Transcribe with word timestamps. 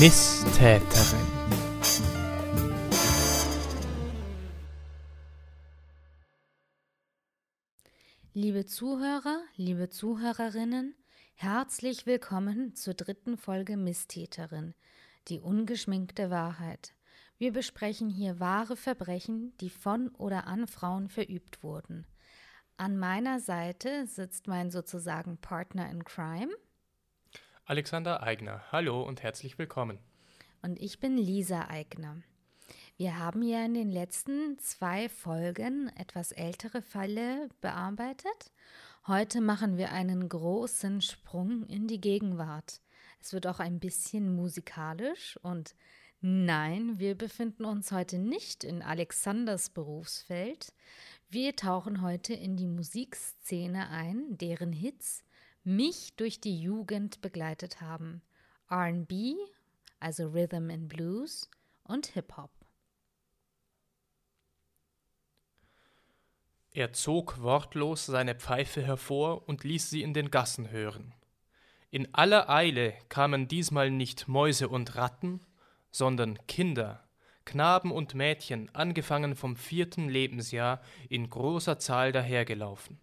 Misstäterin. 0.00 1.26
Liebe 8.32 8.64
Zuhörer, 8.64 9.42
liebe 9.56 9.90
Zuhörerinnen, 9.90 10.94
herzlich 11.34 12.06
willkommen 12.06 12.74
zur 12.76 12.94
dritten 12.94 13.36
Folge 13.36 13.76
Misstäterin, 13.76 14.74
die 15.28 15.40
ungeschminkte 15.40 16.30
Wahrheit. 16.30 16.94
Wir 17.40 17.52
besprechen 17.52 18.10
hier 18.10 18.40
wahre 18.40 18.74
Verbrechen, 18.76 19.56
die 19.60 19.70
von 19.70 20.08
oder 20.08 20.48
an 20.48 20.66
Frauen 20.66 21.08
verübt 21.08 21.62
wurden. 21.62 22.04
An 22.76 22.98
meiner 22.98 23.38
Seite 23.38 24.08
sitzt 24.08 24.48
mein 24.48 24.72
sozusagen 24.72 25.38
Partner 25.38 25.88
in 25.88 26.04
Crime, 26.04 26.52
Alexander 27.64 28.24
Eigner. 28.24 28.64
Hallo 28.72 29.02
und 29.02 29.22
herzlich 29.22 29.56
willkommen. 29.56 30.00
Und 30.62 30.80
ich 30.80 30.98
bin 30.98 31.16
Lisa 31.16 31.68
Eigner. 31.68 32.16
Wir 32.96 33.18
haben 33.18 33.42
ja 33.42 33.64
in 33.64 33.74
den 33.74 33.90
letzten 33.90 34.58
zwei 34.58 35.08
Folgen 35.08 35.92
etwas 35.96 36.32
ältere 36.32 36.82
Fälle 36.82 37.50
bearbeitet. 37.60 38.52
Heute 39.06 39.40
machen 39.40 39.76
wir 39.76 39.92
einen 39.92 40.28
großen 40.28 41.02
Sprung 41.02 41.66
in 41.66 41.86
die 41.86 42.00
Gegenwart. 42.00 42.80
Es 43.20 43.32
wird 43.32 43.46
auch 43.46 43.60
ein 43.60 43.78
bisschen 43.78 44.34
musikalisch 44.34 45.38
und 45.42 45.76
nein, 46.20 46.98
wir 46.98 47.14
befinden 47.14 47.64
uns 47.64 47.92
heute 47.92 48.18
nicht 48.18 48.64
in 48.64 48.82
Alexanders 48.82 49.70
Berufsfeld. 49.70 50.72
Wir 51.28 51.56
tauchen 51.56 52.02
heute 52.02 52.34
in 52.34 52.56
die 52.56 52.66
Musikszene 52.66 53.90
ein, 53.90 54.38
deren 54.38 54.72
Hits 54.72 55.22
mich 55.64 56.14
durch 56.16 56.40
die 56.40 56.58
Jugend 56.58 57.20
begleitet 57.20 57.80
haben. 57.80 58.22
RB, 58.70 59.34
also 60.00 60.28
Rhythm 60.28 60.70
and 60.70 60.88
Blues 60.88 61.50
und 61.84 62.06
Hip-Hop. 62.08 62.50
Er 66.72 66.92
zog 66.92 67.42
wortlos 67.42 68.06
seine 68.06 68.34
Pfeife 68.34 68.82
hervor 68.82 69.48
und 69.48 69.64
ließ 69.64 69.90
sie 69.90 70.02
in 70.02 70.14
den 70.14 70.30
Gassen 70.30 70.70
hören. 70.70 71.14
In 71.90 72.14
aller 72.14 72.48
Eile 72.48 72.94
kamen 73.08 73.48
diesmal 73.48 73.90
nicht 73.90 74.28
Mäuse 74.28 74.68
und 74.68 74.94
Ratten, 74.94 75.40
sondern 75.90 76.38
Kinder, 76.46 77.04
Knaben 77.44 77.90
und 77.90 78.14
Mädchen, 78.14 78.68
angefangen 78.74 79.34
vom 79.34 79.56
vierten 79.56 80.08
Lebensjahr, 80.08 80.82
in 81.08 81.30
großer 81.30 81.78
Zahl 81.78 82.12
dahergelaufen. 82.12 83.00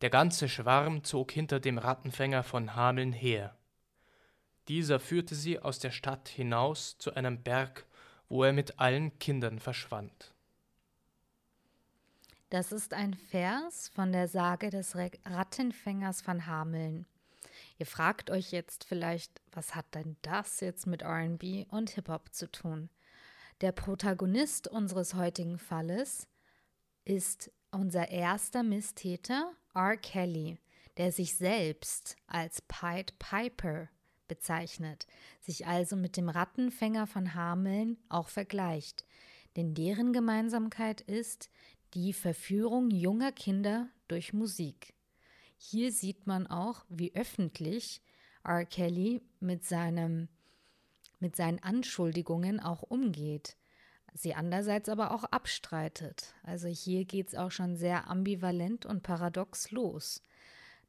Der 0.00 0.10
ganze 0.10 0.48
Schwarm 0.48 1.04
zog 1.04 1.30
hinter 1.30 1.60
dem 1.60 1.78
Rattenfänger 1.78 2.42
von 2.42 2.74
Hameln 2.74 3.12
her. 3.12 3.56
Dieser 4.68 4.98
führte 4.98 5.34
sie 5.34 5.60
aus 5.60 5.78
der 5.78 5.92
Stadt 5.92 6.28
hinaus 6.28 6.98
zu 6.98 7.14
einem 7.14 7.42
Berg, 7.42 7.86
wo 8.28 8.44
er 8.44 8.52
mit 8.52 8.80
allen 8.80 9.18
Kindern 9.18 9.60
verschwand. 9.60 10.34
Das 12.50 12.72
ist 12.72 12.94
ein 12.94 13.14
Vers 13.14 13.88
von 13.94 14.12
der 14.12 14.28
Sage 14.28 14.70
des 14.70 14.96
Rattenfängers 14.96 16.22
von 16.22 16.46
Hameln. 16.46 17.06
Ihr 17.78 17.86
fragt 17.86 18.30
euch 18.30 18.52
jetzt 18.52 18.84
vielleicht, 18.84 19.42
was 19.50 19.74
hat 19.74 19.94
denn 19.94 20.16
das 20.22 20.60
jetzt 20.60 20.86
mit 20.86 21.02
RB 21.02 21.66
und 21.70 21.90
Hip-Hop 21.90 22.32
zu 22.32 22.50
tun? 22.50 22.88
Der 23.60 23.72
Protagonist 23.72 24.68
unseres 24.68 25.14
heutigen 25.14 25.58
Falles 25.58 26.28
ist 27.04 27.50
unser 27.70 28.08
erster 28.08 28.62
Misstäter 28.62 29.52
R. 29.74 29.96
Kelly, 29.96 30.58
der 30.96 31.10
sich 31.10 31.36
selbst 31.36 32.16
als 32.26 32.62
Pied 32.62 33.18
Piper 33.18 33.88
bezeichnet, 34.28 35.06
sich 35.40 35.66
also 35.66 35.96
mit 35.96 36.16
dem 36.16 36.28
Rattenfänger 36.28 37.06
von 37.06 37.34
Hameln 37.34 37.98
auch 38.08 38.28
vergleicht, 38.28 39.04
denn 39.56 39.74
deren 39.74 40.12
Gemeinsamkeit 40.12 41.00
ist 41.00 41.50
die 41.94 42.12
Verführung 42.12 42.90
junger 42.90 43.32
Kinder 43.32 43.88
durch 44.08 44.32
Musik. 44.32 44.94
Hier 45.56 45.92
sieht 45.92 46.26
man 46.26 46.46
auch, 46.46 46.84
wie 46.88 47.14
öffentlich 47.14 48.02
R. 48.44 48.64
Kelly 48.64 49.22
mit, 49.40 49.64
seinem, 49.64 50.28
mit 51.20 51.36
seinen 51.36 51.62
Anschuldigungen 51.62 52.60
auch 52.60 52.82
umgeht 52.82 53.56
sie 54.14 54.34
andererseits 54.34 54.88
aber 54.88 55.10
auch 55.10 55.24
abstreitet. 55.24 56.34
Also 56.44 56.68
hier 56.68 57.04
geht 57.04 57.28
es 57.28 57.34
auch 57.34 57.50
schon 57.50 57.76
sehr 57.76 58.08
ambivalent 58.08 58.86
und 58.86 59.02
paradox 59.02 59.70
los. 59.70 60.22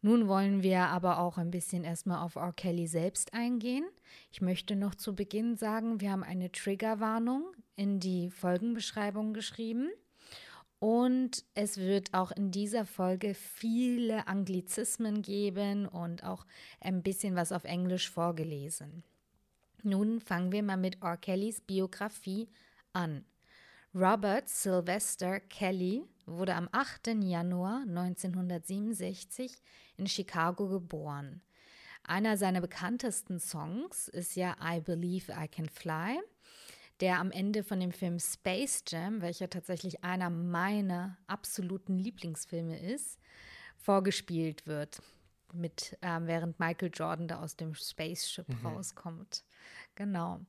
Nun 0.02 0.28
wollen 0.28 0.62
wir 0.62 0.82
aber 0.82 1.20
auch 1.20 1.40
ein 1.40 1.50
bisschen 1.50 1.84
erstmal 1.84 2.24
auf 2.24 2.36
R. 2.36 2.53
Kelly 2.53 2.86
selbst 2.86 3.34
eingehen. 3.34 3.86
Ich 4.32 4.40
möchte 4.42 4.76
noch 4.76 4.94
zu 4.94 5.16
Beginn 5.16 5.58
sagen, 5.58 6.00
wir 6.00 6.12
haben 6.12 6.24
eine 6.24 6.52
Triggerwarnung 6.52 7.44
in 7.76 8.00
die 8.00 8.30
Folgenbeschreibung 8.30 9.34
geschrieben. 9.34 9.90
Und 10.85 11.44
es 11.56 11.79
wird 11.79 12.13
auch 12.13 12.31
in 12.31 12.51
dieser 12.51 12.85
Folge 12.85 13.34
viele 13.34 14.28
Anglizismen 14.28 15.23
geben 15.23 15.88
und 15.88 16.23
auch 16.23 16.46
ein 16.79 17.01
bisschen 17.01 17.35
was 17.35 17.51
auf 17.51 17.63
Englisch 17.63 18.12
vorgelesen. 18.12 19.03
Nun 19.81 20.22
fangen 20.22 20.51
wir 20.51 20.62
mal 20.62 20.78
mit 20.78 21.01
R. 21.01 21.18
Kellys 21.18 21.59
Biografie 21.59 22.47
an. 22.94 23.25
Robert 23.96 24.47
Sylvester 24.47 25.40
Kelly 25.40 26.03
wurde 26.28 26.53
am 26.53 26.69
8. 26.72 27.07
Januar 27.23 27.81
1967 27.88 29.57
in 29.97 30.06
Chicago 30.06 30.67
geboren. 30.67 31.41
Einer 32.03 32.38
seiner 32.38 32.62
bekanntesten 32.62 33.40
Songs 33.40 34.07
ist 34.07 34.35
ja 34.35 34.56
I 34.63 34.81
Believe 34.81 35.31
I 35.31 35.47
Can 35.47 35.67
Fly, 35.67 36.19
der 37.02 37.20
am 37.20 37.32
Ende 37.32 37.64
von 37.64 37.80
dem 37.80 37.92
Film 37.92 38.20
Space 38.20 38.84
Jam, 38.88 39.22
welcher 39.22 39.50
tatsächlich 39.50 40.04
einer 40.04 40.30
meiner 40.30 41.18
absoluten 41.28 41.98
Lieblingsfilme 41.98 42.80
ist, 42.80 43.20
vorgespielt 43.78 44.66
wird, 44.66 45.02
mit, 45.54 45.98
äh, 46.02 46.20
während 46.22 46.60
Michael 46.60 46.92
Jordan 46.94 47.28
da 47.28 47.42
aus 47.42 47.56
dem 47.56 47.76
Spaceship 47.76 48.48
mhm. 48.48 48.66
rauskommt. 48.66 49.44
Genau. 49.96 50.40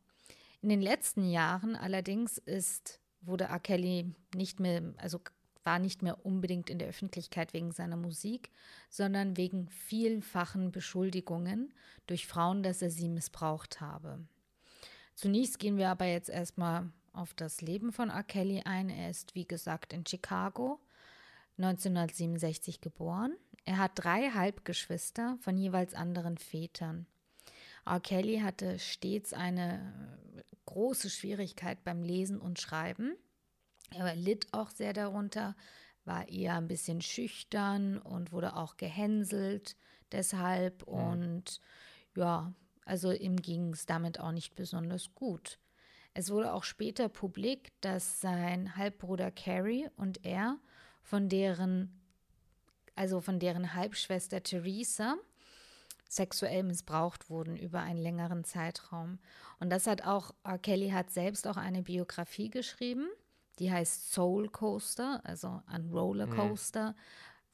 In 0.62 0.69
den 0.69 0.81
letzten 0.81 1.29
Jahren 1.29 1.77
allerdings 1.77 2.39
ist, 2.39 3.01
wurde 3.21 3.45
R. 3.45 3.61
Kelly 3.61 4.15
nicht 4.34 4.61
mehr, 4.61 4.95
also 4.97 5.21
war 5.65 5.78
nicht 5.78 6.03
mehr 6.03 6.25
unbedingt 6.25 6.71
in 6.71 6.78
der 6.78 6.89
Öffentlichkeit 6.89 7.53
wegen 7.53 7.73
seiner 7.73 7.97
Musik, 7.97 8.51
sondern 8.89 9.37
wegen 9.37 9.69
vielfachen 9.69 10.71
Beschuldigungen 10.71 11.75
durch 12.07 12.27
Frauen, 12.27 12.63
dass 12.63 12.83
er 12.83 12.91
sie 12.91 13.09
missbraucht 13.09 13.81
habe. 13.81 14.21
Zunächst 15.16 15.59
gehen 15.59 15.78
wir 15.78 15.88
aber 15.88 16.04
jetzt 16.04 16.28
erstmal 16.28 16.91
auf 17.15 17.32
das 17.32 17.62
Leben 17.62 17.91
von 17.91 18.10
R. 18.10 18.22
Kelly 18.22 18.60
ein. 18.65 18.91
Er 18.91 19.09
ist, 19.09 19.34
wie 19.34 19.47
gesagt, 19.47 19.94
in 19.94 20.04
Chicago 20.06 20.78
1967 21.56 22.82
geboren. 22.82 23.34
Er 23.65 23.78
hat 23.78 23.93
drei 23.94 24.31
Halbgeschwister 24.31 25.38
von 25.41 25.56
jeweils 25.56 25.94
anderen 25.94 26.37
Vätern. 26.37 27.06
R. 27.87 27.99
Kelly 28.00 28.41
hatte 28.41 28.78
stets 28.78 29.32
eine 29.32 30.19
große 30.66 31.09
Schwierigkeit 31.09 31.83
beim 31.83 32.03
Lesen 32.03 32.38
und 32.38 32.60
Schreiben. 32.60 33.16
Er 33.91 34.15
litt 34.15 34.48
auch 34.53 34.69
sehr 34.69 34.93
darunter, 34.93 35.56
war 36.04 36.28
eher 36.28 36.56
ein 36.56 36.69
bisschen 36.69 37.00
schüchtern 37.00 37.97
und 37.98 38.33
wurde 38.33 38.54
auch 38.54 38.77
gehänselt 38.77 39.77
deshalb. 40.12 40.87
Mhm. 40.87 40.93
Und 40.93 41.60
ja, 42.15 42.53
also 42.86 43.12
ihm 43.12 43.36
ging 43.36 43.74
es 43.74 43.84
damit 43.84 44.19
auch 44.19 44.32
nicht 44.32 44.54
besonders 44.54 45.14
gut. 45.14 45.58
Es 46.14 46.30
wurde 46.30 46.54
auch 46.54 46.64
später 46.64 47.10
publik, 47.10 47.72
dass 47.82 48.22
sein 48.22 48.76
Halbbruder 48.76 49.30
Carrie 49.30 49.88
und 49.97 50.24
er 50.24 50.58
von 51.02 51.28
deren, 51.28 52.00
also 52.94 53.21
von 53.21 53.38
deren 53.38 53.74
Halbschwester 53.74 54.42
Theresa, 54.42 55.16
sexuell 56.09 56.62
missbraucht 56.62 57.28
wurden 57.28 57.56
über 57.56 57.80
einen 57.80 58.00
längeren 58.00 58.44
Zeitraum. 58.44 59.18
Und 59.59 59.71
das 59.71 59.86
hat 59.86 60.03
auch, 60.03 60.32
R. 60.44 60.59
Kelly 60.59 60.91
hat 60.91 61.10
selbst 61.10 61.47
auch 61.47 61.56
eine 61.56 61.82
Biografie 61.82 62.48
geschrieben, 62.48 63.09
die 63.59 63.72
heißt 63.72 64.12
Soul 64.12 64.48
Coaster, 64.48 65.21
also 65.24 65.60
an 65.66 65.91
Rollercoaster, 65.91 66.91
mhm. 66.91 66.97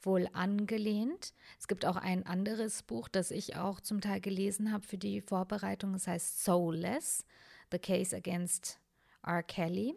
Wohl 0.05 0.27
angelehnt. 0.33 1.33
Es 1.59 1.67
gibt 1.67 1.85
auch 1.85 1.95
ein 1.95 2.25
anderes 2.25 2.83
Buch, 2.83 3.07
das 3.07 3.31
ich 3.31 3.55
auch 3.55 3.79
zum 3.79 4.01
Teil 4.01 4.21
gelesen 4.21 4.71
habe 4.71 4.85
für 4.85 4.97
die 4.97 5.21
Vorbereitung. 5.21 5.93
Es 5.93 6.07
heißt 6.07 6.43
Soulless, 6.43 7.25
The 7.71 7.79
Case 7.79 8.15
Against 8.15 8.79
R. 9.25 9.43
Kelly. 9.43 9.95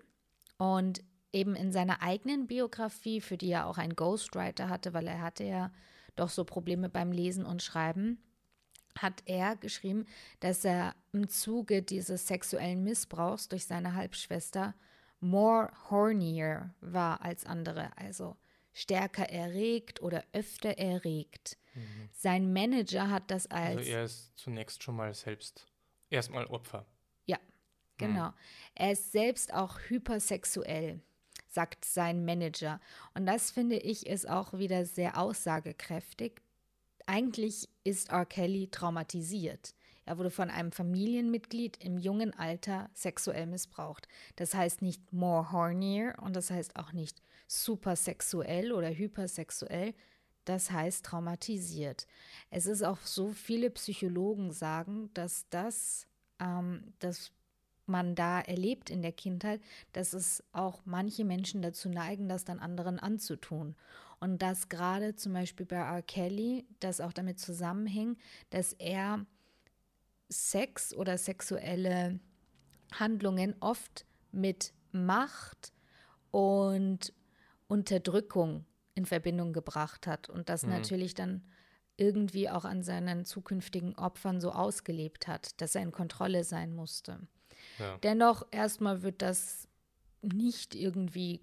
Und 0.58 1.02
eben 1.32 1.54
in 1.54 1.72
seiner 1.72 2.02
eigenen 2.02 2.46
Biografie, 2.46 3.20
für 3.20 3.36
die 3.36 3.50
er 3.50 3.66
auch 3.66 3.78
einen 3.78 3.96
Ghostwriter 3.96 4.68
hatte, 4.68 4.94
weil 4.94 5.06
er 5.06 5.20
hatte 5.20 5.44
ja 5.44 5.70
doch 6.16 6.30
so 6.30 6.44
Probleme 6.44 6.88
beim 6.88 7.12
Lesen 7.12 7.44
und 7.44 7.62
Schreiben, 7.62 8.18
hat 8.98 9.22
er 9.26 9.56
geschrieben, 9.56 10.06
dass 10.40 10.64
er 10.64 10.94
im 11.12 11.28
Zuge 11.28 11.82
dieses 11.82 12.26
sexuellen 12.26 12.82
Missbrauchs 12.82 13.48
durch 13.48 13.66
seine 13.66 13.94
Halbschwester 13.94 14.74
more 15.20 15.70
hornier 15.90 16.74
war 16.80 17.22
als 17.22 17.44
andere, 17.44 17.90
also 17.96 18.36
stärker 18.76 19.30
erregt 19.30 20.02
oder 20.02 20.22
öfter 20.34 20.76
erregt. 20.76 21.56
Mhm. 21.72 22.10
Sein 22.12 22.52
Manager 22.52 23.08
hat 23.08 23.30
das 23.30 23.46
als. 23.46 23.78
Also 23.78 23.90
er 23.90 24.04
ist 24.04 24.32
zunächst 24.36 24.82
schon 24.82 24.96
mal 24.96 25.14
selbst 25.14 25.66
erstmal 26.10 26.44
Opfer. 26.44 26.84
Ja, 27.24 27.38
genau. 27.96 28.28
Mhm. 28.28 28.34
Er 28.74 28.92
ist 28.92 29.12
selbst 29.12 29.54
auch 29.54 29.78
hypersexuell, 29.88 31.00
sagt 31.48 31.86
sein 31.86 32.26
Manager. 32.26 32.78
Und 33.14 33.24
das 33.24 33.50
finde 33.50 33.76
ich 33.76 34.06
ist 34.06 34.28
auch 34.28 34.52
wieder 34.52 34.84
sehr 34.84 35.16
aussagekräftig. 35.16 36.42
Eigentlich 37.06 37.70
ist 37.82 38.10
R. 38.10 38.26
Kelly 38.26 38.68
traumatisiert. 38.68 39.74
Er 40.06 40.18
wurde 40.18 40.30
von 40.30 40.50
einem 40.50 40.72
Familienmitglied 40.72 41.84
im 41.84 41.98
jungen 41.98 42.32
Alter 42.32 42.88
sexuell 42.94 43.46
missbraucht. 43.46 44.06
Das 44.36 44.54
heißt 44.54 44.80
nicht 44.80 45.12
more 45.12 45.50
hornier 45.50 46.14
und 46.22 46.36
das 46.36 46.50
heißt 46.50 46.76
auch 46.76 46.92
nicht 46.92 47.20
supersexuell 47.48 48.72
oder 48.72 48.88
hypersexuell. 48.88 49.94
Das 50.44 50.70
heißt 50.70 51.04
traumatisiert. 51.04 52.06
Es 52.50 52.66
ist 52.66 52.84
auch 52.84 53.00
so, 53.00 53.32
viele 53.32 53.68
Psychologen 53.70 54.52
sagen, 54.52 55.10
dass 55.12 55.44
das, 55.50 56.06
ähm, 56.38 56.94
dass 57.00 57.32
man 57.86 58.14
da 58.14 58.40
erlebt 58.40 58.90
in 58.90 59.02
der 59.02 59.12
Kindheit, 59.12 59.60
dass 59.92 60.12
es 60.12 60.42
auch 60.52 60.82
manche 60.84 61.24
Menschen 61.24 61.62
dazu 61.62 61.88
neigen, 61.88 62.28
das 62.28 62.44
dann 62.44 62.60
anderen 62.60 63.00
anzutun. 63.00 63.74
Und 64.20 64.40
dass 64.40 64.68
gerade 64.68 65.16
zum 65.16 65.32
Beispiel 65.32 65.66
bei 65.66 65.76
R. 65.76 66.02
Kelly 66.02 66.64
das 66.78 67.00
auch 67.00 67.12
damit 67.12 67.40
zusammenhängt, 67.40 68.18
dass 68.50 68.72
er 68.72 69.26
Sex 70.28 70.94
oder 70.94 71.18
sexuelle 71.18 72.18
Handlungen 72.92 73.54
oft 73.60 74.06
mit 74.32 74.72
Macht 74.92 75.72
und 76.30 77.12
Unterdrückung 77.68 78.64
in 78.94 79.06
Verbindung 79.06 79.52
gebracht 79.52 80.06
hat 80.06 80.28
und 80.28 80.48
das 80.48 80.62
mhm. 80.62 80.70
natürlich 80.70 81.14
dann 81.14 81.42
irgendwie 81.96 82.50
auch 82.50 82.64
an 82.64 82.82
seinen 82.82 83.24
zukünftigen 83.24 83.94
Opfern 83.96 84.40
so 84.40 84.52
ausgelebt 84.52 85.28
hat, 85.28 85.60
dass 85.60 85.74
er 85.74 85.82
in 85.82 85.92
Kontrolle 85.92 86.44
sein 86.44 86.74
musste. 86.74 87.26
Ja. 87.78 87.96
Dennoch 87.98 88.46
erstmal 88.50 89.02
wird 89.02 89.22
das 89.22 89.68
nicht 90.22 90.74
irgendwie 90.74 91.40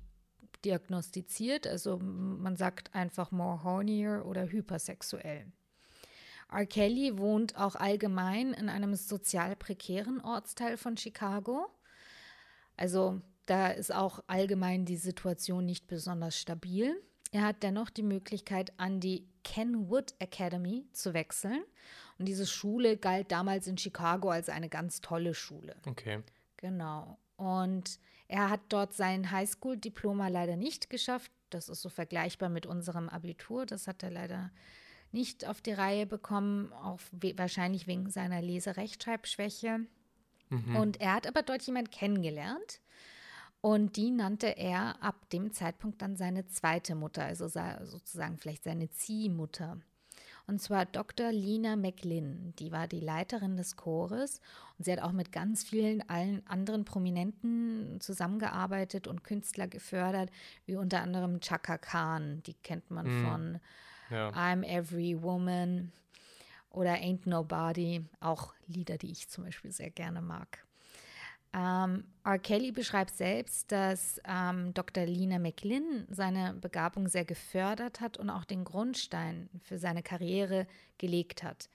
diagnostiziert, 0.63 1.67
also 1.67 1.97
man 1.97 2.55
sagt 2.55 2.93
einfach 2.93 3.31
more 3.31 3.63
hornier 3.63 4.23
oder 4.25 4.47
hypersexuell. 4.47 5.51
R. 6.53 6.65
Kelly 6.65 7.17
wohnt 7.17 7.57
auch 7.57 7.75
allgemein 7.75 8.53
in 8.53 8.69
einem 8.69 8.95
sozial 8.95 9.55
prekären 9.55 10.21
Ortsteil 10.21 10.77
von 10.77 10.97
Chicago. 10.97 11.67
Also 12.77 13.21
da 13.45 13.67
ist 13.67 13.93
auch 13.93 14.23
allgemein 14.27 14.85
die 14.85 14.97
Situation 14.97 15.65
nicht 15.65 15.87
besonders 15.87 16.37
stabil. 16.37 16.95
Er 17.31 17.43
hat 17.43 17.63
dennoch 17.63 17.89
die 17.89 18.03
Möglichkeit, 18.03 18.71
an 18.77 18.99
die 18.99 19.27
Kenwood 19.43 20.13
Academy 20.19 20.87
zu 20.93 21.13
wechseln. 21.13 21.63
Und 22.19 22.27
diese 22.27 22.45
Schule 22.45 22.95
galt 22.97 23.31
damals 23.31 23.67
in 23.67 23.77
Chicago 23.77 24.29
als 24.29 24.49
eine 24.49 24.69
ganz 24.69 25.01
tolle 25.01 25.33
Schule. 25.33 25.75
Okay. 25.87 26.21
Genau. 26.57 27.17
Und 27.35 27.99
er 28.27 28.49
hat 28.49 28.61
dort 28.69 28.93
sein 28.93 29.31
Highschool-Diploma 29.31 30.27
leider 30.27 30.55
nicht 30.55 30.89
geschafft. 30.89 31.31
Das 31.49 31.69
ist 31.69 31.81
so 31.81 31.89
vergleichbar 31.89 32.49
mit 32.49 32.65
unserem 32.65 33.09
Abitur. 33.09 33.65
Das 33.65 33.87
hat 33.87 34.03
er 34.03 34.11
leider 34.11 34.51
nicht 35.13 35.47
auf 35.47 35.61
die 35.61 35.73
Reihe 35.73 36.05
bekommen, 36.05 36.73
auch 36.73 36.99
we 37.11 37.37
wahrscheinlich 37.37 37.87
wegen 37.87 38.09
seiner 38.09 38.41
Leserechtschreibschwäche. 38.41 39.81
Mhm. 40.49 40.75
Und 40.75 41.01
er 41.01 41.13
hat 41.13 41.27
aber 41.27 41.43
dort 41.43 41.61
jemand 41.63 41.91
kennengelernt. 41.91 42.79
Und 43.61 43.95
die 43.95 44.11
nannte 44.11 44.57
er 44.57 45.01
ab 45.01 45.29
dem 45.29 45.53
Zeitpunkt 45.53 46.01
dann 46.01 46.17
seine 46.17 46.47
zweite 46.47 46.95
Anderen, 46.95 47.23
also 47.23 47.47
sozusagen 47.47 48.37
vielleicht 48.37 48.63
seine 48.63 48.89
Ziehmutter. 48.89 49.77
Und 50.45 50.61
zwar 50.61 50.85
Dr. 50.85 51.31
Lina 51.31 51.77
McLinn, 51.77 52.53
die 52.59 52.73
war 52.73 52.87
die 52.87 52.99
Leiterin 52.99 53.55
des 53.55 53.77
Chores 53.77 54.41
und 54.77 54.83
sie 54.83 54.91
hat 54.91 54.99
auch 54.99 55.13
mit 55.13 55.31
ganz 55.31 55.63
vielen 55.63 56.07
allen 56.09 56.45
anderen 56.45 56.83
Prominenten 56.83 58.01
zusammengearbeitet 58.01 59.07
und 59.07 59.23
Künstler 59.23 59.67
gefördert, 59.67 60.29
wie 60.65 60.75
unter 60.75 61.01
anderem 61.01 61.39
Chaka 61.39 61.77
Khan, 61.77 62.43
die 62.43 62.55
kennt 62.55 62.91
man 62.91 63.07
mhm. 63.07 63.25
von 63.25 63.59
ja. 64.13 64.29
I'm 64.29 64.63
Every 64.63 65.21
Woman 65.21 65.91
oder 66.69 66.93
Ain't 66.93 67.27
Nobody, 67.27 68.05
auch 68.19 68.53
Lieder, 68.67 68.97
die 68.97 69.11
ich 69.11 69.29
zum 69.29 69.43
Beispiel 69.43 69.71
sehr 69.71 69.89
gerne 69.89 70.21
mag. 70.21 70.65
Ähm, 71.55 72.05
R. 72.23 72.39
Kelly 72.39 72.71
beschreibt 72.71 73.15
selbst, 73.15 73.71
dass 73.71 74.19
ähm, 74.25 74.73
Dr. 74.73 75.05
Lina 75.05 75.37
McLinn 75.37 76.07
seine 76.09 76.55
Begabung 76.55 77.07
sehr 77.07 77.25
gefördert 77.25 78.01
hat 78.01 78.17
und 78.17 78.31
auch 78.31 78.43
den 78.43 78.63
Grundstein 78.63 79.49
für 79.61 79.77
seine 79.77 80.01
Karriere 80.01 80.65
gelegt 80.97 81.43
hat. 81.43 81.69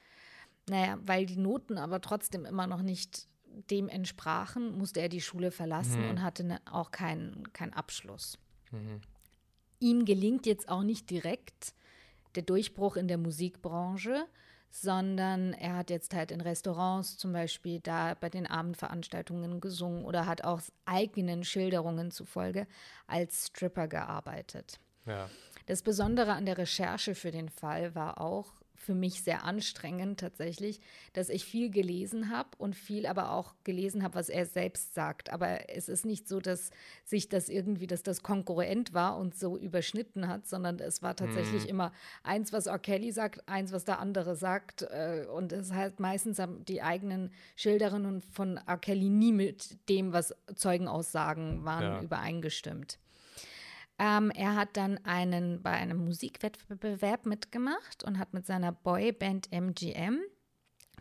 Naja, 0.68 0.98
weil 1.02 1.26
die 1.26 1.36
Noten 1.36 1.78
aber 1.78 2.00
trotzdem 2.00 2.44
immer 2.44 2.66
noch 2.66 2.82
nicht 2.82 3.28
dem 3.70 3.88
entsprachen, 3.88 4.76
musste 4.76 5.00
er 5.00 5.08
die 5.08 5.20
Schule 5.20 5.50
verlassen 5.52 6.02
mhm. 6.02 6.10
und 6.10 6.22
hatte 6.22 6.44
ne, 6.44 6.60
auch 6.70 6.90
keinen 6.90 7.52
kein 7.52 7.72
Abschluss. 7.72 8.38
Mhm. 8.72 9.00
Ihm 9.80 10.04
gelingt 10.04 10.44
jetzt 10.46 10.68
auch 10.68 10.82
nicht 10.82 11.08
direkt 11.08 11.72
der 12.34 12.42
Durchbruch 12.42 12.96
in 12.96 13.08
der 13.08 13.18
Musikbranche, 13.18 14.26
sondern 14.70 15.54
er 15.54 15.76
hat 15.76 15.90
jetzt 15.90 16.14
halt 16.14 16.30
in 16.30 16.40
Restaurants 16.40 17.16
zum 17.16 17.32
Beispiel 17.32 17.80
da 17.80 18.14
bei 18.14 18.28
den 18.28 18.46
Abendveranstaltungen 18.46 19.60
gesungen 19.60 20.04
oder 20.04 20.26
hat 20.26 20.44
auch 20.44 20.60
eigenen 20.84 21.44
Schilderungen 21.44 22.10
zufolge 22.10 22.66
als 23.06 23.46
Stripper 23.46 23.88
gearbeitet. 23.88 24.78
Ja. 25.06 25.28
Das 25.66 25.82
Besondere 25.82 26.32
an 26.32 26.46
der 26.46 26.58
Recherche 26.58 27.14
für 27.14 27.30
den 27.30 27.48
Fall 27.48 27.94
war 27.94 28.20
auch, 28.20 28.52
für 28.78 28.94
mich 28.94 29.22
sehr 29.22 29.44
anstrengend 29.44 30.20
tatsächlich, 30.20 30.80
dass 31.12 31.28
ich 31.28 31.44
viel 31.44 31.70
gelesen 31.70 32.30
habe 32.30 32.50
und 32.58 32.74
viel 32.74 33.06
aber 33.06 33.32
auch 33.32 33.54
gelesen 33.64 34.02
habe, 34.02 34.14
was 34.14 34.28
er 34.28 34.46
selbst 34.46 34.94
sagt. 34.94 35.30
Aber 35.30 35.68
es 35.68 35.88
ist 35.88 36.06
nicht 36.06 36.28
so, 36.28 36.40
dass 36.40 36.70
sich 37.04 37.28
das 37.28 37.48
irgendwie, 37.48 37.86
dass 37.86 38.02
das 38.02 38.22
konkurrent 38.22 38.94
war 38.94 39.18
und 39.18 39.36
so 39.36 39.58
überschnitten 39.58 40.28
hat, 40.28 40.46
sondern 40.46 40.78
es 40.78 41.02
war 41.02 41.16
tatsächlich 41.16 41.64
mhm. 41.64 41.68
immer 41.68 41.92
eins, 42.22 42.52
was 42.52 42.66
R. 42.66 42.78
Kelly 42.78 43.12
sagt, 43.12 43.46
eins, 43.48 43.72
was 43.72 43.84
der 43.84 43.98
andere 43.98 44.36
sagt. 44.36 44.82
Äh, 44.82 45.26
und 45.30 45.52
es 45.52 45.72
heißt 45.72 46.00
meistens 46.00 46.38
haben 46.38 46.64
die 46.64 46.80
eigenen 46.80 47.32
Schilderinnen 47.56 48.20
von 48.20 48.58
R. 48.58 48.78
Kelly 48.78 49.10
nie 49.10 49.32
mit 49.32 49.88
dem, 49.88 50.12
was 50.12 50.34
Zeugenaussagen 50.54 51.64
waren, 51.64 51.82
ja. 51.82 52.02
übereingestimmt. 52.02 52.98
Ähm, 53.98 54.30
er 54.30 54.54
hat 54.54 54.76
dann 54.76 54.98
einen, 55.04 55.62
bei 55.62 55.72
einem 55.72 56.04
Musikwettbewerb 56.04 57.26
mitgemacht 57.26 58.04
und 58.04 58.18
hat 58.18 58.32
mit 58.32 58.46
seiner 58.46 58.72
Boyband 58.72 59.52
MGM 59.52 60.20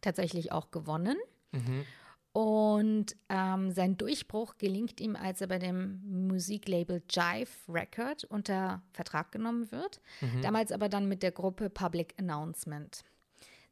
tatsächlich 0.01 0.51
auch 0.51 0.71
gewonnen. 0.71 1.17
Mhm. 1.51 1.85
Und 2.33 3.15
ähm, 3.29 3.71
sein 3.71 3.97
Durchbruch 3.97 4.57
gelingt 4.57 4.99
ihm, 5.01 5.15
als 5.15 5.41
er 5.41 5.47
bei 5.47 5.57
dem 5.57 6.27
Musiklabel 6.27 7.01
Jive 7.09 7.49
Record 7.67 8.25
unter 8.25 8.83
Vertrag 8.93 9.31
genommen 9.31 9.71
wird. 9.71 10.01
Mhm. 10.21 10.41
Damals 10.41 10.71
aber 10.71 10.89
dann 10.89 11.07
mit 11.07 11.23
der 11.23 11.31
Gruppe 11.31 11.69
Public 11.69 12.13
Announcement. 12.19 13.03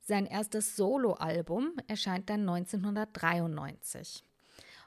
Sein 0.01 0.25
erstes 0.25 0.75
Soloalbum 0.75 1.73
erscheint 1.87 2.29
dann 2.29 2.41
1993 2.41 4.23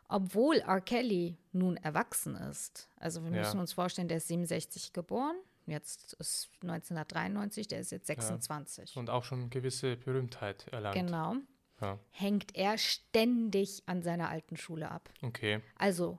obwohl 0.09 0.57
R. 0.57 0.81
Kelly 0.81 1.37
nun 1.53 1.77
erwachsen 1.77 2.35
ist. 2.35 2.88
Also 2.97 3.23
wir 3.25 3.31
ja. 3.31 3.38
müssen 3.38 3.61
uns 3.61 3.73
vorstellen, 3.73 4.09
der 4.09 4.17
ist 4.19 4.29
67 4.29 4.93
geboren, 4.93 5.37
jetzt 5.67 6.15
ist 6.15 6.49
1993, 6.62 7.69
der 7.69 7.81
ist 7.81 7.93
jetzt 7.93 8.07
26. 8.07 8.95
Ja. 8.95 9.00
Und 9.00 9.11
auch 9.11 9.25
schon 9.25 9.50
gewisse 9.50 9.97
Berühmtheit 9.97 10.67
erlangt. 10.69 10.97
Genau. 10.97 11.37
Ja. 11.81 11.99
Hängt 12.11 12.57
er 12.57 12.77
ständig 12.79 13.83
an 13.87 14.03
seiner 14.03 14.31
alten 14.31 14.57
Schule 14.57 14.91
ab. 14.91 15.11
Okay. 15.23 15.61
Also 15.77 16.19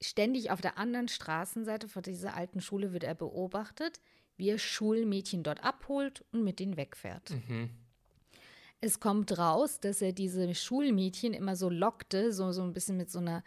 ständig 0.00 0.50
auf 0.50 0.60
der 0.60 0.78
anderen 0.78 1.08
Straßenseite 1.08 1.88
von 1.88 2.02
dieser 2.02 2.34
alten 2.34 2.60
Schule 2.60 2.92
wird 2.92 3.02
er 3.02 3.14
beobachtet, 3.14 4.00
wie 4.36 4.50
er 4.50 4.58
Schulmädchen 4.58 5.42
dort 5.42 5.64
abholt 5.64 6.24
und 6.32 6.44
mit 6.44 6.60
ihnen 6.60 6.76
wegfährt. 6.76 7.30
Mhm. 7.30 7.70
Es 8.80 9.00
kommt 9.00 9.38
raus, 9.38 9.80
dass 9.80 10.02
er 10.02 10.12
diese 10.12 10.54
Schulmädchen 10.54 11.32
immer 11.32 11.56
so 11.56 11.70
lockte, 11.70 12.32
so, 12.32 12.52
so 12.52 12.62
ein 12.62 12.72
bisschen 12.72 12.96
mit 12.96 13.10
so 13.10 13.18
einer, 13.18 13.42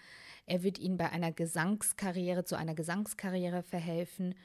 er 0.45 0.63
wird 0.63 0.79
ihnen 0.79 0.97
bei 0.97 1.09
einer 1.09 1.31
Gesangskarriere, 1.31 2.43
zu 2.43 2.57
einer 2.57 2.75
Gesangskarriere 2.75 3.63
verhelfen. 3.63 4.35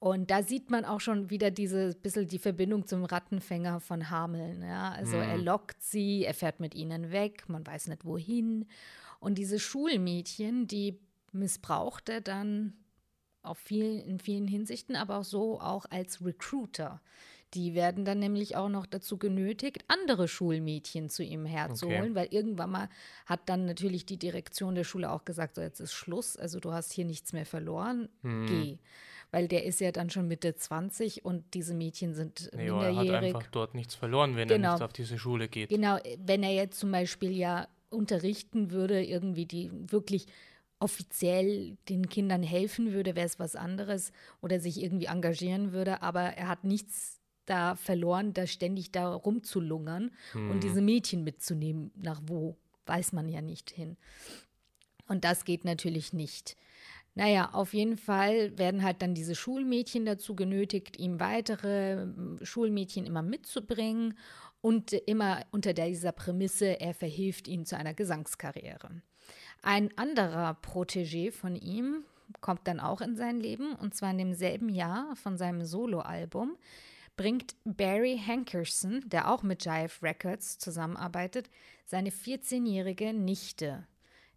Und 0.00 0.32
da 0.32 0.42
sieht 0.42 0.68
man 0.68 0.84
auch 0.84 0.98
schon 0.98 1.30
wieder 1.30 1.52
diese 1.52 1.94
bisschen 1.94 2.26
die 2.26 2.40
Verbindung 2.40 2.88
zum 2.88 3.04
Rattenfänger 3.04 3.78
von 3.78 4.10
Hameln. 4.10 4.62
Ja? 4.62 4.90
Also 4.90 5.16
mhm. 5.16 5.22
er 5.22 5.38
lockt 5.38 5.80
sie, 5.80 6.24
er 6.24 6.34
fährt 6.34 6.58
mit 6.58 6.74
ihnen 6.74 7.12
weg, 7.12 7.48
man 7.48 7.64
weiß 7.64 7.86
nicht 7.86 8.04
wohin. 8.04 8.66
Und 9.20 9.38
diese 9.38 9.60
Schulmädchen, 9.60 10.66
die 10.66 10.98
missbraucht 11.30 12.08
er 12.08 12.20
dann 12.20 12.72
auf 13.42 13.58
vielen, 13.58 14.00
in 14.00 14.18
vielen 14.18 14.48
Hinsichten, 14.48 14.96
aber 14.96 15.18
auch 15.18 15.24
so 15.24 15.60
auch 15.60 15.86
als 15.90 16.24
Recruiter 16.24 17.00
Die 17.54 17.74
werden 17.74 18.04
dann 18.04 18.18
nämlich 18.18 18.56
auch 18.56 18.68
noch 18.70 18.86
dazu 18.86 19.18
genötigt, 19.18 19.84
andere 19.88 20.26
Schulmädchen 20.26 21.10
zu 21.10 21.22
ihm 21.22 21.44
herzuholen, 21.44 22.12
Okay. 22.12 22.14
weil 22.14 22.28
irgendwann 22.30 22.70
mal 22.70 22.88
hat 23.26 23.48
dann 23.48 23.66
natürlich 23.66 24.06
die 24.06 24.16
Direktion 24.18 24.74
der 24.74 24.84
Schule 24.84 25.10
auch 25.10 25.24
gesagt, 25.24 25.56
so 25.56 25.60
jetzt 25.60 25.80
ist 25.80 25.92
Schluss, 25.92 26.36
also 26.36 26.60
du 26.60 26.72
hast 26.72 26.92
hier 26.92 27.04
nichts 27.04 27.32
mehr 27.32 27.44
verloren, 27.46 28.08
Hm. 28.22 28.46
geh. 28.46 28.78
Weil 29.30 29.48
der 29.48 29.64
ist 29.64 29.80
ja 29.80 29.92
dann 29.92 30.10
schon 30.10 30.28
Mitte 30.28 30.54
20 30.54 31.24
und 31.24 31.54
diese 31.54 31.74
Mädchen 31.74 32.14
sind 32.14 32.50
Nee, 32.54 32.68
aber 32.70 32.84
er 32.84 32.96
hat 32.96 33.04
minderjährig. 33.06 33.34
einfach 33.36 33.50
dort 33.50 33.74
nichts 33.74 33.94
verloren, 33.94 34.36
wenn 34.36 34.48
Genau. 34.48 34.68
er 34.68 34.72
nicht 34.74 34.82
auf 34.82 34.92
diese 34.92 35.18
Schule 35.18 35.48
geht. 35.48 35.70
Genau, 35.70 35.98
wenn 36.18 36.42
er 36.42 36.52
jetzt 36.52 36.78
zum 36.78 36.90
Beispiel 36.92 37.32
ja 37.32 37.66
unterrichten 37.90 38.70
würde, 38.70 39.02
irgendwie 39.04 39.46
die 39.46 39.70
wirklich 39.90 40.26
offiziell 40.80 41.76
den 41.88 42.08
Kindern 42.08 42.42
helfen 42.42 42.92
würde, 42.92 43.14
wäre 43.16 43.26
es 43.26 43.38
was 43.38 43.56
anderes 43.56 44.12
oder 44.40 44.58
sich 44.60 44.82
irgendwie 44.82 45.06
engagieren 45.06 45.72
würde, 45.72 46.02
aber 46.02 46.20
er 46.22 46.48
hat 46.48 46.64
nichts 46.64 47.20
da 47.46 47.74
verloren, 47.76 48.34
da 48.34 48.46
ständig 48.46 48.92
da 48.92 49.12
rumzulungern 49.12 50.10
und 50.34 50.62
diese 50.62 50.80
Mädchen 50.80 51.24
mitzunehmen, 51.24 51.90
nach 51.96 52.20
wo, 52.26 52.56
weiß 52.86 53.12
man 53.12 53.28
ja 53.28 53.40
nicht 53.40 53.70
hin. 53.70 53.96
Und 55.08 55.24
das 55.24 55.44
geht 55.44 55.64
natürlich 55.64 56.12
nicht. 56.12 56.56
Naja, 57.14 57.50
auf 57.52 57.74
jeden 57.74 57.98
Fall 57.98 58.56
werden 58.56 58.82
halt 58.82 59.02
dann 59.02 59.14
diese 59.14 59.34
Schulmädchen 59.34 60.06
dazu 60.06 60.34
genötigt, 60.34 60.98
ihm 60.98 61.20
weitere 61.20 62.02
ähm, 62.02 62.38
Schulmädchen 62.42 63.04
immer 63.04 63.20
mitzubringen 63.20 64.16
und 64.62 64.92
immer 64.92 65.44
unter 65.50 65.74
dieser 65.74 66.12
Prämisse, 66.12 66.80
er 66.80 66.94
verhilft 66.94 67.48
ihnen 67.48 67.66
zu 67.66 67.76
einer 67.76 67.92
Gesangskarriere. 67.92 69.02
Ein 69.60 69.96
anderer 69.98 70.58
Protégé 70.62 71.30
von 71.30 71.54
ihm 71.54 72.04
kommt 72.40 72.66
dann 72.66 72.80
auch 72.80 73.02
in 73.02 73.16
sein 73.16 73.40
Leben 73.40 73.74
und 73.74 73.94
zwar 73.94 74.10
in 74.12 74.18
demselben 74.18 74.70
Jahr 74.70 75.14
von 75.16 75.36
seinem 75.36 75.64
Soloalbum 75.64 76.56
bringt 77.22 77.54
Barry 77.64 78.18
Hankerson, 78.18 79.00
der 79.06 79.30
auch 79.30 79.44
mit 79.44 79.64
Jive 79.64 80.02
Records 80.02 80.58
zusammenarbeitet, 80.58 81.48
seine 81.84 82.10
14-jährige 82.10 83.12
Nichte 83.12 83.86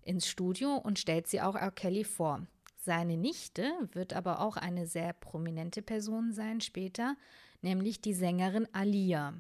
ins 0.04 0.28
Studio 0.28 0.76
und 0.76 1.00
stellt 1.00 1.26
sie 1.26 1.42
auch 1.42 1.56
R. 1.56 1.72
Kelly 1.72 2.04
vor. 2.04 2.46
Seine 2.78 3.18
Nichte 3.18 3.72
wird 3.94 4.14
aber 4.14 4.40
auch 4.40 4.56
eine 4.56 4.86
sehr 4.86 5.14
prominente 5.14 5.82
Person 5.82 6.32
sein 6.32 6.62
später, 6.62 7.16
nämlich 7.64 8.02
die 8.02 8.14
Sängerin 8.14 8.68
Alia. 8.72 9.34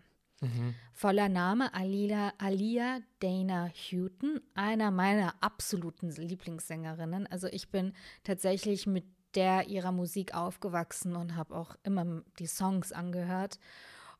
Voller 0.91 1.29
Name 1.29 1.71
Alila, 1.73 2.33
Alia 2.39 2.99
Dana 3.19 3.69
Houghton, 3.69 4.41
einer 4.55 4.89
meiner 4.89 5.35
absoluten 5.41 6.09
Lieblingssängerinnen. 6.09 7.27
Also 7.27 7.45
ich 7.47 7.69
bin 7.69 7.93
tatsächlich 8.23 8.87
mit 8.87 9.05
der 9.35 9.67
ihrer 9.67 9.91
Musik 9.91 10.33
aufgewachsen 10.33 11.15
und 11.15 11.35
habe 11.35 11.55
auch 11.55 11.75
immer 11.83 12.23
die 12.39 12.47
Songs 12.47 12.91
angehört. 12.91 13.59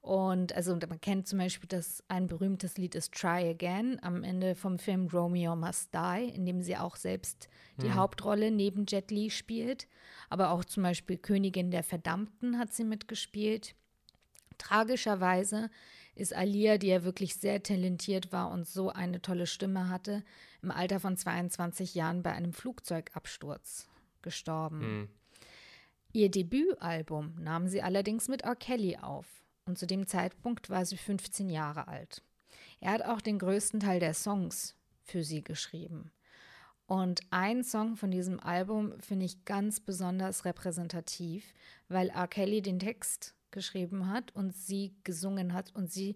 Und 0.02 0.54
also 0.54 0.76
man 0.76 1.02
kennt 1.02 1.28
zum 1.28 1.40
Beispiel, 1.40 1.68
dass 1.68 2.04
ein 2.10 2.28
berühmtes 2.28 2.78
Lied 2.78 2.94
ist 2.94 3.12
Try 3.12 3.50
Again 3.50 3.98
am 4.04 4.24
Ende 4.24 4.54
vom 4.54 4.78
Film 4.78 5.08
Romeo 5.08 5.56
Must 5.56 5.90
Die, 5.96 6.30
in 6.30 6.46
dem 6.46 6.62
sie 6.62 6.78
auch 6.78 6.96
selbst 6.96 7.50
die 7.82 7.92
Hauptrolle 7.92 8.52
neben 8.52 8.86
Jet 8.86 9.10
Li 9.10 9.32
spielt. 9.32 9.88
Aber 10.30 10.52
auch 10.52 10.64
zum 10.64 10.84
Beispiel 10.84 11.18
Königin 11.18 11.72
der 11.72 11.82
Verdammten 11.82 12.60
hat 12.60 12.72
sie 12.72 12.84
mitgespielt. 12.84 13.74
Tragischerweise 14.60 15.72
ist 16.14 16.36
Alia, 16.36 16.78
die 16.78 16.88
ja 16.88 17.04
wirklich 17.04 17.36
sehr 17.36 17.64
talentiert 17.64 18.32
war 18.32 18.52
und 18.52 18.68
so 18.68 18.90
eine 18.92 19.24
tolle 19.24 19.48
Stimme 19.48 19.90
hatte, 19.90 20.24
im 20.62 20.70
Alter 20.70 21.00
von 21.00 21.18
22 21.18 21.96
Jahren 21.96 22.22
bei 22.22 22.32
einem 22.32 22.54
Flugzeugabsturz 22.54 23.88
gestorben. 24.26 25.08
Ihr 26.12 26.30
Debütalbum 26.30 27.36
nahm 27.40 27.68
sie 27.70 27.82
allerdings 27.82 28.28
mit 28.28 28.42
R. 28.42 28.56
Kelly 28.56 28.98
auf 28.98 29.26
und 29.66 29.78
zu 29.78 29.86
dem 29.88 30.08
Zeitpunkt 30.08 30.70
war 30.70 30.86
sie 30.86 30.98
15 30.98 31.50
Jahre 31.50 31.88
alt. 31.88 32.22
Er 32.80 32.92
hat 32.92 33.04
auch 33.04 33.22
den 33.22 33.40
größten 33.40 33.80
Teil 33.80 34.00
der 34.00 34.14
Songs 34.14 34.76
für 35.04 35.24
sie 35.24 35.44
geschrieben. 35.44 36.12
Und 36.88 37.22
ein 37.32 37.64
Song 37.64 37.96
von 37.96 38.12
diesem 38.12 38.40
Album 38.40 38.94
finde 39.00 39.26
ich 39.26 39.44
ganz 39.46 39.80
besonders 39.80 40.46
repräsentativ, 40.46 41.54
weil 41.90 42.10
R. 42.10 42.28
Kelly 42.28 42.62
den 42.62 42.80
Text 42.80 43.36
geschrieben 43.52 44.08
hat 44.10 44.36
und 44.36 44.56
sie 44.56 44.94
gesungen 45.04 45.54
hat 45.54 45.74
und 45.76 45.92
sie, 45.92 46.16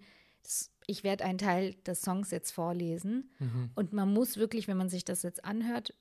ich 0.86 1.04
werde 1.04 1.24
einen 1.26 1.40
Teil 1.40 1.74
des 1.86 2.02
Songs 2.02 2.32
jetzt 2.32 2.52
vorlesen 2.52 3.32
und 3.76 3.94
man 3.94 4.14
muss 4.14 4.38
wirklich, 4.38 4.68
wenn 4.68 4.78
man 4.78 4.90
sich 4.90 5.06
das 5.06 5.24
jetzt 5.24 5.44
anhört, 5.44 5.94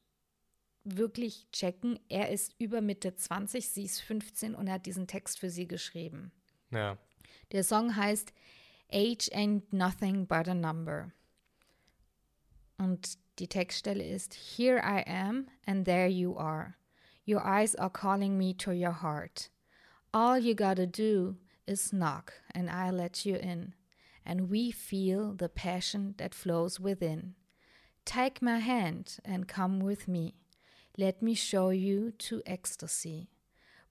wirklich 0.96 1.46
checken, 1.52 1.98
er 2.08 2.30
ist 2.30 2.54
über 2.58 2.80
Mitte 2.80 3.14
20, 3.14 3.68
sie 3.68 3.84
ist 3.84 4.00
15 4.00 4.54
und 4.54 4.70
hat 4.70 4.86
diesen 4.86 5.06
Text 5.06 5.38
für 5.38 5.50
sie 5.50 5.66
geschrieben. 5.66 6.32
Ja. 6.70 6.96
Der 7.52 7.64
Song 7.64 7.96
heißt 7.96 8.32
Age 8.90 9.30
ain't 9.32 9.64
nothing 9.70 10.26
but 10.26 10.48
a 10.48 10.54
number. 10.54 11.12
Und 12.78 13.18
die 13.38 13.48
Textstelle 13.48 14.04
ist 14.04 14.34
Here 14.34 14.78
I 14.78 15.04
am 15.06 15.48
and 15.66 15.84
there 15.84 16.08
you 16.08 16.36
are. 16.36 16.74
Your 17.26 17.44
eyes 17.44 17.74
are 17.76 17.90
calling 17.90 18.38
me 18.38 18.56
to 18.56 18.72
your 18.72 19.02
heart. 19.02 19.50
All 20.12 20.38
you 20.38 20.54
gotta 20.54 20.86
do 20.86 21.36
is 21.66 21.90
knock 21.90 22.32
and 22.54 22.70
I 22.70 22.90
let 22.90 23.26
you 23.26 23.36
in. 23.36 23.74
And 24.24 24.50
we 24.50 24.72
feel 24.72 25.34
the 25.34 25.48
passion 25.48 26.14
that 26.18 26.34
flows 26.34 26.80
within. 26.80 27.34
Take 28.04 28.40
my 28.40 28.58
hand 28.58 29.18
and 29.24 29.46
come 29.46 29.80
with 29.80 30.08
me. 30.08 30.34
Let 31.00 31.22
me 31.22 31.36
show 31.36 31.70
you 31.70 32.10
to 32.18 32.42
ecstasy. 32.44 33.28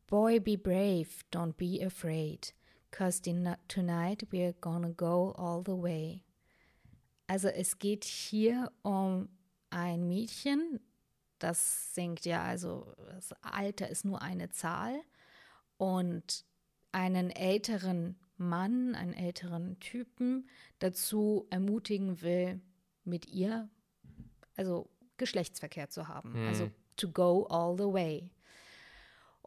Boy, 0.08 0.40
be 0.42 0.58
brave, 0.58 1.24
don't 1.32 1.56
be 1.56 1.82
afraid, 1.82 2.52
cause 2.92 3.22
tonight 3.22 4.24
we're 4.30 4.52
gonna 4.60 4.90
go 4.90 5.34
all 5.38 5.64
the 5.64 5.74
way. 5.74 6.26
Also 7.30 7.48
es 7.48 7.80
geht 7.80 8.04
hier 8.04 8.74
um 8.84 9.30
ein 9.70 10.10
Mädchen, 10.10 10.82
das 11.40 11.96
singt 11.96 12.26
ja, 12.26 12.44
also 12.44 12.94
das 12.98 13.32
Alter 13.42 13.88
ist 13.88 14.04
nur 14.04 14.22
eine 14.22 14.50
Zahl. 14.50 15.00
Und 15.78 16.44
einen 16.92 17.30
älteren 17.30 18.18
Mann, 18.36 18.96
einen 18.96 19.14
älteren 19.14 19.80
Typen 19.80 20.50
dazu 20.80 21.48
ermutigen 21.52 22.22
will, 22.22 22.60
mit 23.06 23.28
ihr, 23.28 23.70
also 24.58 24.90
Geschlechtsverkehr 25.16 25.90
zu 25.90 26.10
haben, 26.10 26.36
also 26.48 26.70
to 26.98 27.10
go 27.10 27.46
all 27.50 27.78
the 27.78 27.92
way. 27.92 28.32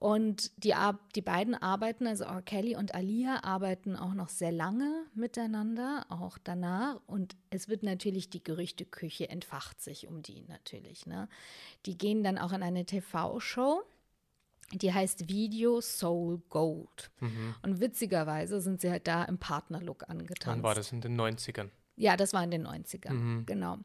Und 0.00 0.64
die, 0.64 0.72
die 1.14 1.20
beiden 1.20 1.54
arbeiten, 1.54 2.06
also 2.06 2.24
R. 2.24 2.40
Kelly 2.40 2.74
und 2.74 2.94
Alia, 2.94 3.44
arbeiten 3.44 3.96
auch 3.96 4.14
noch 4.14 4.30
sehr 4.30 4.50
lange 4.50 5.04
miteinander, 5.14 6.06
auch 6.08 6.38
danach. 6.42 6.98
Und 7.06 7.36
es 7.50 7.68
wird 7.68 7.82
natürlich, 7.82 8.30
die 8.30 8.42
Gerüchteküche 8.42 9.28
entfacht 9.28 9.82
sich 9.82 10.08
um 10.08 10.22
die 10.22 10.40
natürlich. 10.48 11.04
Ne? 11.04 11.28
Die 11.84 11.98
gehen 11.98 12.24
dann 12.24 12.38
auch 12.38 12.52
in 12.52 12.62
eine 12.62 12.86
TV-Show, 12.86 13.82
die 14.72 14.90
heißt 14.90 15.28
Video 15.28 15.82
Soul 15.82 16.40
Gold. 16.48 17.10
Und 17.62 17.80
witzigerweise 17.80 18.62
sind 18.62 18.80
sie 18.80 18.90
halt 18.90 19.06
da 19.06 19.24
im 19.24 19.36
Partnerlook 19.36 20.08
angetanzt. 20.08 20.46
Wann 20.46 20.62
war 20.62 20.74
das 20.74 20.92
in 20.92 21.02
den 21.02 21.20
90ern? 21.20 21.68
Ja, 21.96 22.16
das 22.16 22.32
war 22.32 22.42
in 22.42 22.50
den 22.50 22.66
90ern, 22.66 23.44
genau. 23.44 23.76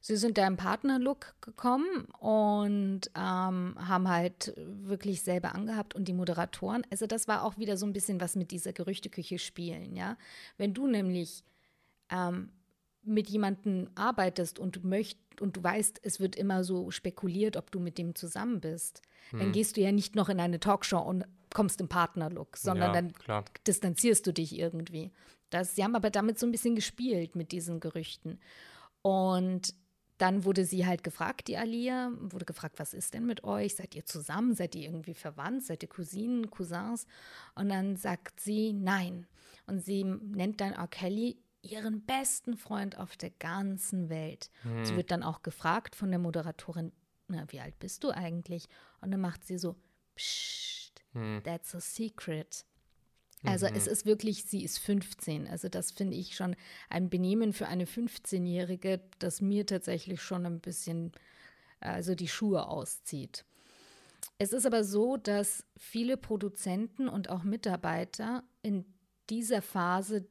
Sie 0.00 0.16
sind 0.16 0.38
da 0.38 0.46
im 0.46 0.56
Partnerlook 0.56 1.34
gekommen 1.40 2.04
und 2.20 3.02
ähm, 3.16 3.76
haben 3.76 4.08
halt 4.08 4.54
wirklich 4.56 5.22
selber 5.22 5.54
angehabt 5.54 5.94
und 5.94 6.06
die 6.06 6.12
Moderatoren, 6.12 6.86
also 6.90 7.06
das 7.06 7.28
war 7.28 7.42
auch 7.44 7.58
wieder 7.58 7.76
so 7.76 7.86
ein 7.86 7.92
bisschen 7.92 8.20
was 8.20 8.36
mit 8.36 8.50
dieser 8.50 8.72
Gerüchteküche 8.72 9.38
spielen, 9.38 9.94
ja. 9.96 10.16
Wenn 10.58 10.74
du 10.74 10.86
nämlich 10.86 11.42
ähm, 12.10 12.50
mit 13.02 13.28
jemandem 13.30 13.88
arbeitest 13.94 14.58
und 14.58 14.76
du 14.76 14.80
möchtest 14.86 15.40
und 15.40 15.56
du 15.56 15.62
weißt, 15.62 16.00
es 16.02 16.18
wird 16.18 16.34
immer 16.34 16.64
so 16.64 16.90
spekuliert, 16.90 17.56
ob 17.58 17.70
du 17.70 17.78
mit 17.78 17.98
dem 17.98 18.14
zusammen 18.14 18.60
bist, 18.60 19.02
dann 19.32 19.52
gehst 19.52 19.76
du 19.76 19.82
ja 19.82 19.92
nicht 19.92 20.16
noch 20.16 20.28
in 20.30 20.40
eine 20.40 20.60
Talkshow 20.60 20.98
und 20.98 21.24
kommst 21.52 21.80
im 21.80 21.88
Partnerlook, 21.88 22.56
sondern 22.56 22.94
Ja, 22.94 23.00
dann 23.00 23.12
klar. 23.12 23.44
distanzierst 23.66 24.26
du 24.26 24.32
dich 24.32 24.58
irgendwie. 24.58 25.10
Das, 25.50 25.74
sie 25.74 25.84
haben 25.84 25.94
aber 25.94 26.10
damit 26.10 26.38
so 26.38 26.46
ein 26.46 26.52
bisschen 26.52 26.74
gespielt 26.74 27.36
mit 27.36 27.52
diesen 27.52 27.80
Gerüchten. 27.80 28.40
Und 29.02 29.74
dann 30.18 30.44
wurde 30.44 30.64
sie 30.64 30.86
halt 30.86 31.04
gefragt, 31.04 31.48
die 31.48 31.56
Alia, 31.56 32.10
wurde 32.18 32.44
gefragt, 32.44 32.78
was 32.78 32.94
ist 32.94 33.14
denn 33.14 33.26
mit 33.26 33.44
euch? 33.44 33.76
Seid 33.76 33.94
ihr 33.94 34.04
zusammen? 34.04 34.54
Seid 34.54 34.74
ihr 34.74 34.82
irgendwie 34.82 35.14
verwandt? 35.14 35.64
Seid 35.64 35.82
ihr 35.82 35.88
Cousinen, 35.88 36.50
Cousins? 36.50 37.06
Und 37.54 37.68
dann 37.68 37.96
sagt 37.96 38.40
sie 38.40 38.72
nein. 38.72 39.26
Und 39.66 39.84
sie 39.84 40.04
nennt 40.04 40.60
dann 40.60 40.72
R. 40.72 40.88
Kelly 40.88 41.38
ihren 41.62 42.04
besten 42.04 42.56
Freund 42.56 42.96
auf 42.98 43.16
der 43.16 43.30
ganzen 43.30 44.08
Welt. 44.08 44.50
Sie 44.84 44.96
wird 44.96 45.10
dann 45.10 45.22
auch 45.22 45.42
gefragt 45.42 45.96
von 45.96 46.10
der 46.10 46.20
Moderatorin, 46.20 46.92
na, 47.28 47.44
wie 47.48 47.60
alt 47.60 47.78
bist 47.80 48.04
du 48.04 48.10
eigentlich? 48.10 48.68
Und 49.00 49.10
dann 49.10 49.20
macht 49.20 49.44
sie 49.44 49.58
so, 49.58 49.74
Psst, 50.14 51.02
that's 51.42 51.74
a 51.74 51.80
secret. 51.80 52.64
Also 53.44 53.66
es 53.66 53.86
ist 53.86 54.06
wirklich, 54.06 54.44
sie 54.44 54.64
ist 54.64 54.78
15. 54.78 55.46
Also 55.46 55.68
das 55.68 55.92
finde 55.92 56.16
ich 56.16 56.34
schon 56.34 56.56
ein 56.88 57.10
Benehmen 57.10 57.52
für 57.52 57.68
eine 57.68 57.84
15-Jährige, 57.84 59.00
das 59.18 59.40
mir 59.40 59.66
tatsächlich 59.66 60.20
schon 60.20 60.46
ein 60.46 60.60
bisschen 60.60 61.12
also 61.80 62.14
die 62.14 62.28
Schuhe 62.28 62.66
auszieht. 62.66 63.44
Es 64.38 64.52
ist 64.52 64.66
aber 64.66 64.84
so, 64.84 65.16
dass 65.16 65.64
viele 65.76 66.16
Produzenten 66.16 67.08
und 67.08 67.30
auch 67.30 67.42
Mitarbeiter 67.42 68.42
in 68.62 68.84
dieser 69.30 69.62
Phase 69.62 70.26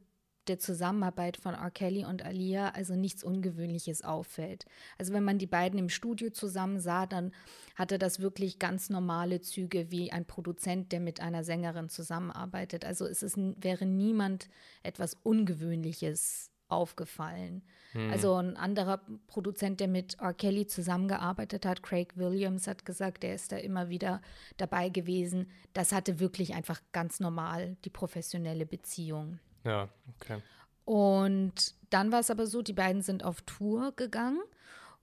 der 0.47 0.59
Zusammenarbeit 0.59 1.37
von 1.37 1.53
R. 1.53 1.71
Kelly 1.71 2.05
und 2.05 2.23
Alia 2.23 2.69
also 2.69 2.95
nichts 2.95 3.23
Ungewöhnliches 3.23 4.03
auffällt. 4.03 4.65
Also 4.97 5.13
wenn 5.13 5.23
man 5.23 5.37
die 5.37 5.47
beiden 5.47 5.79
im 5.79 5.89
Studio 5.89 6.29
zusammen 6.29 6.79
sah, 6.79 7.05
dann 7.05 7.31
hatte 7.75 7.97
das 7.97 8.19
wirklich 8.19 8.59
ganz 8.59 8.89
normale 8.89 9.41
Züge 9.41 9.91
wie 9.91 10.11
ein 10.11 10.25
Produzent, 10.25 10.91
der 10.91 10.99
mit 10.99 11.19
einer 11.19 11.43
Sängerin 11.43 11.89
zusammenarbeitet. 11.89 12.85
Also 12.85 13.05
es 13.05 13.23
ist, 13.23 13.37
wäre 13.37 13.85
niemand 13.85 14.49
etwas 14.83 15.17
Ungewöhnliches 15.23 16.51
aufgefallen. 16.67 17.61
Hm. 17.91 18.11
Also 18.11 18.35
ein 18.35 18.57
anderer 18.57 19.01
Produzent, 19.27 19.79
der 19.79 19.87
mit 19.87 20.19
R. 20.19 20.33
Kelly 20.33 20.67
zusammengearbeitet 20.67 21.65
hat, 21.65 21.83
Craig 21.83 22.17
Williams, 22.17 22.67
hat 22.67 22.85
gesagt, 22.85 23.23
der 23.23 23.35
ist 23.35 23.51
da 23.51 23.57
immer 23.57 23.89
wieder 23.89 24.21
dabei 24.57 24.89
gewesen. 24.89 25.47
Das 25.73 25.91
hatte 25.91 26.19
wirklich 26.19 26.55
einfach 26.55 26.81
ganz 26.91 27.19
normal 27.19 27.77
die 27.85 27.89
professionelle 27.89 28.65
Beziehung. 28.65 29.39
Ja, 29.65 29.89
okay. 30.15 30.41
Und 30.85 31.73
dann 31.89 32.11
war 32.11 32.19
es 32.19 32.29
aber 32.29 32.45
so, 32.45 32.61
die 32.61 32.73
beiden 32.73 33.01
sind 33.01 33.23
auf 33.23 33.41
Tour 33.41 33.93
gegangen 33.95 34.41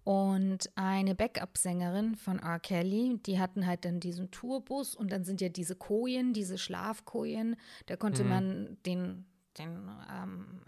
und 0.05 0.71
eine 0.77 1.15
Backup-Sängerin 1.15 2.15
von 2.15 2.39
R. 2.39 2.61
Kelly, 2.61 3.19
die 3.27 3.39
hatten 3.39 3.67
halt 3.67 3.85
dann 3.85 4.01
diesen 4.01 4.31
Tourbus 4.31 4.95
und 4.95 5.13
dann 5.13 5.25
sind 5.25 5.41
ja 5.41 5.49
diese 5.49 5.77
Kojen, 5.77 6.33
diese 6.33 6.59
Schlafkojen, 6.59 7.57
da 7.87 7.97
konnte 7.97 8.25
mhm. 8.25 8.31
man 8.31 8.77
den, 8.87 9.27
den 9.59 9.91
ähm, 10.11 10.63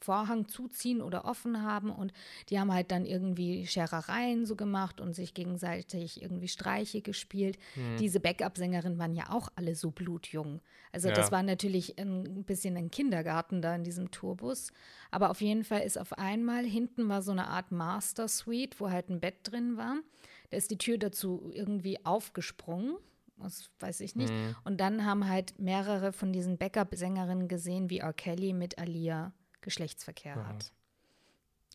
Vorhang 0.00 0.48
zuziehen 0.48 1.02
oder 1.02 1.24
offen 1.24 1.62
haben 1.62 1.90
und 1.90 2.12
die 2.48 2.58
haben 2.58 2.72
halt 2.72 2.90
dann 2.90 3.04
irgendwie 3.04 3.66
Scherereien 3.66 4.46
so 4.46 4.56
gemacht 4.56 5.00
und 5.00 5.14
sich 5.14 5.34
gegenseitig 5.34 6.22
irgendwie 6.22 6.48
Streiche 6.48 7.02
gespielt. 7.02 7.58
Mhm. 7.76 7.98
Diese 7.98 8.18
Backup-Sängerinnen 8.20 8.98
waren 8.98 9.14
ja 9.14 9.30
auch 9.30 9.48
alle 9.56 9.74
so 9.74 9.90
blutjung. 9.90 10.60
Also 10.92 11.08
ja. 11.08 11.14
das 11.14 11.30
war 11.30 11.42
natürlich 11.42 11.98
ein 11.98 12.44
bisschen 12.44 12.76
ein 12.76 12.90
Kindergarten 12.90 13.60
da 13.60 13.74
in 13.74 13.84
diesem 13.84 14.10
Tourbus. 14.10 14.72
Aber 15.10 15.30
auf 15.30 15.40
jeden 15.40 15.64
Fall 15.64 15.82
ist 15.82 15.98
auf 15.98 16.18
einmal 16.18 16.64
hinten 16.64 17.08
war 17.08 17.22
so 17.22 17.32
eine 17.32 17.48
Art 17.48 17.70
Master 17.70 18.26
Suite, 18.26 18.80
wo 18.80 18.90
halt 18.90 19.10
ein 19.10 19.20
Bett 19.20 19.36
drin 19.42 19.76
war. 19.76 19.96
Da 20.50 20.56
ist 20.56 20.70
die 20.70 20.78
Tür 20.78 20.98
dazu 20.98 21.50
irgendwie 21.52 22.04
aufgesprungen. 22.04 22.96
Das 23.36 23.70
weiß 23.80 24.00
ich 24.00 24.16
nicht. 24.16 24.32
Mhm. 24.32 24.56
Und 24.64 24.80
dann 24.80 25.04
haben 25.04 25.28
halt 25.28 25.58
mehrere 25.58 26.12
von 26.12 26.32
diesen 26.32 26.58
Backup-Sängerinnen 26.58 27.48
gesehen, 27.48 27.88
wie 27.90 27.98
R. 27.98 28.12
Kelly 28.12 28.52
mit 28.52 28.78
Alia 28.78 29.32
Geschlechtsverkehr 29.60 30.36
Aha. 30.36 30.46
hat. 30.48 30.72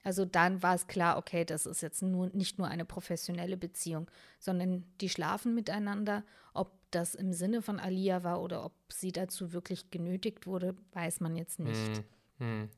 Also 0.03 0.23
dann 0.23 0.61
war 0.61 0.75
es 0.75 0.85
klar, 0.85 1.17
okay, 1.17 1.45
das 1.45 1.65
ist 1.65 1.81
jetzt 1.81 2.03
nur, 2.03 2.29
nicht 2.29 2.59
nur 2.59 2.67
eine 2.67 2.85
professionelle 2.85 3.57
Beziehung, 3.57 4.07
sondern 4.39 4.85
die 5.01 5.09
schlafen 5.09 5.55
miteinander. 5.55 6.23
Ob 6.53 6.73
das 6.91 7.15
im 7.15 7.33
Sinne 7.33 7.63
von 7.63 7.79
Alia 7.79 8.23
war 8.23 8.41
oder 8.41 8.63
ob 8.63 8.73
sie 8.89 9.11
dazu 9.11 9.51
wirklich 9.51 9.89
genötigt 9.89 10.45
wurde, 10.45 10.75
weiß 10.93 11.21
man 11.21 11.35
jetzt 11.35 11.59
nicht. 11.59 11.97
Hm. 11.97 12.03
Hm. 12.37 12.69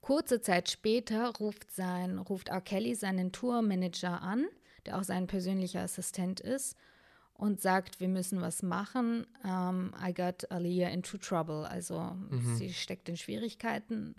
Kurze 0.00 0.40
Zeit 0.40 0.68
später 0.68 1.32
ruft, 1.36 1.70
sein, 1.70 2.18
ruft 2.18 2.48
R. 2.48 2.60
Kelly 2.60 2.96
seinen 2.96 3.30
Tourmanager 3.30 4.20
an, 4.20 4.46
der 4.84 4.98
auch 4.98 5.04
sein 5.04 5.28
persönlicher 5.28 5.82
Assistent 5.82 6.40
ist, 6.40 6.76
und 7.36 7.60
sagt, 7.60 8.00
wir 8.00 8.08
müssen 8.08 8.40
was 8.40 8.62
machen. 8.62 9.26
Um, 9.44 9.92
I 10.02 10.12
got 10.12 10.50
Aliyah 10.50 10.88
into 10.88 11.18
trouble. 11.18 11.68
Also 11.68 12.16
mhm. 12.30 12.56
sie 12.56 12.72
steckt 12.72 13.08
in 13.08 13.16
Schwierigkeiten. 13.16 14.14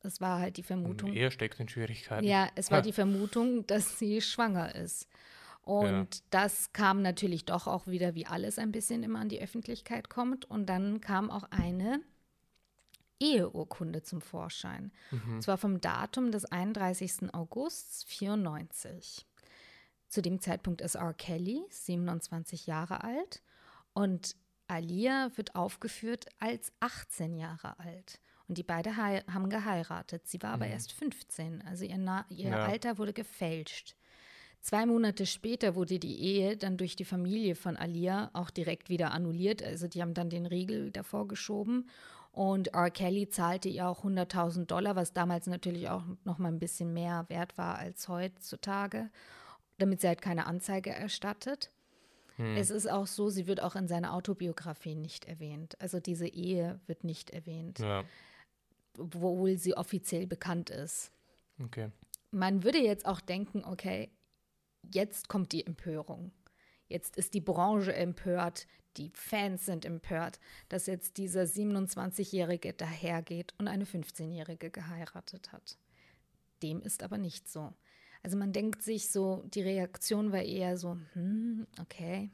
Es 0.00 0.20
war 0.20 0.40
halt 0.40 0.56
die 0.56 0.62
Vermutung. 0.62 1.12
Er 1.12 1.30
steckt 1.30 1.60
in 1.60 1.68
Schwierigkeiten. 1.68 2.26
Ja, 2.26 2.48
es 2.56 2.70
war 2.70 2.82
die 2.82 2.92
Vermutung, 2.92 3.66
dass 3.66 3.98
sie 3.98 4.20
schwanger 4.20 4.74
ist. 4.74 5.08
Und 5.62 6.16
ja. 6.16 6.22
das 6.30 6.72
kam 6.72 7.02
natürlich 7.02 7.44
doch 7.44 7.68
auch 7.68 7.86
wieder, 7.86 8.16
wie 8.16 8.26
alles 8.26 8.58
ein 8.58 8.72
bisschen 8.72 9.04
immer 9.04 9.20
an 9.20 9.28
die 9.28 9.40
Öffentlichkeit 9.40 10.08
kommt. 10.08 10.44
Und 10.44 10.66
dann 10.66 11.00
kam 11.00 11.30
auch 11.30 11.44
eine 11.50 12.00
Eheurkunde 13.20 14.02
zum 14.02 14.20
Vorschein. 14.20 14.90
Mhm. 15.12 15.34
Und 15.34 15.42
zwar 15.42 15.56
vom 15.56 15.80
Datum 15.80 16.32
des 16.32 16.46
31. 16.46 17.32
August 17.32 18.08
94. 18.08 19.24
Zu 20.12 20.20
dem 20.20 20.42
Zeitpunkt 20.42 20.82
ist 20.82 20.96
R. 20.96 21.14
Kelly 21.14 21.64
27 21.70 22.66
Jahre 22.66 23.02
alt 23.02 23.40
und 23.94 24.36
Alia 24.68 25.30
wird 25.36 25.54
aufgeführt 25.54 26.26
als 26.38 26.70
18 26.80 27.34
Jahre 27.34 27.78
alt. 27.80 28.20
Und 28.46 28.58
die 28.58 28.62
beiden 28.62 28.94
haben 28.94 29.48
geheiratet. 29.48 30.28
Sie 30.28 30.42
war 30.42 30.50
aber 30.50 30.66
mhm. 30.66 30.72
erst 30.72 30.92
15, 30.92 31.62
also 31.62 31.86
ihr, 31.86 31.96
Na 31.96 32.26
ihr 32.28 32.50
ja. 32.50 32.62
Alter 32.62 32.98
wurde 32.98 33.14
gefälscht. 33.14 33.96
Zwei 34.60 34.84
Monate 34.84 35.24
später 35.24 35.76
wurde 35.76 35.98
die 35.98 36.20
Ehe 36.20 36.58
dann 36.58 36.76
durch 36.76 36.94
die 36.94 37.06
Familie 37.06 37.54
von 37.54 37.78
Alia 37.78 38.28
auch 38.34 38.50
direkt 38.50 38.90
wieder 38.90 39.12
annulliert. 39.12 39.62
Also 39.62 39.88
die 39.88 40.02
haben 40.02 40.12
dann 40.12 40.28
den 40.28 40.44
Riegel 40.44 40.90
davor 40.90 41.26
geschoben. 41.26 41.88
Und 42.32 42.74
R. 42.74 42.90
Kelly 42.90 43.30
zahlte 43.30 43.70
ihr 43.70 43.88
auch 43.88 44.04
100.000 44.04 44.66
Dollar, 44.66 44.94
was 44.94 45.14
damals 45.14 45.46
natürlich 45.46 45.88
auch 45.88 46.04
noch 46.24 46.36
mal 46.36 46.48
ein 46.48 46.58
bisschen 46.58 46.92
mehr 46.92 47.24
wert 47.30 47.56
war 47.56 47.78
als 47.78 48.08
heutzutage 48.08 49.08
damit 49.82 50.00
sie 50.00 50.06
halt 50.06 50.22
keine 50.22 50.46
Anzeige 50.46 50.90
erstattet. 50.90 51.72
Hm. 52.36 52.56
Es 52.56 52.70
ist 52.70 52.88
auch 52.88 53.08
so, 53.08 53.28
sie 53.30 53.48
wird 53.48 53.60
auch 53.60 53.74
in 53.74 53.88
seiner 53.88 54.14
Autobiografie 54.14 54.94
nicht 54.94 55.24
erwähnt. 55.26 55.80
Also 55.80 55.98
diese 55.98 56.28
Ehe 56.28 56.80
wird 56.86 57.02
nicht 57.02 57.30
erwähnt, 57.30 57.80
ja. 57.80 58.04
obwohl 58.96 59.58
sie 59.58 59.76
offiziell 59.76 60.26
bekannt 60.28 60.70
ist. 60.70 61.10
Okay. 61.62 61.90
Man 62.30 62.62
würde 62.62 62.78
jetzt 62.78 63.06
auch 63.06 63.20
denken, 63.20 63.64
okay, 63.64 64.10
jetzt 64.94 65.28
kommt 65.28 65.50
die 65.52 65.66
Empörung. 65.66 66.30
Jetzt 66.88 67.16
ist 67.16 67.34
die 67.34 67.40
Branche 67.40 67.92
empört, 67.92 68.66
die 68.96 69.10
Fans 69.14 69.66
sind 69.66 69.84
empört, 69.84 70.38
dass 70.68 70.86
jetzt 70.86 71.16
dieser 71.16 71.42
27-Jährige 71.42 72.72
dahergeht 72.72 73.52
und 73.58 73.66
eine 73.66 73.84
15-Jährige 73.84 74.70
geheiratet 74.70 75.50
hat. 75.52 75.76
Dem 76.62 76.80
ist 76.82 77.02
aber 77.02 77.18
nicht 77.18 77.48
so. 77.48 77.72
Also 78.22 78.36
man 78.36 78.52
denkt 78.52 78.82
sich 78.82 79.10
so, 79.10 79.42
die 79.46 79.62
Reaktion 79.62 80.32
war 80.32 80.42
eher 80.42 80.76
so, 80.76 80.96
hm, 81.14 81.66
okay, 81.80 82.30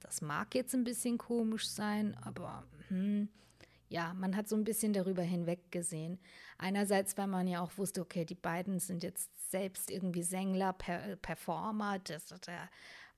das 0.00 0.22
mag 0.22 0.54
jetzt 0.54 0.74
ein 0.74 0.84
bisschen 0.84 1.18
komisch 1.18 1.68
sein, 1.68 2.16
aber 2.22 2.64
hm, 2.88 3.28
ja, 3.88 4.14
man 4.14 4.36
hat 4.36 4.48
so 4.48 4.56
ein 4.56 4.64
bisschen 4.64 4.92
darüber 4.92 5.22
hinweggesehen. 5.22 6.18
Einerseits, 6.58 7.16
weil 7.18 7.26
man 7.26 7.46
ja 7.46 7.60
auch 7.60 7.76
wusste, 7.76 8.00
okay, 8.00 8.24
die 8.24 8.34
beiden 8.34 8.78
sind 8.80 9.02
jetzt 9.02 9.30
selbst 9.50 9.90
irgendwie 9.90 10.22
Sängler, 10.22 10.72
per 10.72 11.16
Performer, 11.16 11.98
das, 12.00 12.26
da 12.26 12.68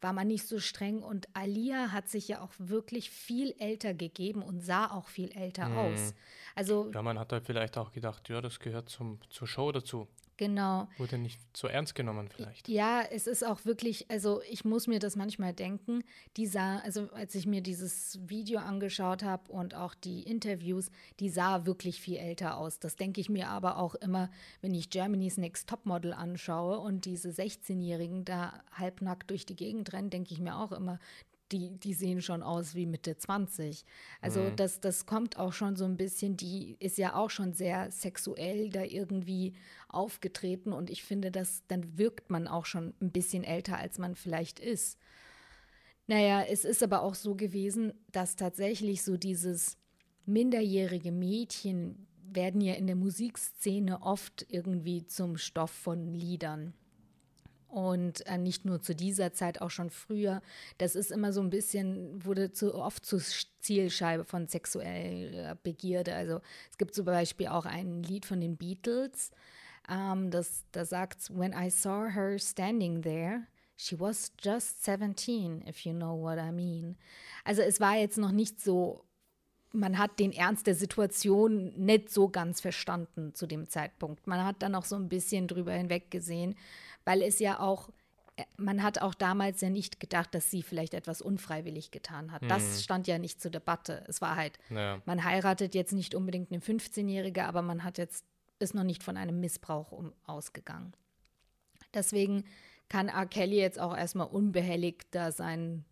war 0.01 0.13
man 0.13 0.29
nicht 0.29 0.47
so 0.47 0.59
streng. 0.59 1.03
Und 1.03 1.29
Alia 1.35 1.93
hat 1.93 2.09
sich 2.09 2.29
ja 2.29 2.41
auch 2.41 2.53
wirklich 2.59 3.11
viel 3.11 3.55
älter 3.59 3.95
gegeben 3.95 4.43
und 4.43 4.61
sah 4.61 4.91
auch 4.91 5.09
viel 5.09 5.31
älter 5.33 5.67
hm. 5.67 5.77
aus. 5.79 6.15
Also, 6.55 6.91
ja, 6.93 7.03
man 7.03 7.19
hat 7.19 7.33
da 7.33 7.41
vielleicht 7.41 7.79
auch 7.79 7.93
gedacht, 7.93 8.29
ja, 8.29 8.41
das 8.41 8.61
gehört 8.61 8.89
zum, 8.89 9.21
zur 9.31 9.47
Show 9.47 9.73
dazu. 9.73 10.09
Genau. 10.39 10.89
Wurde 10.99 11.19
nicht 11.19 11.41
so 11.53 11.67
ernst 11.67 11.97
genommen 11.97 12.29
vielleicht. 12.29 12.69
Ja, 12.69 13.03
es 13.03 13.27
ist 13.27 13.45
auch 13.45 13.65
wirklich, 13.65 14.09
also 14.09 14.41
ich 14.49 14.65
muss 14.65 14.87
mir 14.87 15.01
das 15.01 15.17
manchmal 15.17 15.53
denken, 15.53 16.05
die 16.37 16.47
sah, 16.47 16.79
also 16.79 17.11
als 17.11 17.35
ich 17.35 17.45
mir 17.45 17.61
dieses 17.61 18.21
Video 18.23 18.61
angeschaut 18.61 19.25
habe 19.25 19.51
und 19.51 19.75
auch 19.75 19.95
die 19.95 20.23
Interviews, 20.23 20.91
die 21.19 21.29
sah 21.29 21.67
wirklich 21.67 22.01
viel 22.01 22.19
älter 22.19 22.57
aus. 22.57 22.79
Das 22.79 22.95
denke 22.95 23.21
ich 23.21 23.29
mir 23.29 23.49
aber 23.49 23.79
auch 23.79 23.97
immer, 23.97 24.31
wenn 24.61 24.75
ich 24.75 24.91
Germany's 24.91 25.39
Next 25.39 25.69
Topmodel 25.69 26.13
anschaue 26.13 26.79
und 26.79 27.05
diese 27.05 27.31
16-Jährigen 27.31 28.25
da 28.25 28.63
halbnackt 28.73 29.31
durch 29.31 29.45
die 29.45 29.57
Gegend 29.57 29.93
rennen, 29.93 30.11
denke 30.11 30.33
ich 30.33 30.39
mir 30.39 30.57
auch 30.57 30.71
immer, 30.71 31.01
die, 31.53 31.79
die 31.79 31.95
sehen 31.95 32.23
schon 32.23 32.43
aus 32.43 32.75
wie 32.75 32.87
Mitte 32.87 33.17
20. 33.17 33.85
Also 34.21 34.41
mhm. 34.41 34.57
das, 34.57 34.81
das 34.81 35.07
kommt 35.07 35.39
auch 35.39 35.53
schon 35.53 35.77
so 35.77 35.85
ein 35.85 35.97
bisschen, 35.97 36.37
die 36.37 36.77
ist 36.81 36.99
ja 36.99 37.15
auch 37.15 37.31
schon 37.31 37.53
sehr 37.53 37.91
sexuell 37.91 38.71
da 38.71 38.83
irgendwie 38.83 39.55
aufgetreten 39.89 40.73
und 40.73 40.91
ich 40.91 41.03
finde, 41.03 41.31
dass 41.31 41.63
dann 41.69 41.99
wirkt 41.99 42.31
man 42.31 42.47
auch 42.47 42.67
schon 42.67 42.95
ein 43.01 43.11
bisschen 43.11 43.45
älter, 43.45 43.79
als 43.79 43.99
man 43.99 44.15
vielleicht 44.15 44.61
ist. 44.61 44.99
Naja, 46.07 46.43
es 46.43 46.65
ist 46.65 46.83
aber 46.83 47.03
auch 47.03 47.15
so 47.15 47.35
gewesen, 47.35 47.93
dass 48.13 48.37
tatsächlich 48.37 49.03
so 49.03 49.17
dieses 49.17 49.77
minderjährige 50.25 51.13
Mädchen 51.13 52.07
werden 52.23 52.61
ja 52.61 52.75
in 52.75 52.87
der 52.87 52.97
Musikszene 52.97 54.03
oft 54.03 54.47
irgendwie 54.49 55.07
zum 55.07 55.37
Stoff 55.37 55.71
von 55.71 56.13
Liedern. 56.13 56.75
Und 57.69 58.27
äh, 58.27 58.39
nicht 58.39 58.65
nur 58.65 58.81
zu 58.81 58.95
dieser 58.95 59.33
Zeit, 59.35 59.61
auch 59.61 59.71
schon 59.71 59.91
früher. 59.91 60.41
Das 60.79 60.97
ist 60.97 61.11
immer 61.11 61.33
so 61.33 61.43
ein 61.43 61.51
bisschen, 61.51 62.25
wurde 62.25 62.51
zu 62.51 62.75
oft 62.75 63.05
zur 63.05 63.21
Zielscheibe 63.61 64.25
von 64.25 64.49
sexueller 64.49 65.55
Begierde. 65.57 66.15
Also 66.15 66.41
es 66.71 66.79
gibt 66.79 66.95
zum 66.95 67.05
Beispiel 67.05 67.49
auch 67.49 67.67
ein 67.67 68.03
Lied 68.03 68.25
von 68.25 68.41
den 68.41 68.57
Beatles, 68.57 69.31
ähm, 69.89 70.31
das, 70.31 70.65
da 70.73 70.85
sagt, 70.85 71.31
When 71.37 71.53
I 71.53 71.71
saw 71.71 72.09
her 72.09 72.39
standing 72.39 73.03
there, 73.03 73.47
she 73.77 73.99
was 73.99 74.33
just 74.41 74.85
17, 74.85 75.67
if 75.67 75.85
you 75.85 75.93
know 75.93 76.21
what 76.21 76.39
I 76.39 76.51
mean. 76.51 76.97
Also 77.45 77.63
es 77.63 77.81
war 77.81 77.97
jetzt 77.97 78.19
noch 78.19 78.33
nicht 78.33 78.61
so 78.61 79.05
man 79.73 79.99
hat 79.99 80.19
den 80.19 80.33
Ernst 80.33 80.67
der 80.67 80.75
Situation 80.75 81.73
nicht 81.77 82.11
so 82.11 82.29
ganz 82.29 82.61
verstanden 82.61 83.35
zu 83.35 83.47
dem 83.47 83.69
Zeitpunkt. 83.69 84.27
Man 84.27 84.45
hat 84.45 84.63
dann 84.63 84.75
auch 84.75 84.85
so 84.85 84.97
ein 84.97 85.09
bisschen 85.09 85.47
drüber 85.47 85.73
hinweggesehen, 85.73 86.57
weil 87.09 87.23
es 87.23 87.39
ja 87.39 87.59
auch 87.61 87.89
man 88.57 88.85
hat 88.85 89.03
auch 89.03 89.15
damals 89.15 89.61
ja 89.63 89.69
nicht 89.69 89.99
gedacht, 89.99 90.33
dass 90.33 90.49
sie 90.49 90.63
vielleicht 90.63 90.95
etwas 90.95 91.21
unfreiwillig 91.21 91.91
getan 91.91 92.31
hat. 92.31 92.41
Das 92.49 92.63
Mhm. 92.63 92.81
stand 92.83 93.07
ja 93.09 93.19
nicht 93.19 93.41
zur 93.41 93.51
Debatte. 93.51 94.05
Es 94.07 94.21
war 94.21 94.37
halt, 94.37 94.61
Ja. 94.71 95.03
man 95.07 95.25
heiratet 95.25 95.75
jetzt 95.75 95.93
nicht 95.93 96.15
unbedingt 96.15 96.53
eine 96.53 96.61
15-Jährige, 96.61 97.47
aber 97.47 97.63
man 97.63 97.83
hat 97.83 97.99
jetzt, 97.99 98.25
ist 98.61 98.75
noch 98.77 98.85
nicht 98.85 99.03
von 99.03 99.17
einem 99.17 99.41
Missbrauch 99.41 99.91
um, 99.91 100.13
ausgegangen. 100.25 100.93
Deswegen 101.95 102.45
kann 102.89 103.09
R. 103.09 103.27
Kelly 103.27 103.57
jetzt 103.59 103.81
auch 103.81 103.97
erstmal 103.97 104.29
unbehelligt 104.29 105.09
da 105.17 105.33
sein, 105.33 105.85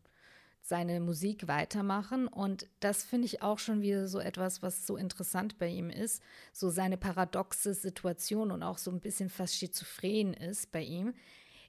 seine 0.68 0.98
Musik 1.00 1.46
weitermachen. 1.46 2.26
Und 2.26 2.66
das 2.80 3.04
finde 3.04 3.26
ich 3.26 3.42
auch 3.42 3.58
schon 3.58 3.82
wieder 3.82 4.08
so 4.08 4.18
etwas, 4.18 4.62
was 4.62 4.86
so 4.86 4.96
interessant 4.96 5.58
bei 5.58 5.68
ihm 5.68 5.90
ist. 5.90 6.22
So 6.52 6.70
seine 6.70 6.96
paradoxe 6.96 7.72
Situation 7.72 8.50
und 8.50 8.62
auch 8.62 8.78
so 8.78 8.90
ein 8.90 9.00
bisschen 9.00 9.30
fast 9.30 9.54
schizophren 9.54 10.34
ist 10.34 10.72
bei 10.72 10.82
ihm. 10.82 11.14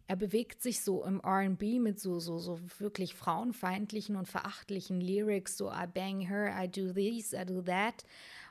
Er 0.07 0.15
bewegt 0.15 0.61
sich 0.61 0.81
so 0.81 1.03
im 1.03 1.19
RB 1.19 1.79
mit 1.79 1.99
so, 1.99 2.19
so, 2.19 2.37
so 2.37 2.59
wirklich 2.79 3.13
frauenfeindlichen 3.13 4.15
und 4.15 4.27
verachtlichen 4.27 5.01
Lyrics, 5.01 5.57
so 5.57 5.69
I 5.69 5.85
bang 5.85 6.21
her, 6.21 6.55
I 6.57 6.67
do 6.67 6.93
this, 6.93 7.33
I 7.33 7.45
do 7.45 7.61
that. 7.63 8.05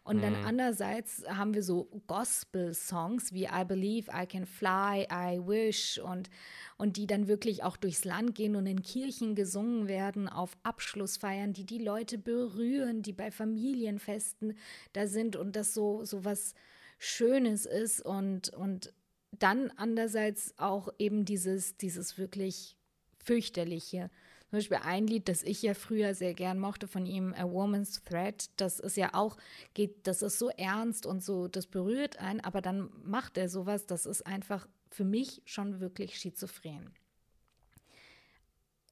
Und 0.06 0.22
dann 0.22 0.36
andererseits 0.36 1.24
haben 1.26 1.52
wir 1.52 1.64
so 1.64 1.88
Gospel-Songs 2.06 3.32
wie 3.32 3.46
I 3.46 3.64
Believe, 3.66 4.08
I 4.12 4.24
Can 4.24 4.46
Fly, 4.46 5.08
I 5.10 5.40
Wish 5.44 5.98
und, 5.98 6.30
und 6.76 6.96
die 6.96 7.08
dann 7.08 7.26
wirklich 7.26 7.64
auch 7.64 7.76
durchs 7.76 8.04
Land 8.04 8.36
gehen 8.36 8.54
und 8.54 8.66
in 8.68 8.84
Kirchen 8.84 9.34
gesungen 9.34 9.88
werden, 9.88 10.28
auf 10.28 10.56
Abschlussfeiern, 10.62 11.54
die 11.54 11.64
die 11.64 11.78
Leute 11.78 12.18
berühren, 12.18 13.02
die 13.02 13.12
bei 13.12 13.32
Familienfesten 13.32 14.56
da 14.92 15.08
sind 15.08 15.34
und 15.34 15.56
das 15.56 15.74
so, 15.74 16.04
so 16.04 16.24
was 16.24 16.54
Schönes 17.00 17.66
ist 17.66 18.00
und, 18.00 18.50
und 18.50 18.92
dann 19.38 19.72
andererseits 19.76 20.54
auch 20.58 20.88
eben 20.98 21.24
dieses, 21.24 21.76
dieses 21.76 22.18
wirklich 22.18 22.76
fürchterliche. 23.22 24.10
Zum 24.50 24.58
Beispiel 24.58 24.78
ein 24.82 25.06
Lied, 25.06 25.28
das 25.28 25.42
ich 25.42 25.62
ja 25.62 25.74
früher 25.74 26.14
sehr 26.14 26.34
gern 26.34 26.58
mochte 26.58 26.86
von 26.86 27.04
ihm, 27.04 27.34
A 27.34 27.50
Woman's 27.50 28.02
Thread, 28.04 28.48
das 28.56 28.78
ist 28.78 28.96
ja 28.96 29.12
auch, 29.12 29.36
geht, 29.74 30.06
das 30.06 30.22
ist 30.22 30.38
so 30.38 30.50
ernst 30.50 31.04
und 31.04 31.22
so, 31.22 31.48
das 31.48 31.66
berührt 31.66 32.18
einen, 32.18 32.40
aber 32.40 32.60
dann 32.60 32.90
macht 33.04 33.38
er 33.38 33.48
sowas, 33.48 33.86
das 33.86 34.06
ist 34.06 34.24
einfach 34.24 34.68
für 34.88 35.04
mich 35.04 35.42
schon 35.44 35.80
wirklich 35.80 36.16
schizophren. 36.16 36.92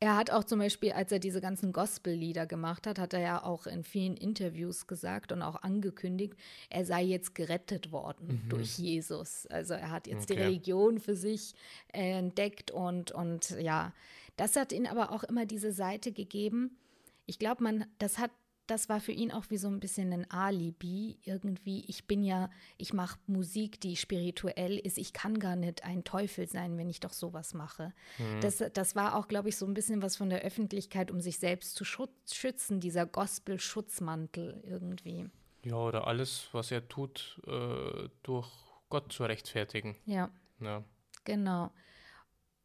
Er 0.05 0.17
hat 0.17 0.31
auch 0.31 0.45
zum 0.45 0.59
Beispiel, 0.59 0.93
als 0.93 1.13
er 1.13 1.19
diese 1.19 1.41
ganzen 1.41 1.73
Gospel-Lieder 1.73 2.45
gemacht 2.45 2.87
hat, 2.87 2.99
hat 2.99 3.15
er 3.15 3.21
ja 3.21 3.43
auch 3.43 3.67
in 3.67 3.85
vielen 3.85 4.19
Interviews 4.19 4.87
gesagt 4.87 5.33
und 5.33 5.41
auch 5.41 5.63
angekündigt, 5.63 6.35
er 6.69 6.85
sei 6.85 7.03
jetzt 7.03 7.35
gerettet 7.35 7.91
worden 7.91 8.45
durch 8.51 8.79
Jesus. 8.79 9.47
Also 9.47 9.73
er 9.73 9.91
hat 9.91 10.07
jetzt 10.07 10.29
die 10.29 10.35
Okay. 10.35 10.43
Religion 10.43 10.99
für 10.99 11.17
sich 11.17 11.55
äh, 11.95 12.19
entdeckt 12.19 12.71
und, 12.71 13.13
und 13.13 13.49
ja, 13.59 13.95
das 14.37 14.57
hat 14.57 14.75
ihn 14.75 14.87
aber 14.87 15.11
auch 15.11 15.25
immer 15.25 15.47
diese 15.47 15.73
Seite 15.73 16.13
gegeben. 16.13 16.77
Ich 17.25 17.39
glaube, 17.39 17.63
man, 17.65 17.87
das 17.97 18.19
hat, 18.19 18.31
das 18.67 18.89
war 18.89 19.01
für 19.01 19.13
ihn 19.13 19.31
auch 19.31 19.45
wie 19.51 19.59
so 19.59 19.69
ein 19.69 19.81
bisschen 19.81 20.13
ein 20.13 20.31
Alibi 20.31 21.19
irgendwie. 21.25 21.85
Ich 21.87 22.07
bin 22.07 22.23
ja, 22.23 22.51
ich 22.79 22.93
mache 22.93 23.19
Musik, 23.27 23.81
die 23.81 23.97
spirituell 23.97 24.79
ist. 24.79 24.97
Ich 24.97 25.13
kann 25.13 25.39
gar 25.39 25.57
nicht 25.57 25.85
ein 25.85 26.05
Teufel 26.05 26.49
sein, 26.49 26.79
wenn 26.79 26.89
ich 26.89 27.01
doch 27.01 27.13
sowas 27.13 27.53
mache. 27.53 27.93
Das, 28.41 28.63
das 28.73 28.97
war 28.97 29.17
auch, 29.17 29.29
glaube 29.29 29.51
ich, 29.51 29.57
so 29.57 29.67
ein 29.67 29.75
bisschen 29.75 30.01
was 30.03 30.17
von 30.17 30.31
der 30.31 30.41
Öffentlichkeit, 30.43 31.11
um 31.11 31.21
sich 31.21 31.39
selbst 31.39 31.75
zu 31.77 31.85
schützen, 31.85 32.81
dieser 32.81 33.07
Gospel-Schutzmantel 33.07 34.63
irgendwie. 34.67 35.29
ja, 35.65 35.77
oder 35.77 36.07
alles, 36.07 36.49
was 36.53 36.71
er 36.71 36.89
tut, 36.89 37.41
äh, 37.47 38.09
durch 38.23 38.49
Gott 38.89 39.13
zu 39.13 39.25
rechtfertigen. 39.25 39.97
Ja. 40.07 40.31
Ja. 40.61 40.85
Genau. 41.25 41.71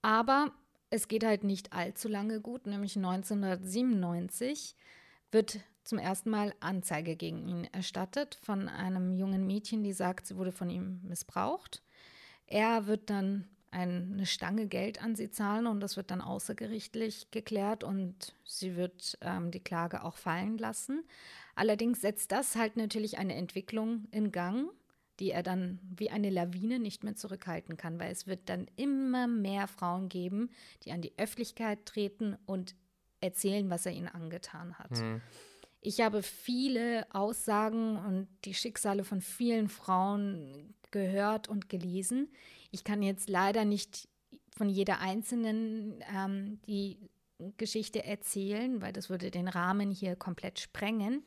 Aber 0.02 0.52
es 0.90 1.08
geht 1.08 1.24
halt 1.26 1.44
nicht 1.44 1.74
allzu 1.74 2.08
lange 2.08 2.40
gut, 2.42 2.68
nämlich 2.68 2.96
1997 2.96 4.76
wird 5.32 5.60
zum 5.90 5.98
ersten 5.98 6.30
Mal 6.30 6.54
Anzeige 6.60 7.16
gegen 7.16 7.48
ihn 7.48 7.64
erstattet 7.72 8.38
von 8.42 8.70
einem 8.70 9.12
jungen 9.12 9.48
Mädchen, 9.48 9.84
die 9.84 9.92
sagt, 9.92 10.28
sie 10.28 10.38
wurde 10.38 10.52
von 10.52 10.70
ihm 10.70 11.02
missbraucht. 11.04 11.82
Er 12.46 12.86
wird 12.86 13.10
dann 13.10 13.48
ein, 13.72 14.14
eine 14.14 14.26
Stange 14.26 14.68
Geld 14.68 15.04
an 15.04 15.16
sie 15.16 15.32
zahlen 15.32 15.68
und 15.68 15.80
das 15.80 15.98
wird 15.98 16.12
dann 16.12 16.22
außergerichtlich 16.22 17.32
geklärt 17.32 17.84
und 17.84 18.36
sie 18.46 18.76
wird 18.76 19.18
ähm, 19.22 19.50
die 19.52 19.60
Klage 19.60 20.04
auch 20.04 20.18
fallen 20.18 20.58
lassen. 20.58 21.04
Allerdings 21.56 22.02
setzt 22.02 22.32
das 22.32 22.56
halt 22.56 22.78
natürlich 22.78 23.18
eine 23.18 23.36
Entwicklung 23.36 24.08
in 24.12 24.32
Gang, 24.32 24.70
die 25.20 25.32
er 25.32 25.44
dann 25.44 25.80
wie 25.98 26.12
eine 26.12 26.30
Lawine 26.30 26.80
nicht 26.80 27.04
mehr 27.04 27.16
zurückhalten 27.16 27.78
kann, 27.78 28.00
weil 28.00 28.12
es 28.12 28.28
wird 28.28 28.48
dann 28.48 28.68
immer 28.76 29.28
mehr 29.28 29.68
Frauen 29.68 30.08
geben, 30.08 30.52
die 30.84 30.92
an 30.92 31.02
die 31.02 31.14
Öffentlichkeit 31.18 31.86
treten 31.86 32.38
und 32.46 32.76
erzählen, 33.22 33.70
was 33.70 33.86
er 33.86 33.92
ihnen 33.92 34.08
angetan 34.08 34.78
hat. 34.78 34.92
Ich 35.82 36.02
habe 36.02 36.24
viele 36.24 37.08
Aussagen 37.14 37.98
und 37.98 38.28
die 38.46 38.54
Schicksale 38.54 39.04
von 39.04 39.22
vielen 39.22 39.70
Frauen 39.70 40.74
gehört 40.92 41.48
und 41.48 41.70
gelesen. 41.70 42.30
Ich 42.72 42.84
kann 42.84 43.02
jetzt 43.02 43.30
leider 43.30 43.64
nicht 43.64 44.10
von 44.56 44.68
jeder 44.68 45.00
einzelnen 45.00 46.04
ähm, 46.14 46.60
die 46.68 47.10
Geschichte 47.58 48.04
erzählen, 48.04 48.82
weil 48.82 48.92
das 48.92 49.10
würde 49.10 49.32
den 49.32 49.48
Rahmen 49.48 49.92
hier 49.92 50.18
komplett 50.18 50.60
sprengen. 50.60 51.24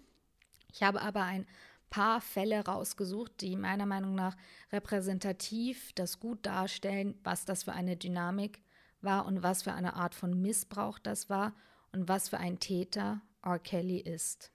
Ich 0.71 0.83
habe 0.83 1.01
aber 1.01 1.23
ein 1.23 1.47
paar 1.89 2.21
Fälle 2.21 2.65
rausgesucht, 2.65 3.41
die 3.41 3.57
meiner 3.57 3.87
Meinung 3.87 4.15
nach 4.15 4.37
repräsentativ 4.71 5.93
das 5.95 6.21
gut 6.21 6.45
darstellen, 6.45 7.19
was 7.25 7.47
das 7.47 7.65
für 7.65 7.73
eine 7.73 7.97
Dynamik 7.97 8.63
war 9.01 9.27
und 9.27 9.43
was 9.43 9.63
für 9.63 9.73
eine 9.73 9.95
Art 9.95 10.15
von 10.15 10.41
Missbrauch 10.41 10.99
das 10.99 11.31
war 11.31 11.55
und 11.93 12.09
was 12.09 12.29
für 12.29 12.39
ein 12.39 12.59
Täter 12.61 13.23
R. 13.43 13.59
Kelly 13.59 13.99
ist. 13.99 14.53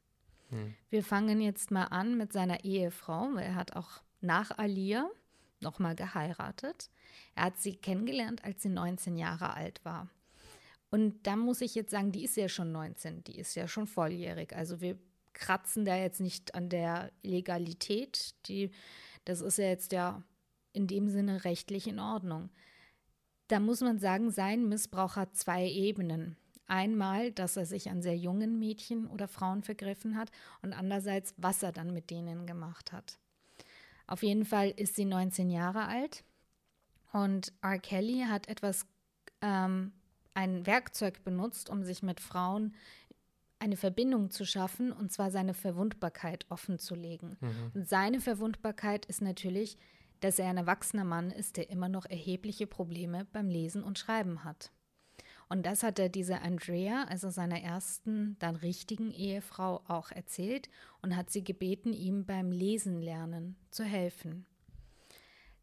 Wir 0.89 1.04
fangen 1.04 1.41
jetzt 1.41 1.71
mal 1.71 1.86
an 1.86 2.17
mit 2.17 2.32
seiner 2.32 2.63
Ehefrau, 2.63 3.30
weil 3.34 3.47
er 3.47 3.56
hat 3.56 3.76
auch 3.76 4.02
nach 4.21 4.58
Alia 4.58 5.10
nochmal 5.60 5.95
geheiratet. 5.95 6.89
Er 7.36 7.45
hat 7.45 7.58
sie 7.60 7.76
kennengelernt, 7.76 8.43
als 8.43 8.62
sie 8.62 8.69
19 8.69 9.17
Jahre 9.17 9.54
alt 9.54 9.84
war. 9.84 10.10
Und 10.89 11.28
da 11.28 11.36
muss 11.36 11.62
ich 11.62 11.76
jetzt 11.76 11.91
sagen, 11.91 12.12
die 12.12 12.23
ist 12.23 12.38
ja 12.38 12.47
schon 12.47 12.71
19, 12.71 13.23
die 13.26 13.38
ist 13.38 13.56
ja 13.56 13.67
schon 13.67 13.88
volljährig. 13.88 14.56
Also 14.56 14.80
wir 14.80 14.97
kratzen 15.34 15.84
da 15.84 15.95
jetzt 15.97 16.21
nicht 16.21 16.56
an 16.56 16.69
der 16.69 17.12
Legalität. 17.23 18.36
Die, 18.47 18.71
das 19.26 19.41
ist 19.41 19.58
ja 19.58 19.65
jetzt 19.65 19.91
ja 19.91 20.23
in 20.71 20.88
dem 20.88 21.10
Sinne 21.10 21.43
rechtlich 21.43 21.88
in 21.88 22.00
Ordnung. 22.00 22.50
Da 23.50 23.60
muss 23.60 23.82
man 23.82 24.00
sagen, 24.00 24.32
sein 24.32 24.69
Missbrauch 24.69 25.15
hat 25.15 25.36
zwei 25.36 25.67
Ebenen. 25.67 26.38
Einmal, 26.67 27.32
dass 27.32 27.58
er 27.58 27.65
sich 27.65 27.89
an 27.89 28.01
sehr 28.01 28.17
jungen 28.17 28.60
Mädchen 28.60 29.08
oder 29.08 29.27
Frauen 29.27 29.63
vergriffen 29.63 30.17
hat 30.17 30.32
und 30.62 30.73
andererseits, 30.73 31.34
was 31.38 31.63
er 31.63 31.71
dann 31.71 31.93
mit 31.93 32.10
denen 32.10 32.45
gemacht 32.45 32.91
hat. 32.91 33.19
Auf 34.06 34.23
jeden 34.23 34.45
Fall 34.45 34.71
ist 34.71 34.95
sie 34.95 35.06
19 35.06 35.49
Jahre 35.49 35.88
alt 35.88 36.23
und 37.12 37.53
R. 37.62 37.80
Kelly 37.80 38.25
hat 38.27 38.47
etwas, 38.47 38.86
ähm, 39.41 39.93
ein 40.34 40.65
Werkzeug 40.65 41.23
benutzt, 41.23 41.69
um 41.69 41.84
sich 41.84 42.03
mit 42.03 42.19
Frauen 42.19 42.75
eine 43.60 43.75
Verbindung 43.75 44.30
zu 44.30 44.45
schaffen, 44.45 44.91
und 44.91 45.12
zwar 45.12 45.32
seine 45.32 45.56
Verwundbarkeit 45.56 46.45
offen 46.49 46.77
zu 46.77 46.93
legen. 46.95 47.38
Und 47.73 47.88
seine 47.88 48.21
Verwundbarkeit 48.21 49.06
ist 49.08 49.21
natürlich, 49.21 49.77
dass 50.19 50.38
er 50.39 50.49
ein 50.49 50.58
erwachsener 50.58 51.06
Mann 51.06 51.32
ist, 51.32 51.58
der 51.58 51.69
immer 51.69 51.89
noch 51.89 52.06
erhebliche 52.06 52.67
Probleme 52.67 53.25
beim 53.32 53.49
Lesen 53.49 53.84
und 53.84 53.97
Schreiben 53.97 54.43
hat. 54.43 54.71
Und 55.49 55.65
das 55.65 55.83
hat 55.83 55.97
er 55.97 56.10
dieser 56.10 56.41
Andrea, 56.41 57.05
also 57.05 57.29
seiner 57.29 57.62
ersten, 57.62 58.38
dann 58.39 58.55
richtigen 58.57 59.12
Ehefrau, 59.12 59.81
auch 59.88 60.12
erzählt 60.12 60.69
und 61.01 61.15
hat 61.15 61.29
sie 61.29 61.43
gebeten, 61.43 61.93
ihm 61.93 62.25
beim 62.25 62.51
Lesen 62.51 63.01
lernen 63.01 63.55
zu 63.69 63.83
helfen. 63.83 64.45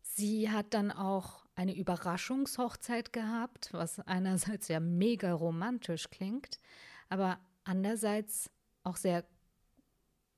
Sie 0.00 0.50
hat 0.50 0.72
dann 0.74 0.90
auch 0.90 1.44
eine 1.54 1.76
Überraschungshochzeit 1.76 3.12
gehabt, 3.12 3.72
was 3.72 4.00
einerseits 4.00 4.68
ja 4.68 4.80
mega 4.80 5.32
romantisch 5.32 6.08
klingt, 6.10 6.60
aber 7.08 7.38
andererseits 7.64 8.50
auch 8.84 8.96
sehr, 8.96 9.24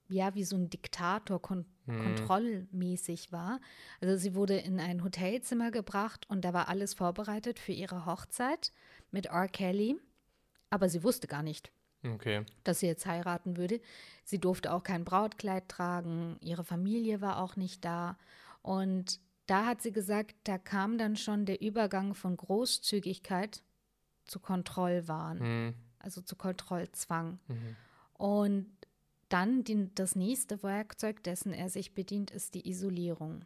ja, 0.09 0.35
wie 0.35 0.45
so 0.45 0.57
ein 0.57 0.71
Diktator 0.71 1.41
kon 1.41 1.67
kontrollmäßig 1.87 3.31
war. 3.31 3.61
Also 4.01 4.17
sie 4.17 4.35
wurde 4.35 4.57
in 4.57 4.81
ein 4.81 5.05
Hotelzimmer 5.05 5.71
gebracht 5.71 6.29
und 6.29 6.45
da 6.45 6.53
war 6.53 6.69
alles 6.69 6.95
vorbereitet 6.95 7.61
für 7.61 7.71
ihre 7.71 8.07
Hochzeit 8.07 8.73
mit 9.17 9.27
R. 9.27 9.49
Kelly, 9.49 9.97
aber 10.69 10.91
sie 10.91 11.03
wusste 11.03 11.27
gar 11.27 11.43
nicht, 11.43 11.73
Okay. 12.05 12.45
dass 12.65 12.81
sie 12.81 12.87
jetzt 12.87 13.07
heiraten 13.07 13.57
würde. 13.57 13.81
Sie 14.25 14.39
durfte 14.39 14.73
auch 14.75 14.83
kein 14.83 15.05
Brautkleid 15.07 15.71
tragen, 15.71 16.37
ihre 16.43 16.65
Familie 16.65 17.23
war 17.23 17.41
auch 17.41 17.57
nicht 17.57 17.83
da. 17.83 18.19
Und 18.61 19.19
da 19.47 19.65
hat 19.65 19.81
sie 19.81 19.91
gesagt, 19.93 20.35
da 20.45 20.59
kam 20.59 20.99
dann 20.99 21.17
schon 21.17 21.47
der 21.47 21.63
Übergang 21.63 22.15
von 22.15 22.37
Großzügigkeit 22.37 23.63
zu 24.27 24.39
Kontrollwahn, 24.39 25.41
Hm. 25.41 25.75
also 26.01 26.21
zu 26.21 26.37
Kontrollzwang. 26.37 27.39
Und 28.13 28.67
dann 29.31 29.65
die, 29.65 29.89
das 29.95 30.15
nächste 30.15 30.63
Werkzeug, 30.63 31.23
dessen 31.23 31.55
er 31.55 31.71
sich 31.71 31.95
bedient, 31.95 32.31
ist 32.31 32.55
die 32.55 32.69
Isolierung. 32.69 33.45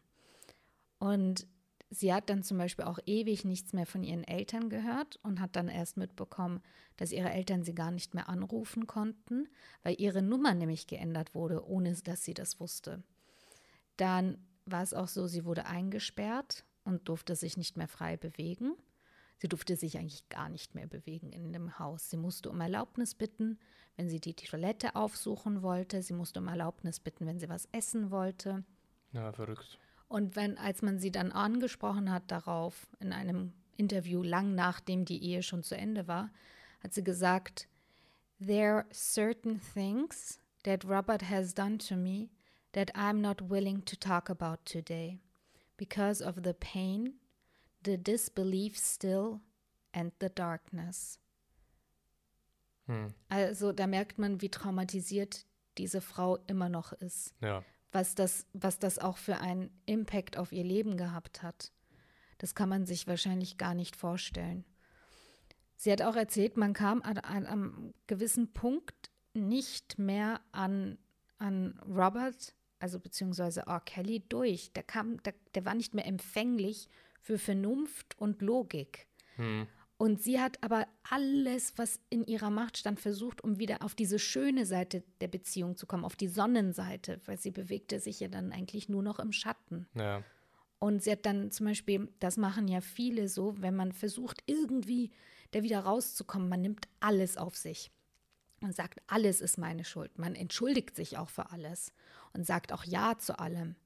Und 0.98 1.46
sie 1.90 2.14
hat 2.14 2.30
dann 2.30 2.42
zum 2.42 2.56
Beispiel 2.56 2.84
auch 2.84 2.98
ewig 3.04 3.44
nichts 3.44 3.72
mehr 3.72 3.86
von 3.86 4.02
ihren 4.02 4.24
Eltern 4.24 4.70
gehört 4.70 5.18
und 5.22 5.40
hat 5.40 5.56
dann 5.56 5.68
erst 5.68 5.96
mitbekommen, 5.96 6.62
dass 6.96 7.12
ihre 7.12 7.30
Eltern 7.30 7.64
sie 7.64 7.74
gar 7.74 7.90
nicht 7.90 8.14
mehr 8.14 8.28
anrufen 8.28 8.86
konnten, 8.86 9.48
weil 9.82 9.96
ihre 9.98 10.22
Nummer 10.22 10.54
nämlich 10.54 10.86
geändert 10.86 11.34
wurde, 11.34 11.66
ohne 11.66 11.92
dass 11.94 12.24
sie 12.24 12.34
das 12.34 12.60
wusste. 12.60 13.02
Dann 13.96 14.38
war 14.66 14.82
es 14.82 14.94
auch 14.94 15.08
so, 15.08 15.26
sie 15.26 15.44
wurde 15.44 15.66
eingesperrt 15.66 16.64
und 16.84 17.08
durfte 17.08 17.34
sich 17.34 17.56
nicht 17.56 17.76
mehr 17.76 17.88
frei 17.88 18.16
bewegen. 18.16 18.74
Sie 19.38 19.48
durfte 19.48 19.74
sich 19.74 19.98
eigentlich 19.98 20.28
gar 20.28 20.48
nicht 20.50 20.74
mehr 20.74 20.86
bewegen 20.86 21.32
in 21.32 21.52
dem 21.52 21.78
Haus. 21.78 22.10
Sie 22.10 22.18
musste 22.18 22.50
um 22.50 22.60
Erlaubnis 22.60 23.14
bitten, 23.14 23.58
wenn 23.96 24.08
sie 24.08 24.20
die 24.20 24.34
Toilette 24.34 24.94
aufsuchen 24.94 25.62
wollte. 25.62 26.02
Sie 26.02 26.12
musste 26.12 26.40
um 26.40 26.48
Erlaubnis 26.48 27.00
bitten, 27.00 27.26
wenn 27.26 27.40
sie 27.40 27.48
was 27.48 27.66
essen 27.72 28.10
wollte. 28.10 28.64
Ja, 29.12 29.32
verrückt. 29.32 29.78
Und 30.10 30.34
wenn, 30.34 30.58
als 30.58 30.82
man 30.82 30.98
sie 30.98 31.12
dann 31.12 31.30
angesprochen 31.30 32.10
hat 32.10 32.32
darauf, 32.32 32.88
in 32.98 33.12
einem 33.12 33.52
Interview 33.76 34.24
lang 34.24 34.56
nachdem 34.56 35.04
die 35.04 35.22
Ehe 35.22 35.44
schon 35.44 35.62
zu 35.62 35.76
Ende 35.76 36.08
war, 36.08 36.32
hat 36.80 36.92
sie 36.92 37.04
gesagt, 37.04 37.68
There 38.44 38.72
are 38.72 38.86
certain 38.92 39.60
things 39.60 40.40
that 40.64 40.84
Robert 40.84 41.30
has 41.30 41.54
done 41.54 41.78
to 41.78 41.94
me 41.94 42.28
that 42.72 42.92
I'm 42.96 43.20
not 43.20 43.50
willing 43.50 43.84
to 43.84 43.94
talk 43.94 44.30
about 44.30 44.58
today 44.64 45.20
because 45.76 46.20
of 46.20 46.40
the 46.42 46.54
pain, 46.54 47.20
the 47.84 47.96
disbelief 47.96 48.76
still 48.76 49.38
and 49.92 50.12
the 50.18 50.28
darkness. 50.28 51.20
Hm. 52.86 53.14
Also 53.28 53.70
da 53.70 53.86
merkt 53.86 54.18
man, 54.18 54.40
wie 54.40 54.48
traumatisiert 54.48 55.46
diese 55.78 56.00
Frau 56.00 56.38
immer 56.48 56.68
noch 56.68 56.92
ist. 56.94 57.32
Ja 57.40 57.62
was 57.92 58.14
das, 58.14 58.46
was 58.52 58.78
das 58.78 58.98
auch 58.98 59.16
für 59.16 59.38
einen 59.38 59.70
Impact 59.86 60.36
auf 60.36 60.52
ihr 60.52 60.64
Leben 60.64 60.96
gehabt 60.96 61.42
hat. 61.42 61.72
Das 62.38 62.54
kann 62.54 62.68
man 62.68 62.86
sich 62.86 63.06
wahrscheinlich 63.06 63.58
gar 63.58 63.74
nicht 63.74 63.96
vorstellen. 63.96 64.64
Sie 65.76 65.90
hat 65.90 66.02
auch 66.02 66.16
erzählt, 66.16 66.56
man 66.56 66.72
kam 66.72 67.02
an, 67.02 67.18
einem 67.18 67.94
gewissen 68.06 68.52
Punkt 68.52 69.10
nicht 69.34 69.98
mehr 69.98 70.40
an, 70.52 70.98
an 71.38 71.78
Robert, 71.86 72.54
also 72.78 72.98
beziehungsweise 72.98 73.62
R. 73.66 73.80
Kelly, 73.80 74.20
durch. 74.28 74.72
Der, 74.72 74.82
kam, 74.82 75.22
der, 75.22 75.34
der 75.54 75.64
war 75.64 75.74
nicht 75.74 75.94
mehr 75.94 76.06
empfänglich 76.06 76.88
für 77.20 77.38
Vernunft 77.38 78.18
und 78.18 78.42
Logik. 78.42 79.06
Hm. 79.36 79.66
Und 80.00 80.22
sie 80.22 80.40
hat 80.40 80.56
aber 80.62 80.88
alles, 81.10 81.74
was 81.76 82.00
in 82.08 82.24
ihrer 82.24 82.48
Macht 82.48 82.78
stand, 82.78 82.98
versucht, 82.98 83.44
um 83.44 83.58
wieder 83.58 83.82
auf 83.82 83.94
diese 83.94 84.18
schöne 84.18 84.64
Seite 84.64 85.04
der 85.20 85.28
Beziehung 85.28 85.76
zu 85.76 85.86
kommen, 85.86 86.06
auf 86.06 86.16
die 86.16 86.28
Sonnenseite, 86.28 87.20
weil 87.26 87.36
sie 87.36 87.50
bewegte 87.50 88.00
sich 88.00 88.18
ja 88.18 88.28
dann 88.28 88.50
eigentlich 88.50 88.88
nur 88.88 89.02
noch 89.02 89.18
im 89.18 89.30
Schatten. 89.30 89.86
Ja. 89.94 90.24
Und 90.78 91.02
sie 91.02 91.12
hat 91.12 91.26
dann 91.26 91.50
zum 91.50 91.66
Beispiel, 91.66 92.08
das 92.18 92.38
machen 92.38 92.66
ja 92.66 92.80
viele 92.80 93.28
so, 93.28 93.60
wenn 93.60 93.76
man 93.76 93.92
versucht, 93.92 94.42
irgendwie 94.46 95.10
da 95.50 95.62
wieder 95.62 95.80
rauszukommen, 95.80 96.48
man 96.48 96.62
nimmt 96.62 96.88
alles 97.00 97.36
auf 97.36 97.54
sich 97.54 97.90
und 98.62 98.74
sagt, 98.74 99.02
alles 99.06 99.42
ist 99.42 99.58
meine 99.58 99.84
Schuld. 99.84 100.18
Man 100.18 100.34
entschuldigt 100.34 100.96
sich 100.96 101.18
auch 101.18 101.28
für 101.28 101.50
alles 101.50 101.92
und 102.32 102.46
sagt 102.46 102.72
auch 102.72 102.84
Ja 102.84 103.18
zu 103.18 103.38
allem. 103.38 103.76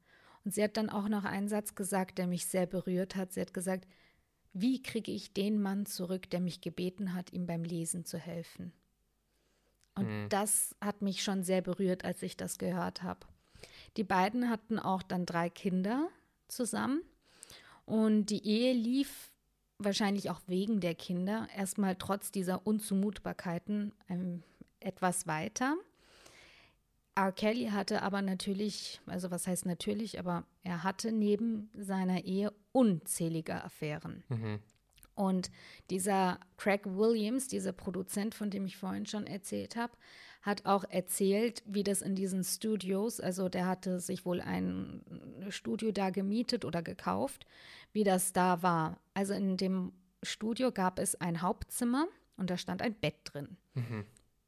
Und 0.44 0.54
sie 0.54 0.62
hat 0.62 0.76
dann 0.76 0.90
auch 0.90 1.08
noch 1.08 1.24
einen 1.24 1.48
Satz 1.48 1.74
gesagt, 1.74 2.18
der 2.18 2.28
mich 2.28 2.46
sehr 2.46 2.66
berührt 2.66 3.16
hat. 3.16 3.32
Sie 3.32 3.40
hat 3.40 3.52
gesagt, 3.52 3.88
wie 4.54 4.82
kriege 4.82 5.12
ich 5.12 5.32
den 5.32 5.60
Mann 5.60 5.84
zurück, 5.84 6.30
der 6.30 6.40
mich 6.40 6.60
gebeten 6.60 7.12
hat, 7.14 7.32
ihm 7.32 7.46
beim 7.46 7.64
Lesen 7.64 8.04
zu 8.04 8.18
helfen? 8.18 8.72
Und 9.96 10.06
mhm. 10.06 10.28
das 10.28 10.74
hat 10.80 11.02
mich 11.02 11.22
schon 11.22 11.42
sehr 11.42 11.60
berührt, 11.60 12.04
als 12.04 12.22
ich 12.22 12.36
das 12.36 12.58
gehört 12.58 13.02
habe. 13.02 13.26
Die 13.96 14.04
beiden 14.04 14.48
hatten 14.48 14.78
auch 14.78 15.02
dann 15.02 15.26
drei 15.26 15.50
Kinder 15.50 16.08
zusammen 16.48 17.02
und 17.84 18.26
die 18.26 18.46
Ehe 18.46 18.72
lief 18.72 19.30
wahrscheinlich 19.78 20.30
auch 20.30 20.40
wegen 20.46 20.80
der 20.80 20.94
Kinder 20.94 21.48
erstmal 21.56 21.96
trotz 21.96 22.30
dieser 22.30 22.66
Unzumutbarkeiten 22.66 23.92
ähm, 24.08 24.42
etwas 24.80 25.26
weiter. 25.26 25.76
R. 27.16 27.32
Kelly 27.32 27.66
hatte 27.66 28.02
aber 28.02 28.22
natürlich, 28.22 29.00
also 29.06 29.30
was 29.30 29.46
heißt 29.46 29.66
natürlich, 29.66 30.18
aber 30.18 30.44
er 30.62 30.82
hatte 30.82 31.12
neben 31.12 31.70
seiner 31.76 32.24
Ehe 32.24 32.52
unzählige 32.72 33.62
Affären. 33.62 34.24
Mhm. 34.28 34.58
Und 35.14 35.50
dieser 35.90 36.40
Craig 36.56 36.82
Williams, 36.86 37.46
dieser 37.46 37.72
Produzent, 37.72 38.34
von 38.34 38.50
dem 38.50 38.66
ich 38.66 38.76
vorhin 38.76 39.06
schon 39.06 39.26
erzählt 39.26 39.76
habe, 39.76 39.92
hat 40.42 40.66
auch 40.66 40.84
erzählt, 40.90 41.62
wie 41.66 41.84
das 41.84 42.02
in 42.02 42.14
diesen 42.14 42.44
Studios, 42.44 43.20
also 43.20 43.48
der 43.48 43.66
hatte 43.66 44.00
sich 44.00 44.26
wohl 44.26 44.40
ein 44.40 45.02
Studio 45.48 45.92
da 45.92 46.10
gemietet 46.10 46.64
oder 46.64 46.82
gekauft, 46.82 47.46
wie 47.92 48.04
das 48.04 48.32
da 48.32 48.62
war. 48.62 49.00
Also 49.14 49.32
in 49.34 49.56
dem 49.56 49.92
Studio 50.22 50.72
gab 50.72 50.98
es 50.98 51.14
ein 51.20 51.40
Hauptzimmer 51.40 52.06
und 52.36 52.50
da 52.50 52.58
stand 52.58 52.82
ein 52.82 52.94
Bett 52.94 53.16
drin. 53.24 53.56
Mhm. 53.74 54.04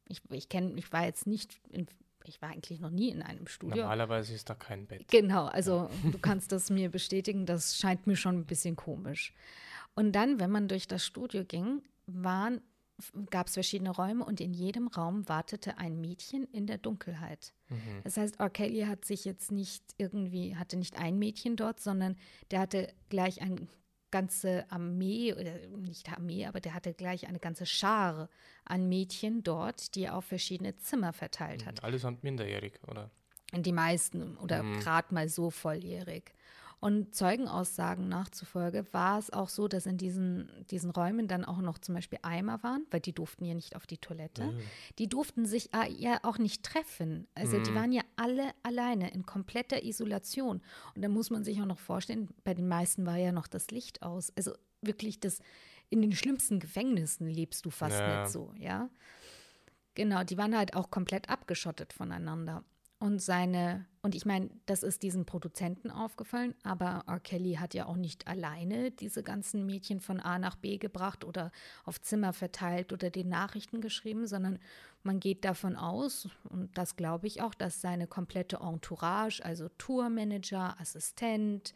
Ich, 0.09 0.21
ich 0.31 0.49
kenne, 0.49 0.75
ich 0.77 0.93
war 0.93 1.05
jetzt 1.07 1.27
nicht 1.27 1.61
in 1.71 1.87
ich 2.29 2.43
war 2.43 2.51
eigentlich 2.51 2.81
noch 2.81 2.91
nie 2.91 3.11
in 3.11 3.23
einem 3.23 3.47
Studio. 3.47 3.83
Normalerweise 3.83 4.35
ist 4.35 4.49
da 4.51 4.55
kein 4.55 4.87
Bett. 4.87 5.09
Genau, 5.09 5.47
also 5.47 5.89
ja. 6.05 6.11
du 6.11 6.19
kannst 6.19 6.53
das 6.53 6.71
mir 6.71 6.91
bestätigen, 6.91 7.47
das 7.47 7.77
scheint 7.77 8.07
mir 8.07 8.17
schon 8.17 8.39
ein 8.39 8.47
bisschen 8.47 8.77
komisch. 8.77 9.33
Und 9.95 10.13
dann, 10.13 10.39
wenn 10.41 10.51
man 10.51 10.69
durch 10.69 10.87
das 10.87 11.05
Studio 11.05 11.45
ging, 11.45 11.83
gab 13.31 13.47
es 13.47 13.55
verschiedene 13.55 13.91
Räume 13.91 14.25
und 14.25 14.41
in 14.41 14.53
jedem 14.53 14.89
Raum 14.89 15.29
wartete 15.29 15.79
ein 15.79 16.01
Mädchen 16.01 16.45
in 16.53 16.67
der 16.67 16.79
Dunkelheit. 16.79 17.53
Mhm. 17.69 18.03
Das 18.05 18.17
heißt, 18.17 18.41
R. 18.41 18.51
Kelly 18.51 18.83
hat 18.83 19.05
sich 19.05 19.25
jetzt 19.25 19.53
nicht 19.53 19.83
irgendwie, 19.99 20.57
hatte 20.57 20.77
nicht 20.77 20.99
ein 20.99 21.19
Mädchen 21.19 21.57
dort, 21.57 21.81
sondern 21.81 22.17
der 22.51 22.61
hatte 22.61 22.93
gleich 23.09 23.41
ein 23.43 23.69
ganze 24.11 24.71
Armee, 24.71 25.33
oder 25.33 25.55
nicht 25.79 26.11
Armee, 26.11 26.47
aber 26.47 26.61
der 26.61 26.75
hatte 26.75 26.95
gleich 26.95 27.27
eine 27.27 27.39
ganze 27.39 27.67
Schar 27.67 28.29
an 28.65 28.89
Mädchen 28.89 29.43
dort, 29.43 29.95
die 29.95 30.05
er 30.05 30.17
auf 30.17 30.25
verschiedene 30.25 30.77
Zimmer 30.77 31.13
verteilt 31.13 31.67
hat. 31.67 31.85
Allesamt 31.85 32.23
minderjährig, 32.23 32.81
oder? 32.87 33.11
Die 33.53 33.73
meisten 33.73 34.37
oder 34.39 34.63
mhm. 34.63 34.81
gerade 34.81 35.15
mal 35.15 35.29
so 35.29 35.51
volljährig. 35.51 36.35
Und 36.79 37.15
Zeugenaussagen 37.15 38.09
nachzufolge 38.09 38.87
war 38.93 39.19
es 39.19 39.33
auch 39.33 39.49
so, 39.49 39.67
dass 39.67 39.87
in 39.87 39.97
diesen, 39.97 40.51
diesen 40.71 40.91
Räumen 40.91 41.27
dann 41.27 41.45
auch 41.45 41.59
noch 41.59 41.79
zum 41.79 41.95
Beispiel 41.95 42.19
Eimer 42.23 42.63
waren, 42.63 42.87
weil 42.91 43.01
die 43.01 43.15
durften 43.15 43.45
ja 43.45 43.55
nicht 43.55 43.77
auf 43.77 43.87
die 43.87 43.97
Toilette. 43.97 44.45
Mhm. 44.45 44.61
Die 44.99 45.09
durften 45.09 45.47
sich 45.47 45.71
ja 45.89 46.19
auch 46.23 46.39
nicht 46.39 46.63
treffen. 46.63 47.27
Also 47.35 47.59
mhm. 47.59 47.65
die 47.65 47.75
waren 47.75 47.93
ja 47.93 48.03
alle 48.17 48.51
alleine 48.63 49.11
in 49.13 49.25
kompletter 49.25 49.85
Isolation. 49.85 50.61
Und 50.95 51.03
da 51.03 51.09
muss 51.09 51.31
man 51.31 51.45
sich 51.45 51.61
auch 51.63 51.67
noch 51.67 51.79
vorstellen, 51.79 52.29
bei 52.45 52.53
den 52.53 52.69
meisten 52.69 53.07
war 53.07 53.17
ja 53.17 53.33
noch 53.33 53.47
das 53.47 53.71
Licht 53.71 54.03
aus. 54.03 54.31
Also 54.37 54.53
wirklich 54.83 55.19
das, 55.19 55.41
in 55.89 56.03
den 56.03 56.13
schlimmsten 56.13 56.61
Gefängnissen 56.61 57.27
lebst 57.27 57.65
du 57.65 57.71
fast 57.71 57.99
ja. 57.99 58.21
nicht 58.21 58.33
so, 58.33 58.53
ja. 58.59 58.91
Genau, 59.95 60.25
die 60.25 60.37
waren 60.37 60.57
halt 60.57 60.77
auch 60.77 60.91
komplett 60.91 61.31
abgeschottet 61.31 61.95
voneinander. 61.95 62.65
Und 62.99 63.21
seine, 63.21 63.87
und 64.07 64.15
ich 64.15 64.25
meine, 64.25 64.51
das 64.67 64.85
ist 64.85 65.03
diesen 65.03 65.27
Produzenten 65.27 65.91
aufgefallen, 65.91 66.55
aber 66.63 67.03
R. 67.09 67.19
Kelly 67.19 67.55
hat 67.55 67.75
ja 67.75 67.87
auch 67.87 67.97
nicht 67.97 68.29
alleine 68.29 68.93
diese 68.93 69.25
ganzen 69.25 69.67
Mädchen 69.67 69.99
von 69.99 70.21
A 70.21 70.39
nach 70.39 70.55
B 70.55 70.79
gebracht 70.79 71.25
oder 71.25 71.51
auf 71.85 72.01
Zimmer 72.01 72.33
verteilt 72.33 72.93
oder 72.93 73.11
den 73.11 73.29
Nachrichten 73.29 73.81
geschrieben, 73.81 74.29
sondern 74.29 74.61
man 75.03 75.19
geht 75.19 75.45
davon 75.45 75.75
aus, 75.75 76.29
und 76.49 76.79
das 76.79 76.95
glaube 76.95 77.27
ich 77.27 77.43
auch, 77.43 77.53
dass 77.53 77.81
seine 77.81 78.07
komplette 78.07 78.59
Entourage, 78.59 79.45
also 79.45 79.69
Tourmanager, 79.77 80.81
Assistent, 80.81 81.75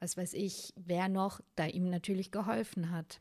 was 0.00 0.16
weiß 0.16 0.34
ich, 0.34 0.74
wer 0.74 1.08
noch, 1.08 1.40
da 1.54 1.66
ihm 1.66 1.90
natürlich 1.90 2.32
geholfen 2.32 2.90
hat. 2.90 3.20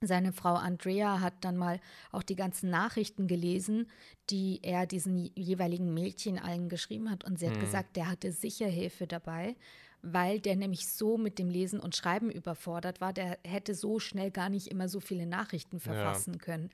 Seine 0.00 0.32
Frau 0.32 0.54
Andrea 0.54 1.20
hat 1.20 1.44
dann 1.44 1.56
mal 1.56 1.80
auch 2.12 2.22
die 2.22 2.36
ganzen 2.36 2.70
Nachrichten 2.70 3.26
gelesen, 3.26 3.88
die 4.30 4.60
er 4.62 4.86
diesen 4.86 5.30
jeweiligen 5.34 5.94
Mädchen 5.94 6.38
allen 6.38 6.68
geschrieben 6.68 7.10
hat. 7.10 7.24
Und 7.24 7.38
sie 7.38 7.48
hat 7.48 7.56
mhm. 7.56 7.60
gesagt, 7.60 7.96
der 7.96 8.08
hatte 8.08 8.32
sicher 8.32 8.66
Hilfe 8.66 9.06
dabei, 9.06 9.56
weil 10.02 10.40
der 10.40 10.56
nämlich 10.56 10.88
so 10.88 11.16
mit 11.16 11.38
dem 11.38 11.48
Lesen 11.48 11.80
und 11.80 11.96
Schreiben 11.96 12.30
überfordert 12.30 13.00
war. 13.00 13.12
Der 13.12 13.38
hätte 13.44 13.74
so 13.74 13.98
schnell 13.98 14.30
gar 14.30 14.48
nicht 14.48 14.66
immer 14.68 14.88
so 14.88 15.00
viele 15.00 15.26
Nachrichten 15.26 15.80
verfassen 15.80 16.34
ja. 16.34 16.38
können. 16.38 16.70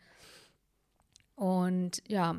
Und 1.36 2.02
ja, 2.08 2.36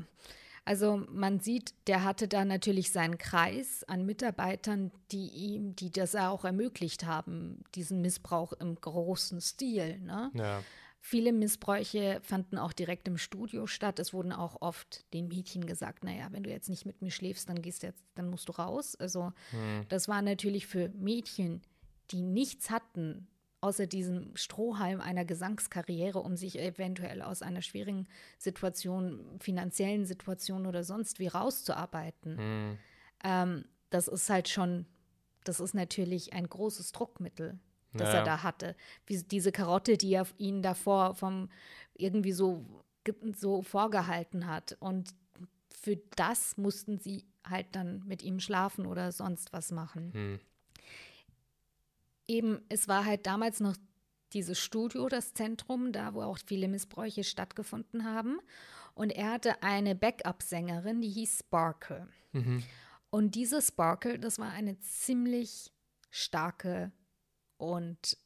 also 0.63 1.03
man 1.09 1.39
sieht, 1.39 1.73
der 1.87 2.03
hatte 2.03 2.27
da 2.27 2.45
natürlich 2.45 2.91
seinen 2.91 3.17
Kreis 3.17 3.83
an 3.85 4.05
Mitarbeitern, 4.05 4.91
die 5.11 5.27
ihm, 5.27 5.75
die 5.75 5.91
das 5.91 6.15
auch 6.15 6.45
ermöglicht 6.45 7.05
haben, 7.05 7.63
diesen 7.73 8.01
Missbrauch 8.01 8.53
im 8.53 8.75
großen 8.75 9.41
Stil. 9.41 9.99
Ne? 9.99 10.29
Ja. 10.35 10.63
Viele 10.99 11.33
Missbräuche 11.33 12.19
fanden 12.21 12.59
auch 12.59 12.73
direkt 12.73 13.07
im 13.07 13.17
Studio 13.17 13.65
statt. 13.65 13.97
Es 13.97 14.13
wurden 14.13 14.31
auch 14.31 14.61
oft 14.61 15.11
den 15.13 15.27
Mädchen 15.29 15.65
gesagt, 15.65 16.03
naja, 16.03 16.27
wenn 16.29 16.43
du 16.43 16.51
jetzt 16.51 16.69
nicht 16.69 16.85
mit 16.85 17.01
mir 17.01 17.09
schläfst, 17.09 17.49
dann 17.49 17.63
gehst 17.63 17.81
jetzt, 17.81 18.03
dann 18.13 18.29
musst 18.29 18.47
du 18.47 18.53
raus. 18.53 18.95
Also 18.95 19.33
hm. 19.49 19.85
das 19.89 20.07
war 20.07 20.21
natürlich 20.21 20.67
für 20.67 20.89
Mädchen, 20.89 21.63
die 22.11 22.21
nichts 22.21 22.69
hatten, 22.69 23.27
außer 23.61 23.87
diesem 23.87 24.35
Strohhalm 24.35 25.01
einer 25.01 25.25
Gesangskarriere, 25.25 26.19
um 26.19 26.35
sich 26.35 26.59
eventuell 26.59 27.21
aus 27.21 27.41
einer 27.41 27.61
schwierigen 27.61 28.07
Situation, 28.37 29.39
finanziellen 29.39 30.05
Situation 30.05 30.65
oder 30.65 30.83
sonst 30.83 31.19
wie 31.19 31.27
rauszuarbeiten. 31.27 32.37
Hm. 32.37 32.77
Ähm, 33.23 33.65
das 33.89 34.07
ist 34.07 34.29
halt 34.29 34.49
schon, 34.49 34.85
das 35.43 35.59
ist 35.59 35.73
natürlich 35.73 36.33
ein 36.33 36.47
großes 36.47 36.91
Druckmittel 36.91 37.59
das 37.93 38.09
Ja. 38.09 38.19
er 38.19 38.23
da 38.23 38.43
hatte. 38.43 38.75
Wie 39.05 39.21
diese 39.23 39.51
Karotte, 39.51 39.97
die 39.97 40.13
er 40.13 40.25
ihn 40.37 40.61
davor 40.61 41.15
vom 41.15 41.49
irgendwie 41.93 42.31
so, 42.31 42.65
so 43.35 43.61
vorgehalten 43.61 44.47
hat. 44.47 44.77
Und 44.79 45.13
für 45.69 45.97
das 46.15 46.57
mussten 46.57 46.99
sie 46.99 47.25
halt 47.43 47.67
dann 47.73 48.03
mit 48.05 48.23
ihm 48.23 48.39
schlafen 48.39 48.85
oder 48.85 49.11
sonst 49.11 49.51
was 49.51 49.71
machen. 49.71 50.13
Hm. 50.13 50.39
Eben, 52.31 52.61
es 52.69 52.87
war 52.87 53.03
halt 53.03 53.25
damals 53.25 53.59
noch 53.59 53.75
dieses 54.31 54.57
Studio, 54.57 55.09
das 55.09 55.33
Zentrum, 55.33 55.91
da 55.91 56.13
wo 56.13 56.21
auch 56.21 56.37
viele 56.45 56.69
Missbräuche 56.69 57.25
stattgefunden 57.25 58.05
haben. 58.05 58.39
Und 58.93 59.09
er 59.09 59.31
hatte 59.31 59.61
eine 59.61 59.95
Backup-Sängerin, 59.95 61.01
die 61.01 61.09
hieß 61.09 61.39
Sparkle. 61.39 62.07
Mhm. 62.31 62.63
Und 63.09 63.35
diese 63.35 63.61
Sparkle, 63.61 64.17
das 64.17 64.39
war 64.39 64.49
eine 64.51 64.79
ziemlich 64.79 65.73
starke 66.09 66.93
und 67.57 68.17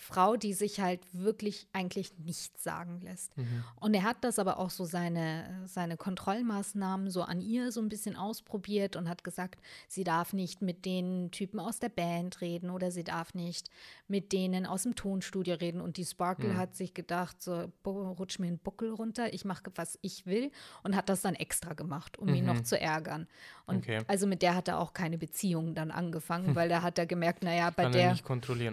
Frau, 0.00 0.36
die 0.36 0.52
sich 0.54 0.80
halt 0.80 1.00
wirklich 1.12 1.66
eigentlich 1.72 2.12
nichts 2.18 2.62
sagen 2.64 3.00
lässt. 3.02 3.36
Mhm. 3.36 3.64
Und 3.76 3.94
er 3.94 4.02
hat 4.02 4.24
das 4.24 4.38
aber 4.38 4.58
auch 4.58 4.70
so 4.70 4.84
seine, 4.84 5.62
seine 5.66 5.96
Kontrollmaßnahmen 5.96 7.10
so 7.10 7.22
an 7.22 7.40
ihr 7.40 7.72
so 7.72 7.80
ein 7.80 7.88
bisschen 7.88 8.16
ausprobiert 8.16 8.96
und 8.96 9.08
hat 9.08 9.24
gesagt, 9.24 9.60
sie 9.88 10.04
darf 10.04 10.32
nicht 10.32 10.62
mit 10.62 10.84
den 10.84 11.30
Typen 11.30 11.60
aus 11.60 11.78
der 11.78 11.88
Band 11.88 12.40
reden 12.40 12.70
oder 12.70 12.90
sie 12.90 13.04
darf 13.04 13.34
nicht 13.34 13.70
mit 14.08 14.32
denen 14.32 14.66
aus 14.66 14.84
dem 14.84 14.94
Tonstudio 14.94 15.54
reden. 15.56 15.80
Und 15.80 15.96
die 15.96 16.04
Sparkle 16.04 16.56
hat 16.56 16.74
sich 16.74 16.94
gedacht, 16.94 17.42
so 17.42 17.70
"Bo- 17.82 18.12
rutsch 18.12 18.38
mir 18.38 18.46
einen 18.48 18.58
Buckel 18.58 18.90
runter, 18.92 19.32
ich 19.32 19.44
mache, 19.44 19.64
was 19.74 19.98
ich 20.02 20.26
will 20.26 20.50
und 20.82 20.96
hat 20.96 21.08
das 21.08 21.20
dann 21.22 21.34
extra 21.34 21.74
gemacht, 21.74 22.18
um 22.18 22.28
ihn 22.34 22.46
noch 22.46 22.62
zu 22.62 22.78
ärgern. 22.80 23.26
Und 23.66 23.78
Okay. 23.80 24.00
also 24.08 24.26
mit 24.26 24.42
der 24.42 24.54
hat 24.56 24.66
er 24.68 24.78
auch 24.80 24.92
keine 24.94 25.16
Beziehung 25.18 25.74
dann 25.74 25.90
angefangen, 25.90 26.54
weil 26.56 26.68
da 26.68 26.82
hat 26.82 26.98
er 26.98 27.06
gemerkt, 27.06 27.42
naja, 27.44 27.70
bei 27.70 27.84
der 27.92 28.02
er 28.02 28.16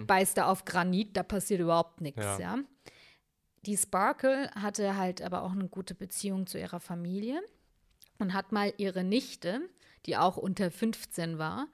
beißt 0.06 0.38
er 0.38 0.48
auf 0.48 0.64
Granit, 0.64 1.16
da 1.18 1.22
passiert 1.24 1.60
überhaupt 1.60 2.00
nichts, 2.00 2.22
Ja. 2.22 2.38
ja. 2.38 2.58
Die 3.66 3.76
Sparkle 3.76 4.50
hatte 4.54 4.96
halt 4.96 5.20
aber 5.20 5.42
auch 5.42 5.50
eine 5.52 5.68
gute 5.68 5.94
Beziehung 5.94 6.46
zu 6.46 6.58
ihrer 6.58 6.78
Familie 6.80 7.40
und 8.18 8.32
hat 8.32 8.52
mal 8.52 8.72
ihre 8.78 9.02
Nichte, 9.02 9.60
die 10.06 10.16
auch 10.16 10.36
unter 10.36 10.70
15 10.70 11.38
war, 11.38 11.66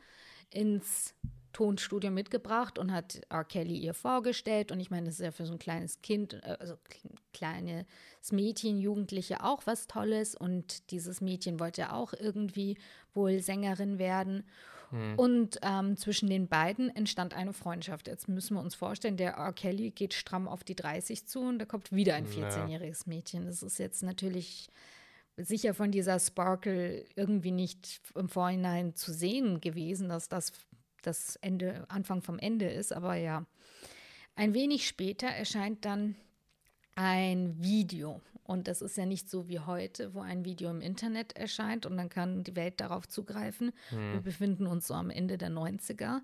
ins 0.51 1.15
Tonstudio 1.53 2.11
mitgebracht 2.11 2.79
und 2.79 2.91
hat 2.91 3.21
R. 3.29 3.45
Kelly 3.45 3.77
ihr 3.77 3.95
vorgestellt. 3.95 4.73
Und 4.73 4.81
ich 4.81 4.91
meine, 4.91 5.07
das 5.07 5.17
ist 5.21 5.25
ja 5.25 5.31
für 5.31 5.47
so 5.47 5.53
ein 5.53 5.59
kleines 5.59 6.01
Kind, 6.03 6.35
äh, 6.43 6.57
also 6.59 6.75
kle- 6.75 7.15
kleines 7.33 8.33
Mädchen, 8.33 8.79
Jugendliche 8.79 9.45
auch 9.45 9.63
was 9.67 9.87
Tolles. 9.87 10.35
Und 10.35 10.91
dieses 10.91 11.21
Mädchen 11.21 11.61
wollte 11.61 11.83
ja 11.83 11.93
auch 11.93 12.13
irgendwie 12.13 12.77
wohl 13.13 13.41
Sängerin 13.41 13.99
werden. 13.99 14.45
Und 15.17 15.59
ähm, 15.63 15.97
zwischen 15.97 16.29
den 16.29 16.49
beiden 16.49 16.95
entstand 16.95 17.35
eine 17.35 17.53
Freundschaft. 17.53 18.07
Jetzt 18.09 18.29
müssen 18.29 18.55
wir 18.55 18.61
uns 18.61 18.75
vorstellen, 18.75 19.17
der 19.17 19.33
R. 19.35 19.53
Kelly 19.53 19.91
geht 19.91 20.15
stramm 20.15 20.49
auf 20.49 20.65
die 20.65 20.77
30 20.77 21.27
zu 21.27 21.41
und 21.41 21.59
da 21.59 21.65
kommt 21.65 21.93
wieder 21.93 22.15
ein 22.15 22.27
Ja. 22.27 22.49
14-jähriges 22.49 23.09
Mädchen. 23.09 23.47
Das 23.47 23.63
ist 23.63 23.79
jetzt 23.79 24.03
natürlich 24.03 24.69
sicher 25.37 25.75
von 25.75 25.91
dieser 25.91 26.19
Sparkle 26.21 27.05
irgendwie 27.17 27.51
nicht 27.51 28.01
im 28.15 28.29
Vorhinein 28.29 28.95
zu 28.95 29.13
sehen 29.13 29.61
gewesen, 29.61 30.09
dass 30.09 30.29
das 30.29 30.53
das 31.03 31.37
Ende, 31.37 31.85
Anfang 31.89 32.23
vom 32.23 32.39
Ende 32.39 32.67
ist. 32.67 32.93
Aber 32.93 33.15
ja, 33.15 33.45
ein 34.37 34.55
wenig 34.55 34.87
später 34.87 35.27
erscheint 35.27 35.85
dann 35.85 36.17
ein 36.97 37.63
Video. 37.63 38.21
Und 38.47 38.69
das 38.69 38.83
ist 38.83 38.97
ja 38.99 39.07
nicht 39.07 39.31
so 39.31 39.49
wie 39.49 39.59
heute, 39.61 40.13
wo 40.13 40.21
ein 40.21 40.45
Video 40.45 40.69
im 40.71 40.83
Internet 40.83 41.35
erscheint 41.35 41.87
und 41.87 41.97
dann 41.97 42.11
kann 42.11 42.45
die 42.45 42.55
Welt 42.57 42.79
darauf 42.79 43.09
zugreifen. 43.09 43.73
Wir 43.91 44.21
befinden 44.21 44.67
uns 44.67 44.87
so 44.87 44.93
am 44.95 45.09
Ende 45.09 45.39
der 45.39 45.49
90er. 45.51 46.21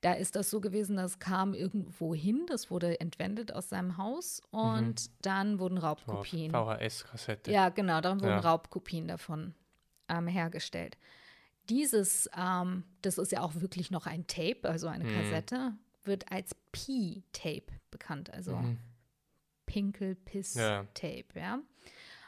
Da 0.00 0.14
ist 0.14 0.34
das 0.34 0.50
so 0.50 0.60
gewesen, 0.60 0.96
das 0.96 1.20
kam 1.20 1.54
irgendwo 1.54 2.12
hin, 2.14 2.44
das 2.48 2.70
wurde 2.72 2.98
entwendet 3.00 3.52
aus 3.52 3.68
seinem 3.68 3.98
Haus 3.98 4.42
und 4.50 5.10
dann 5.22 5.60
wurden 5.60 5.78
Raubkopien. 5.78 6.50
VHS-Kassette. 6.50 7.52
Ja, 7.52 7.68
genau, 7.68 8.00
dann 8.00 8.20
wurden 8.20 8.30
Ja. 8.30 8.40
Raubkopien 8.40 9.06
davon 9.06 9.54
ähm, 10.08 10.26
hergestellt. 10.26 10.96
Dieses, 11.68 12.28
ähm, 12.36 12.82
das 13.02 13.18
ist 13.18 13.30
ja 13.30 13.42
auch 13.42 13.54
wirklich 13.56 13.92
noch 13.92 14.06
ein 14.06 14.26
Tape, 14.26 14.60
also 14.68 14.88
eine 14.88 15.04
Mhm. 15.04 15.14
Kassette, 15.14 15.72
wird 16.02 16.32
als 16.32 16.56
P-Tape 16.72 17.66
bekannt, 17.92 18.32
also 18.32 18.56
Mhm. 18.56 18.78
Pinkel-Piss-Tape, 19.70 21.24
ja. 21.34 21.60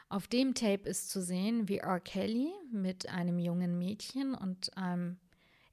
Auf 0.09 0.27
dem 0.27 0.53
Tape 0.53 0.87
ist 0.87 1.09
zu 1.09 1.21
sehen, 1.21 1.67
wie 1.67 1.79
R. 1.79 1.99
Kelly 1.99 2.51
mit 2.71 3.09
einem 3.09 3.39
jungen 3.39 3.77
Mädchen 3.77 4.35
und 4.35 4.77
einem 4.77 5.17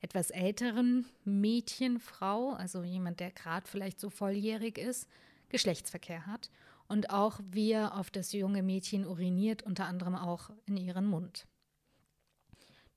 etwas 0.01 0.31
älteren 0.31 1.07
Mädchen, 1.25 2.01
Frau, 2.01 2.53
also 2.55 2.83
jemand, 2.83 3.21
der 3.21 3.31
gerade 3.31 3.69
vielleicht 3.69 4.01
so 4.01 4.11
volljährig 4.11 4.79
ist, 4.79 5.09
Geschlechtsverkehr 5.51 6.27
hat. 6.27 6.51
Und 6.89 7.11
auch 7.11 7.39
wie 7.53 7.73
er 7.73 7.97
auf 7.97 8.11
das 8.11 8.33
junge 8.33 8.63
Mädchen 8.63 9.07
uriniert, 9.07 9.63
unter 9.63 9.85
anderem 9.87 10.17
auch 10.17 10.51
in 10.67 10.77
ihren 10.77 11.07
Mund. 11.07 11.47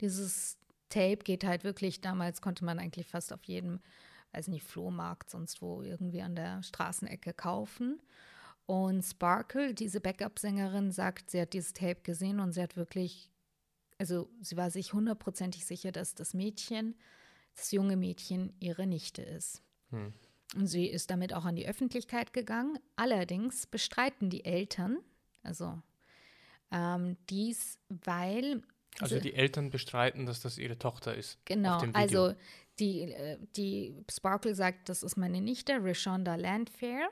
Dieses 0.01 0.57
Tape 0.89 1.17
geht 1.17 1.43
halt 1.43 1.63
wirklich, 1.63 2.01
damals 2.01 2.41
konnte 2.41 2.65
man 2.65 2.79
eigentlich 2.79 3.05
fast 3.05 3.33
auf 3.33 3.43
jedem, 3.43 3.81
weiß 4.31 4.47
nicht, 4.47 4.65
Flohmarkt, 4.65 5.29
sonst 5.29 5.62
wo 5.62 5.81
irgendwie 5.81 6.21
an 6.21 6.36
der 6.36 6.63
Straßenecke 6.63 7.33
kaufen. 7.33 8.01
Und 8.65 9.04
Sparkle, 9.04 9.73
diese 9.73 9.99
Backup-Sängerin, 9.99 10.91
sagt, 10.91 11.32
sie 11.32 11.41
hat 11.41 11.54
dieses 11.54 11.73
Tape 11.73 12.02
gesehen 12.04 12.39
und 12.39 12.54
sie 12.54 12.62
hat 12.62 12.78
wirklich, 12.78 13.30
also 13.97 14.30
sie 14.41 14.56
war 14.56 14.71
sich 14.71 14.93
hundertprozentig 14.93 15.65
sicher, 15.65 15.91
dass 15.91 16.15
das 16.15 16.34
Mädchen, 16.34 16.95
das 17.56 17.71
junge 17.71 17.97
Mädchen, 17.97 18.54
ihre 18.60 18.88
Nichte 18.88 19.21
ist. 19.21 19.62
Hm. 19.89 20.13
Und 20.56 20.67
sie 20.67 20.86
ist 20.86 21.10
damit 21.10 21.34
auch 21.34 21.45
an 21.45 21.56
die 21.56 21.67
Öffentlichkeit 21.67 22.32
gegangen. 22.32 22.80
Allerdings 22.95 23.65
bestreiten 23.65 24.30
die 24.30 24.45
Eltern, 24.45 24.99
also 25.41 25.82
ähm, 26.71 27.17
dies, 27.30 27.80
weil 27.89 28.62
Also 28.99 29.19
die 29.19 29.34
Eltern 29.34 29.71
bestreiten, 29.71 30.26
dass 30.26 30.41
das 30.41 30.58
ihre 30.58 30.78
Tochter 30.78 31.15
ist. 31.15 31.38
Genau, 31.45 31.80
also 31.93 32.34
die, 32.80 33.02
äh, 33.02 33.38
die 33.56 33.95
Sparkle 34.10 34.56
sagt, 34.56 34.89
das 34.89 35.04
ist 35.04 35.17
meine 35.17 35.41
Nichte, 35.41 35.84
Rishonda 35.84 36.36
Landfair. 36.36 37.10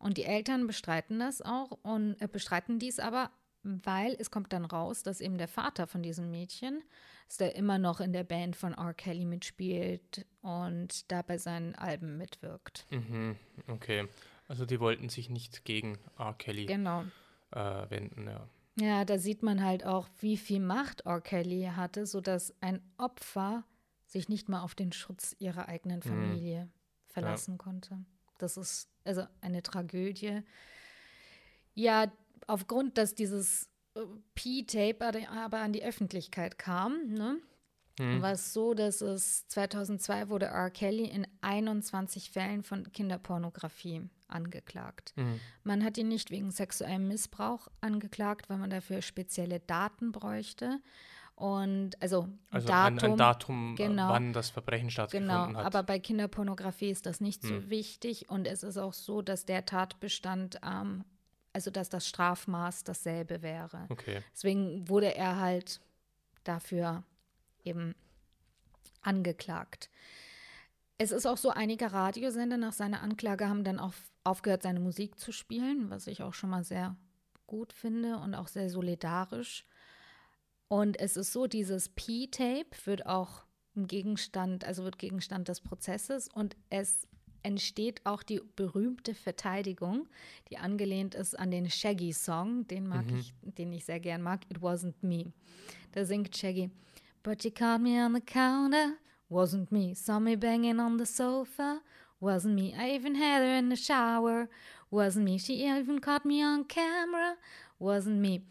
Und 0.00 0.16
die 0.16 0.24
Eltern 0.24 0.66
bestreiten 0.66 1.20
das 1.20 1.42
auch 1.42 1.78
und 1.82 2.20
äh, 2.20 2.26
bestreiten 2.26 2.78
dies 2.78 2.98
aber, 2.98 3.30
weil 3.62 4.16
es 4.18 4.30
kommt 4.30 4.52
dann 4.52 4.64
raus, 4.64 5.02
dass 5.02 5.20
eben 5.20 5.36
der 5.38 5.46
Vater 5.46 5.86
von 5.86 6.02
diesem 6.02 6.30
Mädchen, 6.30 6.82
dass 7.28 7.36
der 7.36 7.54
immer 7.54 7.78
noch 7.78 8.00
in 8.00 8.12
der 8.12 8.24
Band 8.24 8.56
von 8.56 8.72
R. 8.72 8.94
Kelly 8.94 9.26
mitspielt 9.26 10.26
und 10.40 11.12
da 11.12 11.20
bei 11.22 11.36
seinen 11.36 11.74
Alben 11.74 12.16
mitwirkt. 12.16 12.86
Mhm. 12.90 13.36
Okay. 13.68 14.08
Also 14.48 14.64
die 14.64 14.80
wollten 14.80 15.10
sich 15.10 15.28
nicht 15.30 15.64
gegen 15.64 15.98
R. 16.18 16.34
Kelly 16.34 16.66
Genau. 16.66 17.04
äh, 17.52 17.90
wenden, 17.90 18.26
ja. 18.26 18.48
Ja, 18.80 19.04
da 19.04 19.18
sieht 19.18 19.42
man 19.42 19.62
halt 19.62 19.84
auch, 19.84 20.08
wie 20.20 20.38
viel 20.38 20.60
Macht 20.60 21.02
R. 21.04 21.20
Kelly 21.20 21.70
hatte, 21.76 22.06
sodass 22.06 22.54
ein 22.62 22.80
Opfer 22.96 23.64
sich 24.06 24.30
nicht 24.30 24.48
mal 24.48 24.62
auf 24.62 24.74
den 24.74 24.92
Schutz 24.92 25.36
ihrer 25.38 25.68
eigenen 25.68 26.02
Familie 26.02 26.70
verlassen 27.06 27.58
konnte. 27.58 27.98
Das 28.42 28.56
ist 28.56 28.88
also 29.04 29.24
eine 29.40 29.62
Tragödie. 29.62 30.42
Ja, 31.74 32.12
aufgrund, 32.46 32.98
dass 32.98 33.14
dieses 33.14 33.68
äh, 33.94 34.00
P-Tape 34.34 35.28
aber 35.30 35.58
an 35.58 35.72
die 35.72 35.84
Öffentlichkeit 35.84 36.58
kam, 36.58 37.06
ne, 37.08 37.40
Hm. 38.00 38.22
war 38.22 38.32
es 38.32 38.54
so, 38.54 38.72
dass 38.72 39.02
es 39.02 39.46
2002 39.48 40.30
wurde 40.30 40.46
R. 40.46 40.70
Kelly 40.70 41.04
in 41.04 41.26
21 41.42 42.30
Fällen 42.30 42.62
von 42.62 42.90
Kinderpornografie 42.92 44.08
angeklagt. 44.26 45.12
Mhm. 45.16 45.38
Man 45.64 45.84
hat 45.84 45.98
ihn 45.98 46.08
nicht 46.08 46.30
wegen 46.30 46.50
sexuellem 46.50 47.08
Missbrauch 47.08 47.68
angeklagt, 47.82 48.48
weil 48.48 48.56
man 48.56 48.70
dafür 48.70 49.02
spezielle 49.02 49.60
Daten 49.60 50.12
bräuchte. 50.12 50.80
Und 51.40 51.92
also, 52.02 52.28
Also 52.50 52.68
Datum, 52.68 52.98
ein, 52.98 53.12
ein 53.12 53.16
Datum, 53.16 53.72
äh, 53.72 53.76
genau. 53.76 54.10
wann 54.10 54.34
das 54.34 54.50
Verbrechen 54.50 54.90
stattgefunden 54.90 55.28
Genau, 55.28 55.54
hat. 55.58 55.64
aber 55.64 55.82
bei 55.82 55.98
Kinderpornografie 55.98 56.90
ist 56.90 57.06
das 57.06 57.22
nicht 57.22 57.40
so 57.42 57.54
Hm. 57.54 57.70
wichtig 57.70 58.28
und 58.28 58.46
es 58.46 58.62
ist 58.62 58.76
auch 58.76 58.92
so, 58.92 59.22
dass 59.22 59.46
der 59.46 59.64
Tatbestand, 59.64 60.60
ähm, 60.62 61.02
also 61.54 61.70
dass 61.70 61.88
das 61.88 62.06
Strafmaß 62.06 62.84
dasselbe 62.84 63.40
wäre. 63.40 63.86
okay. 63.88 64.22
Deswegen 64.34 64.86
wurde 64.90 65.14
er 65.16 65.40
halt 65.40 65.80
dafür 66.44 67.04
eben 67.64 67.94
angeklagt. 69.00 69.88
Es 70.98 71.10
ist 71.10 71.24
auch 71.24 71.38
so, 71.38 71.48
einige 71.48 71.90
Radiosender 71.90 72.58
nach 72.58 72.74
seiner 72.74 73.00
Anklage 73.00 73.48
haben 73.48 73.64
dann 73.64 73.78
auch 73.78 73.94
aufgehört, 74.24 74.62
seine 74.62 74.80
Musik 74.80 75.18
zu 75.18 75.32
spielen, 75.32 75.88
was 75.88 76.06
ich 76.06 76.22
auch 76.22 76.34
schon 76.34 76.50
mal 76.50 76.64
sehr 76.64 76.96
gut 77.46 77.72
finde 77.72 78.18
und 78.18 78.34
auch 78.34 78.48
sehr 78.48 78.68
solidarisch. 78.68 79.64
Und 80.70 81.00
es 81.00 81.16
ist 81.16 81.32
so, 81.32 81.48
dieses 81.48 81.88
P-Tape 81.88 82.70
wird 82.84 83.04
auch 83.04 83.42
Gegenstand, 83.74 84.64
also 84.64 84.84
wird 84.84 84.98
Gegenstand 84.98 85.48
des 85.48 85.60
Prozesses 85.60 86.28
und 86.28 86.56
es 86.70 87.08
entsteht 87.42 88.00
auch 88.04 88.22
die 88.22 88.40
berühmte 88.54 89.14
Verteidigung, 89.14 90.08
die 90.48 90.58
angelehnt 90.58 91.16
ist 91.16 91.36
an 91.36 91.50
den 91.50 91.68
Shaggy-Song, 91.68 92.68
den 92.68 92.86
mag 92.86 93.04
ich, 93.18 93.34
den 93.42 93.72
ich 93.72 93.84
sehr 93.84 93.98
gern 93.98 94.22
mag, 94.22 94.42
It 94.48 94.58
Wasn't 94.58 94.94
Me. 95.02 95.32
Da 95.90 96.04
singt 96.04 96.36
Shaggy, 96.36 96.70
But 97.24 97.42
you 97.42 97.50
caught 97.50 97.80
me 97.80 98.00
on 98.00 98.14
the 98.14 98.20
counter, 98.20 98.94
wasn't 99.28 99.72
me, 99.72 99.96
saw 99.96 100.20
me 100.20 100.36
banging 100.36 100.78
on 100.78 100.98
the 100.98 101.06
sofa, 101.06 101.80
Wasn't 102.20 102.54
me, 102.54 102.74
I 102.78 102.94
even 102.94 103.16
had 103.16 103.42
her 103.42 103.58
in 103.58 103.70
the 103.70 103.76
shower. 103.76 104.48
Wasn't 104.92 105.24
me, 105.24 105.38
she 105.38 105.66
even 105.66 106.00
caught 106.00 106.26
me 106.26 106.44
on 106.44 106.64
camera. 106.64 107.36
Wasn't 107.80 108.20
me. 108.20 108.42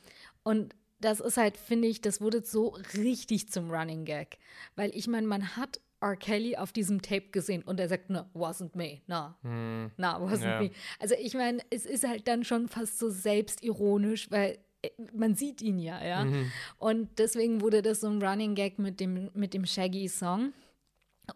Und 0.43 0.74
das 1.00 1.20
ist 1.20 1.38
halt, 1.38 1.58
finde 1.58 1.88
ich, 1.88 2.02
das 2.02 2.22
wurde 2.22 2.43
so 2.43 2.78
richtig 2.95 3.50
zum 3.50 3.72
Running 3.72 4.06
Gag. 4.06 4.38
Weil 4.76 4.95
ich 4.95 5.08
meine, 5.08 5.28
man 5.28 5.56
hat 5.56 5.80
R. 6.02 6.16
Kelly 6.16 6.56
auf 6.56 6.72
diesem 6.72 7.02
Tape 7.02 7.30
gesehen 7.32 7.62
und 7.64 7.80
er 7.80 7.89
sagt, 7.89 8.10
no, 8.10 8.22
wasn't 8.34 8.76
me, 8.76 9.02
no, 9.08 9.34
hm. 9.41 9.91
no, 9.97 10.08
wasn't 10.08 10.45
ja. 10.45 10.62
me. 10.62 10.72
Also 11.00 11.16
ich 11.20 11.34
meine, 11.34 11.60
es 11.70 11.86
ist 11.86 12.08
halt 12.08 12.28
dann 12.28 12.43
schon 12.43 12.68
fast 12.68 13.00
so 13.00 13.10
selbstironisch, 13.10 14.32
weil 14.32 14.60
äh, 14.82 14.89
man 15.14 15.36
sieht 15.36 15.62
ihn 15.62 15.80
ja, 15.80 16.04
ja. 16.04 16.26
Mhm. 16.26 16.52
Und 16.78 17.20
deswegen 17.20 17.62
wurde 17.62 17.82
das 17.82 18.02
so 18.02 18.08
ein 18.08 18.22
Running 18.24 18.56
Gag 18.56 18.80
mit 18.80 19.00
dem, 19.00 19.30
mit 19.34 19.54
dem 19.54 19.66
Shaggy-Song. 19.66 20.54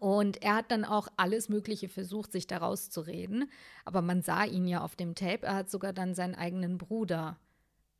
Und 0.00 0.42
er 0.42 0.56
hat 0.56 0.72
dann 0.72 0.84
auch 0.84 1.08
alles 1.16 1.48
Mögliche 1.48 1.88
versucht, 1.88 2.32
sich 2.32 2.46
da 2.48 2.58
rauszureden. 2.58 3.50
Aber 3.84 4.02
man 4.02 4.22
sah 4.22 4.44
ihn 4.44 4.66
ja 4.66 4.82
auf 4.82 4.96
dem 4.96 5.14
Tape. 5.14 5.46
Er 5.46 5.54
hat 5.54 5.70
sogar 5.70 5.92
dann 5.92 6.14
seinen 6.14 6.34
eigenen 6.34 6.78
Bruder 6.78 7.38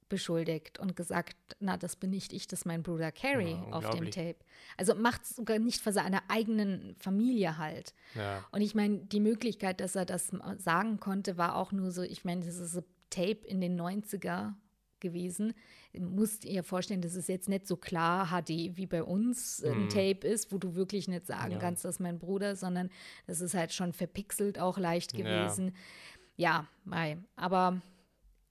beschuldigt 0.08 0.78
und 0.78 0.96
gesagt, 0.96 1.36
na, 1.60 1.76
das 1.76 1.96
bin 1.96 2.10
nicht 2.10 2.32
ich, 2.32 2.46
das 2.46 2.60
ist 2.60 2.64
mein 2.64 2.82
Bruder 2.82 3.10
Carrie 3.10 3.52
ja, 3.52 3.72
auf 3.72 3.90
dem 3.90 4.10
Tape. 4.10 4.36
Also 4.76 4.94
macht 4.94 5.22
es 5.22 5.30
sogar 5.30 5.58
nicht 5.58 5.80
für 5.80 5.92
seine 5.92 6.28
eigenen 6.28 6.94
Familie 6.96 7.58
halt. 7.58 7.94
Ja. 8.14 8.44
Und 8.52 8.60
ich 8.60 8.74
meine, 8.74 8.98
die 8.98 9.20
Möglichkeit, 9.20 9.80
dass 9.80 9.96
er 9.96 10.04
das 10.04 10.32
sagen 10.58 11.00
konnte, 11.00 11.38
war 11.38 11.56
auch 11.56 11.72
nur 11.72 11.90
so, 11.90 12.02
ich 12.02 12.24
meine, 12.24 12.44
das 12.44 12.56
ist 12.56 12.76
ein 12.76 12.84
Tape 13.10 13.46
in 13.46 13.60
den 13.60 13.80
90er 13.80 14.54
gewesen. 15.00 15.54
Musst 15.98 16.44
ihr 16.44 16.64
vorstellen, 16.64 17.02
das 17.02 17.14
ist 17.14 17.28
jetzt 17.28 17.48
nicht 17.48 17.66
so 17.66 17.76
klar 17.76 18.28
HD 18.28 18.76
wie 18.76 18.86
bei 18.86 19.02
uns 19.02 19.62
ein 19.62 19.86
mm. 19.86 19.88
Tape 19.90 20.26
ist, 20.26 20.50
wo 20.50 20.58
du 20.58 20.74
wirklich 20.74 21.08
nicht 21.08 21.26
sagen 21.26 21.52
ja. 21.52 21.58
kannst, 21.58 21.84
das 21.84 21.96
ist 21.96 22.00
mein 22.00 22.18
Bruder, 22.18 22.56
sondern 22.56 22.90
das 23.26 23.40
ist 23.40 23.54
halt 23.54 23.72
schon 23.72 23.92
verpixelt 23.92 24.58
auch 24.58 24.78
leicht 24.78 25.14
gewesen. 25.14 25.74
Ja, 26.36 26.66
ja 26.90 27.16
aber 27.36 27.80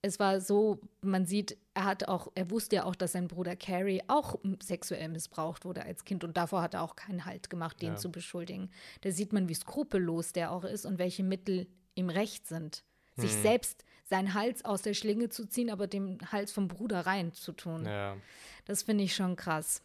es 0.06 0.20
war 0.20 0.42
so, 0.42 0.82
man 1.02 1.26
sieht, 1.26 1.58
er 1.74 1.86
hat 1.86 2.10
auch, 2.10 2.28
er 2.36 2.52
wusste 2.52 2.76
ja 2.76 2.84
auch, 2.84 2.96
dass 2.96 3.14
sein 3.14 3.30
Bruder 3.30 3.56
Carrie 3.56 4.04
auch 4.08 4.38
sexuell 4.62 5.08
missbraucht 5.08 5.64
wurde 5.64 5.86
als 5.86 6.04
Kind 6.04 6.26
und 6.26 6.36
davor 6.36 6.62
hat 6.62 6.74
er 6.74 6.84
auch 6.84 6.98
keinen 6.98 7.26
Halt 7.26 7.50
gemacht, 7.50 7.82
den 7.82 7.94
ja. 7.94 7.96
zu 7.96 8.12
beschuldigen. 8.12 8.70
Da 9.02 9.12
sieht 9.12 9.32
man, 9.32 9.48
wie 9.48 9.56
skrupellos 9.56 10.34
der 10.34 10.52
auch 10.52 10.66
ist 10.66 10.86
und 10.86 11.00
welche 11.00 11.24
Mittel 11.24 11.68
ihm 11.96 12.10
recht 12.10 12.48
sind. 12.48 12.84
Sich 13.16 13.32
hm. 13.32 13.42
selbst 13.42 13.86
seinen 14.04 14.34
Hals 14.34 14.66
aus 14.66 14.82
der 14.82 14.94
Schlinge 14.94 15.30
zu 15.30 15.48
ziehen, 15.48 15.70
aber 15.70 15.88
dem 15.88 16.18
Hals 16.34 16.52
vom 16.52 16.68
Bruder 16.68 17.06
rein 17.06 17.32
zu 17.32 17.54
tun. 17.54 17.86
Ja. 17.86 18.18
Das 18.66 18.84
finde 18.84 19.06
ich 19.06 19.16
schon 19.16 19.38
krass. 19.38 19.82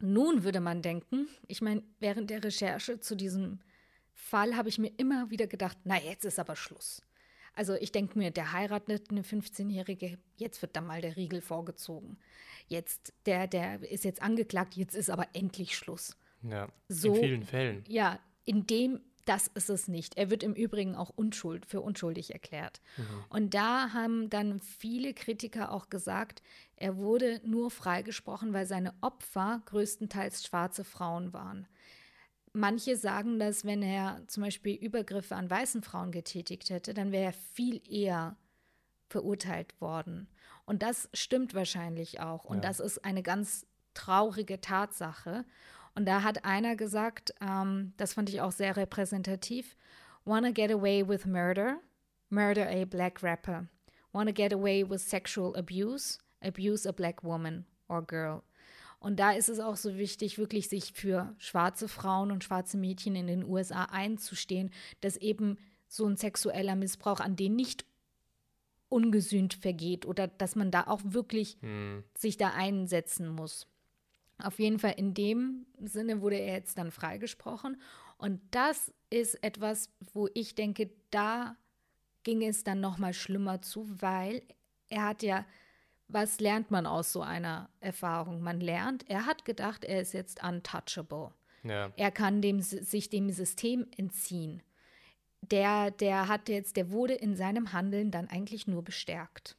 Nun 0.00 0.42
würde 0.42 0.60
man 0.60 0.82
denken, 0.82 1.28
ich 1.46 1.62
meine, 1.62 1.84
während 2.00 2.30
der 2.30 2.42
Recherche 2.42 2.98
zu 2.98 3.14
diesem 3.14 3.60
Fall 4.12 4.56
habe 4.56 4.68
ich 4.68 4.78
mir 4.78 4.90
immer 4.96 5.30
wieder 5.30 5.46
gedacht, 5.46 5.78
na, 5.84 6.00
jetzt 6.00 6.24
ist 6.24 6.40
aber 6.40 6.56
Schluss. 6.56 7.02
Also 7.56 7.74
ich 7.74 7.90
denke 7.90 8.18
mir, 8.18 8.30
der 8.30 8.52
heiratet 8.52 9.10
eine 9.10 9.22
15-Jährige, 9.22 10.18
jetzt 10.36 10.60
wird 10.62 10.76
da 10.76 10.82
mal 10.82 11.00
der 11.00 11.16
Riegel 11.16 11.40
vorgezogen. 11.40 12.18
Jetzt, 12.68 13.14
der, 13.24 13.46
der 13.46 13.82
ist 13.90 14.04
jetzt 14.04 14.22
angeklagt, 14.22 14.76
jetzt 14.76 14.94
ist 14.94 15.10
aber 15.10 15.26
endlich 15.32 15.76
Schluss. 15.76 16.16
Ja, 16.42 16.68
so, 16.88 17.14
in 17.14 17.20
vielen 17.20 17.42
Fällen. 17.42 17.84
Ja, 17.88 18.20
in 18.44 18.66
dem, 18.66 19.00
das 19.24 19.48
ist 19.48 19.70
es 19.70 19.88
nicht. 19.88 20.18
Er 20.18 20.28
wird 20.28 20.42
im 20.42 20.52
Übrigen 20.52 20.94
auch 20.94 21.10
unschuld, 21.10 21.64
für 21.64 21.80
unschuldig 21.80 22.32
erklärt. 22.32 22.82
Mhm. 22.98 23.24
Und 23.30 23.54
da 23.54 23.92
haben 23.94 24.28
dann 24.28 24.60
viele 24.60 25.14
Kritiker 25.14 25.72
auch 25.72 25.88
gesagt, 25.88 26.42
er 26.76 26.98
wurde 26.98 27.40
nur 27.42 27.70
freigesprochen, 27.70 28.52
weil 28.52 28.66
seine 28.66 28.92
Opfer 29.00 29.62
größtenteils 29.64 30.44
schwarze 30.44 30.84
Frauen 30.84 31.32
waren. 31.32 31.66
Manche 32.56 32.96
sagen, 32.96 33.38
dass 33.38 33.66
wenn 33.66 33.82
er 33.82 34.22
zum 34.28 34.42
Beispiel 34.42 34.74
Übergriffe 34.76 35.36
an 35.36 35.50
weißen 35.50 35.82
Frauen 35.82 36.10
getätigt 36.10 36.70
hätte, 36.70 36.94
dann 36.94 37.12
wäre 37.12 37.24
er 37.24 37.32
viel 37.32 37.82
eher 37.86 38.36
verurteilt 39.10 39.78
worden. 39.78 40.26
Und 40.64 40.82
das 40.82 41.10
stimmt 41.12 41.52
wahrscheinlich 41.52 42.20
auch. 42.20 42.44
Und 42.44 42.56
ja. 42.56 42.62
das 42.62 42.80
ist 42.80 43.04
eine 43.04 43.22
ganz 43.22 43.66
traurige 43.92 44.58
Tatsache. 44.58 45.44
Und 45.94 46.06
da 46.06 46.22
hat 46.22 46.46
einer 46.46 46.76
gesagt, 46.76 47.34
ähm, 47.42 47.92
das 47.98 48.14
fand 48.14 48.30
ich 48.30 48.40
auch 48.40 48.52
sehr 48.52 48.74
repräsentativ, 48.74 49.76
Wanna 50.24 50.50
get 50.50 50.70
away 50.70 51.06
with 51.06 51.26
murder? 51.26 51.80
Murder 52.30 52.66
a 52.68 52.84
black 52.84 53.22
rapper. 53.22 53.68
Wanna 54.12 54.32
get 54.32 54.52
away 54.52 54.82
with 54.82 55.02
sexual 55.02 55.54
abuse? 55.54 56.18
Abuse 56.42 56.86
a 56.86 56.92
black 56.92 57.22
woman 57.22 57.66
or 57.86 58.00
girl. 58.00 58.42
Und 58.98 59.20
da 59.20 59.32
ist 59.32 59.48
es 59.48 59.60
auch 59.60 59.76
so 59.76 59.96
wichtig, 59.96 60.38
wirklich 60.38 60.68
sich 60.68 60.92
für 60.92 61.34
schwarze 61.38 61.88
Frauen 61.88 62.30
und 62.30 62.44
schwarze 62.44 62.76
Mädchen 62.76 63.14
in 63.14 63.26
den 63.26 63.44
USA 63.44 63.84
einzustehen, 63.84 64.70
dass 65.00 65.16
eben 65.16 65.58
so 65.88 66.06
ein 66.06 66.16
sexueller 66.16 66.74
Missbrauch 66.74 67.20
an 67.20 67.36
denen 67.36 67.56
nicht 67.56 67.84
ungesühnt 68.88 69.54
vergeht 69.54 70.06
oder 70.06 70.28
dass 70.28 70.56
man 70.56 70.70
da 70.70 70.86
auch 70.86 71.00
wirklich 71.04 71.58
hm. 71.60 72.04
sich 72.16 72.36
da 72.36 72.50
einsetzen 72.50 73.28
muss. 73.28 73.66
Auf 74.38 74.58
jeden 74.58 74.78
Fall 74.78 74.94
in 74.96 75.14
dem 75.14 75.66
Sinne 75.80 76.20
wurde 76.20 76.36
er 76.36 76.54
jetzt 76.54 76.78
dann 76.78 76.90
freigesprochen. 76.90 77.80
Und 78.18 78.40
das 78.50 78.92
ist 79.10 79.42
etwas, 79.42 79.90
wo 80.12 80.28
ich 80.34 80.54
denke, 80.54 80.90
da 81.10 81.56
ging 82.22 82.42
es 82.42 82.64
dann 82.64 82.80
noch 82.80 82.98
mal 82.98 83.14
schlimmer 83.14 83.62
zu, 83.62 83.86
weil 84.00 84.42
er 84.88 85.04
hat 85.04 85.22
ja 85.22 85.46
was 86.08 86.40
lernt 86.40 86.70
man 86.70 86.86
aus 86.86 87.12
so 87.12 87.22
einer 87.22 87.68
Erfahrung? 87.80 88.40
Man 88.40 88.60
lernt, 88.60 89.08
er 89.08 89.26
hat 89.26 89.44
gedacht, 89.44 89.84
er 89.84 90.00
ist 90.00 90.12
jetzt 90.12 90.42
untouchable. 90.42 91.32
Ja. 91.64 91.92
Er 91.96 92.10
kann 92.10 92.42
dem, 92.42 92.60
sich 92.60 93.10
dem 93.10 93.30
System 93.30 93.86
entziehen. 93.96 94.62
Der, 95.42 95.90
der 95.90 96.28
hat 96.28 96.48
jetzt, 96.48 96.76
der 96.76 96.90
wurde 96.90 97.14
in 97.14 97.36
seinem 97.36 97.72
Handeln 97.72 98.10
dann 98.10 98.28
eigentlich 98.28 98.66
nur 98.66 98.82
bestärkt. 98.82 99.56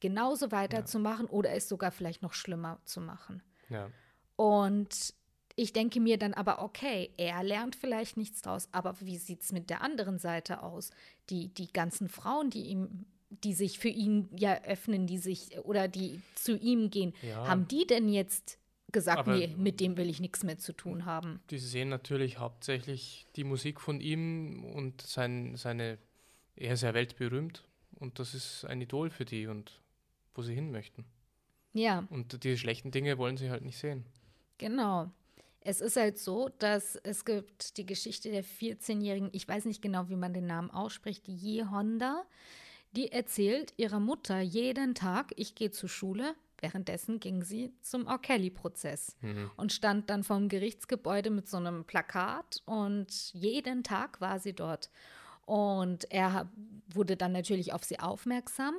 Genauso 0.00 0.50
weiterzumachen 0.50 1.26
ja. 1.26 1.32
oder 1.32 1.50
es 1.52 1.68
sogar 1.68 1.92
vielleicht 1.92 2.22
noch 2.22 2.32
schlimmer 2.32 2.80
zu 2.84 3.00
machen. 3.00 3.42
Ja. 3.68 3.90
Und 4.36 5.14
ich 5.54 5.72
denke 5.72 6.00
mir 6.00 6.18
dann 6.18 6.34
aber, 6.34 6.62
okay, 6.62 7.12
er 7.18 7.42
lernt 7.42 7.76
vielleicht 7.76 8.16
nichts 8.16 8.42
draus, 8.42 8.68
aber 8.72 9.00
wie 9.00 9.18
sieht 9.18 9.42
es 9.42 9.52
mit 9.52 9.70
der 9.70 9.82
anderen 9.82 10.18
Seite 10.18 10.62
aus? 10.62 10.90
Die, 11.30 11.52
die 11.52 11.72
ganzen 11.72 12.08
Frauen, 12.08 12.50
die 12.50 12.64
ihm 12.64 13.06
die 13.44 13.54
sich 13.54 13.78
für 13.78 13.88
ihn 13.88 14.28
ja 14.36 14.62
öffnen, 14.64 15.06
die 15.06 15.18
sich 15.18 15.58
oder 15.64 15.88
die 15.88 16.20
zu 16.34 16.56
ihm 16.56 16.90
gehen, 16.90 17.14
ja. 17.22 17.46
haben 17.46 17.66
die 17.68 17.86
denn 17.86 18.08
jetzt 18.08 18.58
gesagt, 18.92 19.20
Aber 19.20 19.36
nee, 19.36 19.48
mit 19.56 19.80
dem 19.80 19.96
will 19.96 20.08
ich 20.08 20.20
nichts 20.20 20.44
mehr 20.44 20.58
zu 20.58 20.72
tun 20.72 21.06
haben? 21.06 21.40
Die 21.50 21.58
sehen 21.58 21.88
natürlich 21.88 22.38
hauptsächlich 22.38 23.26
die 23.36 23.44
Musik 23.44 23.80
von 23.80 24.00
ihm 24.00 24.64
und 24.64 25.00
sein, 25.00 25.56
seine, 25.56 25.98
er 26.56 26.74
ist 26.74 26.82
ja 26.82 26.94
weltberühmt 26.94 27.64
und 27.98 28.18
das 28.18 28.34
ist 28.34 28.64
ein 28.66 28.80
Idol 28.80 29.10
für 29.10 29.24
die 29.24 29.46
und 29.46 29.80
wo 30.34 30.42
sie 30.42 30.54
hin 30.54 30.70
möchten. 30.70 31.04
Ja. 31.72 32.06
Und 32.10 32.44
diese 32.44 32.58
schlechten 32.58 32.90
Dinge 32.90 33.16
wollen 33.18 33.38
sie 33.38 33.50
halt 33.50 33.64
nicht 33.64 33.78
sehen. 33.78 34.04
Genau. 34.58 35.10
Es 35.60 35.80
ist 35.80 35.96
halt 35.96 36.18
so, 36.18 36.50
dass 36.58 36.96
es 36.96 37.24
gibt 37.24 37.76
die 37.76 37.86
Geschichte 37.86 38.30
der 38.30 38.44
14-jährigen, 38.44 39.30
ich 39.32 39.46
weiß 39.46 39.64
nicht 39.64 39.80
genau, 39.80 40.08
wie 40.08 40.16
man 40.16 40.34
den 40.34 40.46
Namen 40.46 40.70
ausspricht, 40.70 41.26
Je 41.28 41.64
Honda 41.64 42.24
die 42.92 43.10
erzählt 43.10 43.72
ihrer 43.76 44.00
Mutter 44.00 44.40
jeden 44.40 44.94
Tag, 44.94 45.32
ich 45.36 45.54
gehe 45.54 45.70
zur 45.70 45.88
Schule. 45.88 46.34
Währenddessen 46.60 47.18
ging 47.18 47.42
sie 47.42 47.72
zum 47.80 48.06
R. 48.06 48.18
Kelly-Prozess 48.18 49.16
mhm. 49.20 49.50
und 49.56 49.72
stand 49.72 50.08
dann 50.10 50.22
vom 50.22 50.48
Gerichtsgebäude 50.48 51.30
mit 51.30 51.48
so 51.48 51.56
einem 51.56 51.84
Plakat 51.84 52.62
und 52.66 53.32
jeden 53.32 53.82
Tag 53.82 54.20
war 54.20 54.38
sie 54.38 54.52
dort. 54.52 54.90
Und 55.44 56.08
er 56.12 56.48
wurde 56.86 57.16
dann 57.16 57.32
natürlich 57.32 57.72
auf 57.72 57.82
sie 57.82 57.98
aufmerksam 57.98 58.76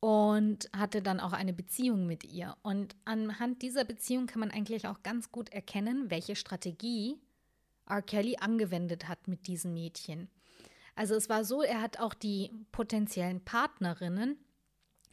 und 0.00 0.68
hatte 0.76 1.00
dann 1.00 1.20
auch 1.20 1.32
eine 1.32 1.52
Beziehung 1.52 2.06
mit 2.06 2.24
ihr. 2.24 2.56
Und 2.62 2.96
anhand 3.04 3.62
dieser 3.62 3.84
Beziehung 3.84 4.26
kann 4.26 4.40
man 4.40 4.50
eigentlich 4.50 4.88
auch 4.88 5.02
ganz 5.02 5.30
gut 5.30 5.50
erkennen, 5.50 6.10
welche 6.10 6.34
Strategie 6.34 7.20
R. 7.88 8.02
Kelly 8.02 8.36
angewendet 8.40 9.08
hat 9.08 9.28
mit 9.28 9.46
diesen 9.46 9.72
Mädchen. 9.72 10.28
Also 10.96 11.14
es 11.14 11.28
war 11.28 11.44
so, 11.44 11.62
er 11.62 11.80
hat 11.80 12.00
auch 12.00 12.14
die 12.14 12.50
potenziellen 12.72 13.44
Partnerinnen 13.44 14.38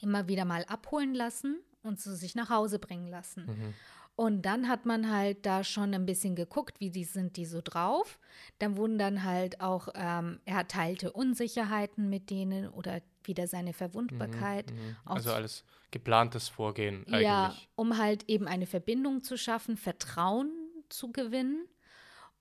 immer 0.01 0.27
wieder 0.27 0.45
mal 0.45 0.65
abholen 0.65 1.13
lassen 1.13 1.59
und 1.84 1.99
zu 1.99 2.15
sich 2.15 2.34
nach 2.36 2.49
Hause 2.49 2.79
bringen 2.79 3.07
lassen. 3.07 3.45
Mhm. 3.45 3.73
Und 4.15 4.43
dann 4.43 4.69
hat 4.69 4.86
man 4.86 5.11
halt 5.11 5.45
da 5.45 5.63
schon 5.63 5.93
ein 5.93 6.05
bisschen 6.05 6.36
geguckt, 6.36 6.79
wie 6.79 6.91
die 6.91 7.03
sind 7.03 7.36
die 7.36 7.45
so 7.45 7.61
drauf. 7.63 8.19
Dann 8.59 8.77
wurden 8.77 8.97
dann 8.99 9.23
halt 9.23 9.59
auch, 9.59 9.89
ähm, 9.95 10.39
er 10.45 10.67
teilte 10.67 11.11
Unsicherheiten 11.11 12.09
mit 12.09 12.29
denen 12.29 12.69
oder 12.69 13.01
wieder 13.23 13.47
seine 13.47 13.73
Verwundbarkeit. 13.73 14.71
Mhm, 14.71 14.77
mh. 14.77 14.95
Also 15.05 15.31
alles 15.31 15.65
geplantes 15.89 16.47
Vorgehen 16.47 17.05
eigentlich. 17.07 17.21
Ja, 17.21 17.55
um 17.75 17.97
halt 17.97 18.29
eben 18.29 18.47
eine 18.47 18.67
Verbindung 18.67 19.23
zu 19.23 19.36
schaffen, 19.38 19.77
Vertrauen 19.77 20.51
zu 20.89 21.11
gewinnen 21.11 21.67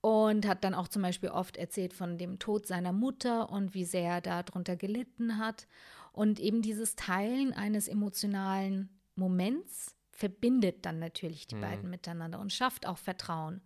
und 0.03 0.45
hat 0.45 0.65
dann 0.65 0.73
auch 0.73 0.89
zum 0.89 1.01
Beispiel 1.01 1.29
oft 1.29 1.55
erzählt 1.55 1.93
von 1.93 2.17
dem 2.17 2.37
Tod 2.37 2.67
seiner 2.67 2.91
Mutter 2.91 3.49
und 3.49 3.73
wie 3.73 3.85
sehr 3.85 4.15
er 4.15 4.43
darunter 4.43 4.75
gelitten 4.75 5.37
hat. 5.37 5.65
Und 6.11 6.41
eben 6.41 6.61
dieses 6.61 6.97
Teilen 6.97 7.53
eines 7.53 7.87
emotionalen 7.87 8.89
Moments 9.15 9.95
verbindet 10.11 10.85
dann 10.85 10.99
natürlich 10.99 11.47
die 11.47 11.55
mhm. 11.55 11.61
beiden 11.61 11.89
miteinander 11.89 12.41
und 12.41 12.51
schafft 12.51 12.85
auch 12.85 12.97
Vertrauen. 12.97 13.61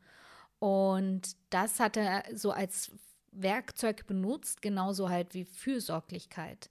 Und 0.59 1.35
das 1.49 1.79
hat 1.79 1.97
er 1.97 2.23
so 2.31 2.51
als 2.51 2.91
Werkzeug 3.31 4.05
benutzt, 4.05 4.61
genauso 4.61 5.09
halt 5.09 5.33
wie 5.33 5.43
Fürsorglichkeit. 5.43 6.69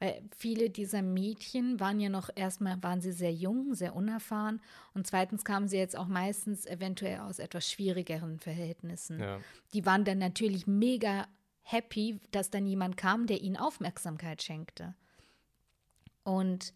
Weil 0.00 0.22
viele 0.36 0.70
dieser 0.70 1.02
Mädchen 1.02 1.80
waren 1.80 1.98
ja 1.98 2.08
noch 2.08 2.30
erstmal, 2.34 2.80
waren 2.82 3.00
sie 3.00 3.12
sehr 3.12 3.32
jung, 3.32 3.74
sehr 3.74 3.96
unerfahren 3.96 4.60
und 4.94 5.06
zweitens 5.06 5.44
kamen 5.44 5.66
sie 5.66 5.76
jetzt 5.76 5.96
auch 5.96 6.06
meistens 6.06 6.66
eventuell 6.66 7.20
aus 7.20 7.40
etwas 7.40 7.68
schwierigeren 7.70 8.38
Verhältnissen. 8.38 9.18
Ja. 9.18 9.40
Die 9.72 9.84
waren 9.86 10.04
dann 10.04 10.18
natürlich 10.18 10.66
mega 10.66 11.26
happy, 11.62 12.20
dass 12.30 12.50
dann 12.50 12.66
jemand 12.66 12.96
kam, 12.96 13.26
der 13.26 13.42
ihnen 13.42 13.56
Aufmerksamkeit 13.56 14.42
schenkte. 14.42 14.94
Und 16.22 16.72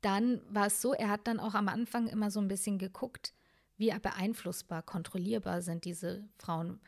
dann 0.00 0.40
war 0.48 0.66
es 0.66 0.80
so, 0.80 0.92
er 0.92 1.08
hat 1.08 1.26
dann 1.26 1.40
auch 1.40 1.54
am 1.54 1.68
Anfang 1.68 2.06
immer 2.06 2.30
so 2.30 2.40
ein 2.40 2.48
bisschen 2.48 2.78
geguckt, 2.78 3.34
wie 3.76 3.90
beeinflussbar, 3.90 4.82
kontrollierbar 4.82 5.62
sind 5.62 5.84
diese 5.84 6.28
Frauen. 6.38 6.80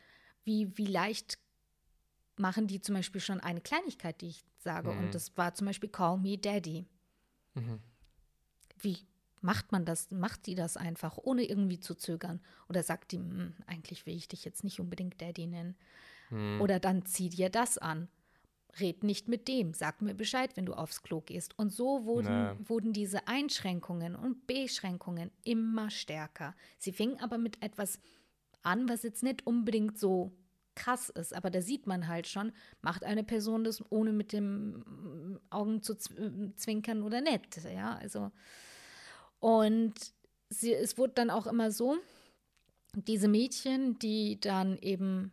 Wie, 0.44 0.76
wie 0.78 0.86
leicht 0.86 1.38
machen 2.36 2.66
die 2.66 2.80
zum 2.80 2.94
Beispiel 2.94 3.20
schon 3.20 3.40
eine 3.40 3.60
Kleinigkeit, 3.60 4.20
die 4.20 4.28
ich 4.28 4.44
sage. 4.58 4.90
Mhm. 4.90 4.98
Und 4.98 5.14
das 5.14 5.36
war 5.36 5.54
zum 5.54 5.66
Beispiel 5.66 5.88
Call 5.88 6.18
Me 6.18 6.38
Daddy. 6.38 6.86
Mhm. 7.54 7.80
Wie 8.78 8.98
macht 9.40 9.72
man 9.72 9.84
das? 9.84 10.10
Macht 10.10 10.46
die 10.46 10.54
das 10.54 10.76
einfach, 10.76 11.18
ohne 11.18 11.44
irgendwie 11.44 11.80
zu 11.80 11.94
zögern? 11.94 12.40
Oder 12.68 12.82
sagt 12.82 13.12
die, 13.12 13.18
"Hm, 13.18 13.54
eigentlich 13.66 14.06
will 14.06 14.16
ich 14.16 14.28
dich 14.28 14.44
jetzt 14.44 14.64
nicht 14.64 14.80
unbedingt 14.80 15.20
Daddy 15.20 15.46
nennen? 15.46 15.76
Mhm. 16.30 16.60
Oder 16.60 16.80
dann 16.80 17.06
zieh 17.06 17.28
dir 17.28 17.50
das 17.50 17.78
an. 17.78 18.08
Red 18.78 19.04
nicht 19.04 19.28
mit 19.28 19.48
dem. 19.48 19.72
Sag 19.72 20.02
mir 20.02 20.14
Bescheid, 20.14 20.56
wenn 20.56 20.66
du 20.66 20.74
aufs 20.74 21.02
Klo 21.02 21.20
gehst. 21.22 21.58
Und 21.58 21.70
so 21.70 22.04
wurden, 22.04 22.28
Na. 22.28 22.56
wurden 22.68 22.92
diese 22.92 23.26
Einschränkungen 23.26 24.14
und 24.14 24.46
Beschränkungen 24.46 25.30
immer 25.44 25.90
stärker. 25.90 26.54
Sie 26.78 26.92
fingen 26.92 27.18
aber 27.20 27.38
mit 27.38 27.62
etwas 27.62 28.00
an, 28.62 28.88
was 28.88 29.02
jetzt 29.02 29.22
nicht 29.22 29.46
unbedingt 29.46 29.98
so 29.98 30.32
krass 30.76 31.08
ist. 31.08 31.34
Aber 31.34 31.50
da 31.50 31.60
sieht 31.60 31.86
man 31.86 32.06
halt 32.06 32.28
schon, 32.28 32.52
macht 32.82 33.02
eine 33.02 33.24
Person 33.24 33.64
das 33.64 33.82
ohne 33.90 34.12
mit 34.12 34.32
dem 34.32 35.40
Augen 35.50 35.82
zu 35.82 35.94
zw- 35.94 36.54
zwinkern 36.54 37.02
oder 37.02 37.20
nicht. 37.20 37.58
Ja, 37.64 37.96
also. 37.96 38.30
Und 39.40 39.94
sie, 40.48 40.72
es 40.72 40.96
wurde 40.96 41.14
dann 41.14 41.30
auch 41.30 41.46
immer 41.46 41.72
so, 41.72 41.96
diese 42.94 43.28
Mädchen, 43.28 43.98
die 43.98 44.40
dann 44.40 44.78
eben, 44.78 45.32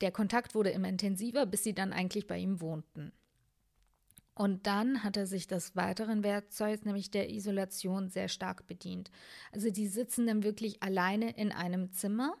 der 0.00 0.10
Kontakt 0.10 0.54
wurde 0.54 0.70
immer 0.70 0.88
intensiver, 0.88 1.46
bis 1.46 1.62
sie 1.62 1.74
dann 1.74 1.92
eigentlich 1.92 2.26
bei 2.26 2.38
ihm 2.38 2.60
wohnten. 2.60 3.12
Und 4.34 4.66
dann 4.66 5.02
hat 5.02 5.16
er 5.16 5.26
sich 5.26 5.46
des 5.46 5.76
weiteren 5.76 6.22
Werkzeugs, 6.22 6.84
nämlich 6.84 7.10
der 7.10 7.30
Isolation, 7.30 8.10
sehr 8.10 8.28
stark 8.28 8.66
bedient. 8.66 9.10
Also 9.50 9.70
die 9.70 9.86
sitzen 9.86 10.26
dann 10.26 10.42
wirklich 10.42 10.82
alleine 10.82 11.30
in 11.38 11.52
einem 11.52 11.90
Zimmer. 11.92 12.36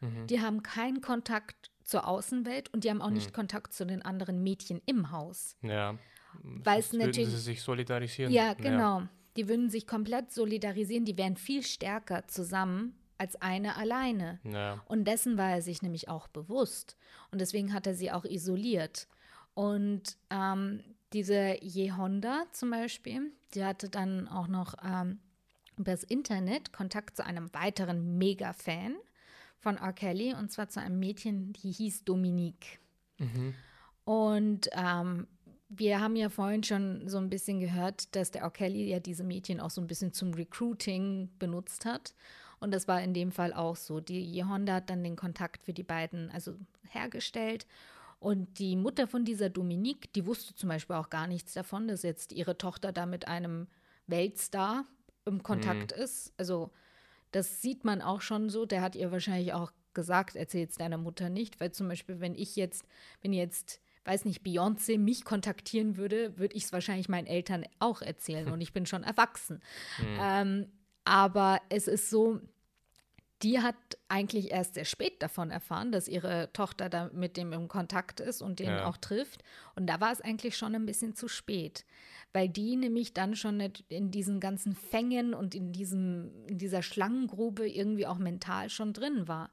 Mhm. 0.00 0.26
Die 0.26 0.40
haben 0.40 0.62
keinen 0.62 1.00
Kontakt 1.00 1.70
zur 1.82 2.06
Außenwelt 2.08 2.72
und 2.72 2.84
die 2.84 2.90
haben 2.90 3.02
auch 3.02 3.08
Mhm. 3.08 3.14
nicht 3.14 3.32
Kontakt 3.34 3.72
zu 3.72 3.84
den 3.86 4.02
anderen 4.02 4.42
Mädchen 4.42 4.80
im 4.86 5.10
Haus. 5.10 5.56
Ja. 5.62 5.98
Weil 6.42 6.80
es 6.80 6.86
Sonst 6.90 7.00
würden 7.00 7.06
natürlich- 7.10 7.28
sie 7.30 7.38
sich 7.40 7.62
solidarisieren. 7.62 8.32
Ja, 8.32 8.54
genau. 8.54 9.02
Die 9.36 9.48
würden 9.48 9.68
sich 9.70 9.86
komplett 9.86 10.32
solidarisieren, 10.32 11.04
die 11.04 11.16
wären 11.18 11.36
viel 11.36 11.62
stärker 11.62 12.26
zusammen 12.28 12.96
als 13.18 13.36
eine 13.40 13.76
alleine. 13.76 14.40
Ja. 14.44 14.82
Und 14.86 15.04
dessen 15.06 15.36
war 15.38 15.50
er 15.50 15.62
sich 15.62 15.82
nämlich 15.82 16.08
auch 16.08 16.26
bewusst. 16.28 16.96
Und 17.30 17.40
deswegen 17.40 17.72
hat 17.72 17.86
er 17.86 17.94
sie 17.94 18.10
auch 18.10 18.24
isoliert. 18.24 19.06
Und 19.54 20.16
ähm, 20.30 20.82
diese 21.12 21.56
Yehonda 21.62 22.44
zum 22.52 22.70
Beispiel, 22.70 23.30
die 23.54 23.64
hatte 23.64 23.88
dann 23.88 24.26
auch 24.28 24.48
noch 24.48 24.74
ähm, 24.84 25.20
übers 25.76 26.02
Internet 26.04 26.72
Kontakt 26.72 27.16
zu 27.16 27.24
einem 27.24 27.52
weiteren 27.54 28.18
Mega-Fan 28.18 28.96
von 29.64 29.78
R. 29.78 29.94
Kelly, 29.94 30.34
und 30.34 30.52
zwar 30.52 30.68
zu 30.68 30.80
einem 30.80 31.00
Mädchen, 31.00 31.54
die 31.54 31.72
hieß 31.72 32.04
Dominique. 32.04 32.80
Mhm. 33.18 33.54
Und 34.04 34.68
ähm, 34.72 35.26
wir 35.70 36.00
haben 36.00 36.16
ja 36.16 36.28
vorhin 36.28 36.62
schon 36.62 37.08
so 37.08 37.16
ein 37.16 37.30
bisschen 37.30 37.60
gehört, 37.60 38.14
dass 38.14 38.30
der 38.30 38.42
R. 38.42 38.50
Kelly 38.50 38.84
ja 38.84 39.00
diese 39.00 39.24
Mädchen 39.24 39.60
auch 39.60 39.70
so 39.70 39.80
ein 39.80 39.86
bisschen 39.86 40.12
zum 40.12 40.34
Recruiting 40.34 41.30
benutzt 41.38 41.86
hat. 41.86 42.14
Und 42.60 42.72
das 42.72 42.86
war 42.86 43.02
in 43.02 43.14
dem 43.14 43.32
Fall 43.32 43.54
auch 43.54 43.76
so. 43.76 44.00
Die 44.00 44.22
Yehonda 44.22 44.74
hat 44.74 44.90
dann 44.90 45.02
den 45.02 45.16
Kontakt 45.16 45.64
für 45.64 45.72
die 45.72 45.82
beiden 45.82 46.30
also 46.30 46.54
hergestellt. 46.90 47.66
Und 48.20 48.58
die 48.58 48.76
Mutter 48.76 49.06
von 49.06 49.24
dieser 49.24 49.48
Dominique, 49.48 50.12
die 50.12 50.26
wusste 50.26 50.54
zum 50.54 50.68
Beispiel 50.68 50.96
auch 50.96 51.08
gar 51.08 51.26
nichts 51.26 51.54
davon, 51.54 51.88
dass 51.88 52.02
jetzt 52.02 52.32
ihre 52.32 52.58
Tochter 52.58 52.92
da 52.92 53.06
mit 53.06 53.28
einem 53.28 53.66
Weltstar 54.06 54.84
im 55.24 55.42
Kontakt 55.42 55.92
ist. 55.92 56.34
Also 56.36 56.70
das 57.34 57.60
sieht 57.60 57.84
man 57.84 58.00
auch 58.00 58.20
schon 58.20 58.48
so. 58.48 58.64
Der 58.64 58.80
hat 58.80 58.94
ihr 58.94 59.10
wahrscheinlich 59.10 59.52
auch 59.52 59.72
gesagt, 59.92 60.36
erzähl 60.36 60.66
es 60.66 60.76
deiner 60.76 60.98
Mutter 60.98 61.28
nicht, 61.28 61.60
weil 61.60 61.72
zum 61.72 61.88
Beispiel, 61.88 62.20
wenn 62.20 62.34
ich 62.34 62.54
jetzt, 62.56 62.86
wenn 63.22 63.32
jetzt, 63.32 63.80
weiß 64.04 64.24
nicht, 64.24 64.44
Beyoncé 64.44 64.98
mich 64.98 65.24
kontaktieren 65.24 65.96
würde, 65.96 66.38
würde 66.38 66.54
ich 66.54 66.64
es 66.64 66.72
wahrscheinlich 66.72 67.08
meinen 67.08 67.26
Eltern 67.26 67.64
auch 67.80 68.02
erzählen 68.02 68.50
und 68.50 68.60
ich 68.60 68.72
bin 68.72 68.86
schon 68.86 69.02
erwachsen. 69.02 69.60
Ähm, 70.20 70.70
aber 71.06 71.60
es 71.68 71.86
ist 71.86 72.08
so, 72.08 72.40
die 73.44 73.60
hat 73.60 73.76
eigentlich 74.08 74.50
erst 74.50 74.74
sehr 74.74 74.86
spät 74.86 75.22
davon 75.22 75.50
erfahren, 75.50 75.92
dass 75.92 76.08
ihre 76.08 76.50
Tochter 76.54 76.88
da 76.88 77.10
mit 77.12 77.36
dem 77.36 77.52
im 77.52 77.68
Kontakt 77.68 78.20
ist 78.20 78.40
und 78.40 78.58
den 78.58 78.68
Ja. 78.68 78.86
auch 78.86 78.96
trifft. 78.96 79.44
Und 79.76 79.86
da 79.86 80.00
war 80.00 80.10
es 80.12 80.22
eigentlich 80.22 80.56
schon 80.56 80.74
ein 80.74 80.86
bisschen 80.86 81.14
zu 81.14 81.28
spät, 81.28 81.84
weil 82.32 82.48
die 82.48 82.74
nämlich 82.76 83.12
dann 83.12 83.36
schon 83.36 83.58
nicht 83.58 83.84
in 83.90 84.10
diesen 84.10 84.40
ganzen 84.40 84.74
Fängen 84.74 85.34
und 85.34 85.54
in, 85.54 85.72
diesem, 85.72 86.30
in 86.46 86.56
dieser 86.56 86.82
Schlangengrube 86.82 87.68
irgendwie 87.68 88.06
auch 88.06 88.18
mental 88.18 88.70
schon 88.70 88.94
drin 88.94 89.28
war. 89.28 89.50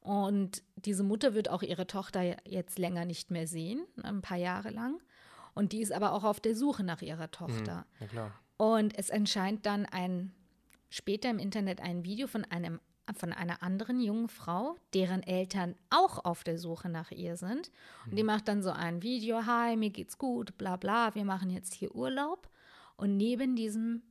Und 0.00 0.62
diese 0.76 1.02
Mutter 1.02 1.34
wird 1.34 1.50
auch 1.50 1.62
ihre 1.62 1.86
Tochter 1.86 2.36
jetzt 2.48 2.78
länger 2.78 3.04
nicht 3.04 3.30
mehr 3.30 3.46
sehen, 3.46 3.84
ein 4.02 4.22
paar 4.22 4.38
Jahre 4.38 4.70
lang. 4.70 5.02
Und 5.52 5.72
die 5.72 5.82
ist 5.82 5.92
aber 5.92 6.12
auch 6.12 6.24
auf 6.24 6.40
der 6.40 6.54
Suche 6.56 6.84
nach 6.84 7.02
ihrer 7.02 7.30
Tochter. 7.30 7.84
Klar. 8.08 8.32
Und 8.56 8.96
es 8.96 9.10
erscheint 9.10 9.66
dann 9.66 9.84
ein 9.84 10.32
später 10.88 11.28
im 11.28 11.38
Internet 11.38 11.80
ein 11.80 12.04
Video 12.04 12.26
von 12.26 12.44
einem 12.44 12.80
von 13.14 13.32
einer 13.32 13.62
anderen 13.62 14.00
jungen 14.00 14.28
Frau, 14.28 14.76
deren 14.94 15.22
Eltern 15.22 15.74
auch 15.90 16.24
auf 16.24 16.42
der 16.44 16.58
Suche 16.58 16.88
nach 16.88 17.10
ihr 17.10 17.36
sind. 17.36 17.70
Und 18.06 18.16
die 18.16 18.24
macht 18.24 18.48
dann 18.48 18.62
so 18.62 18.70
ein 18.70 19.02
Video, 19.02 19.46
hi, 19.46 19.76
mir 19.76 19.90
geht's 19.90 20.18
gut, 20.18 20.58
bla 20.58 20.76
bla, 20.76 21.14
wir 21.14 21.24
machen 21.24 21.50
jetzt 21.50 21.74
hier 21.74 21.94
Urlaub. 21.94 22.48
Und 22.96 23.16
neben 23.16 23.56
diesem, 23.56 24.02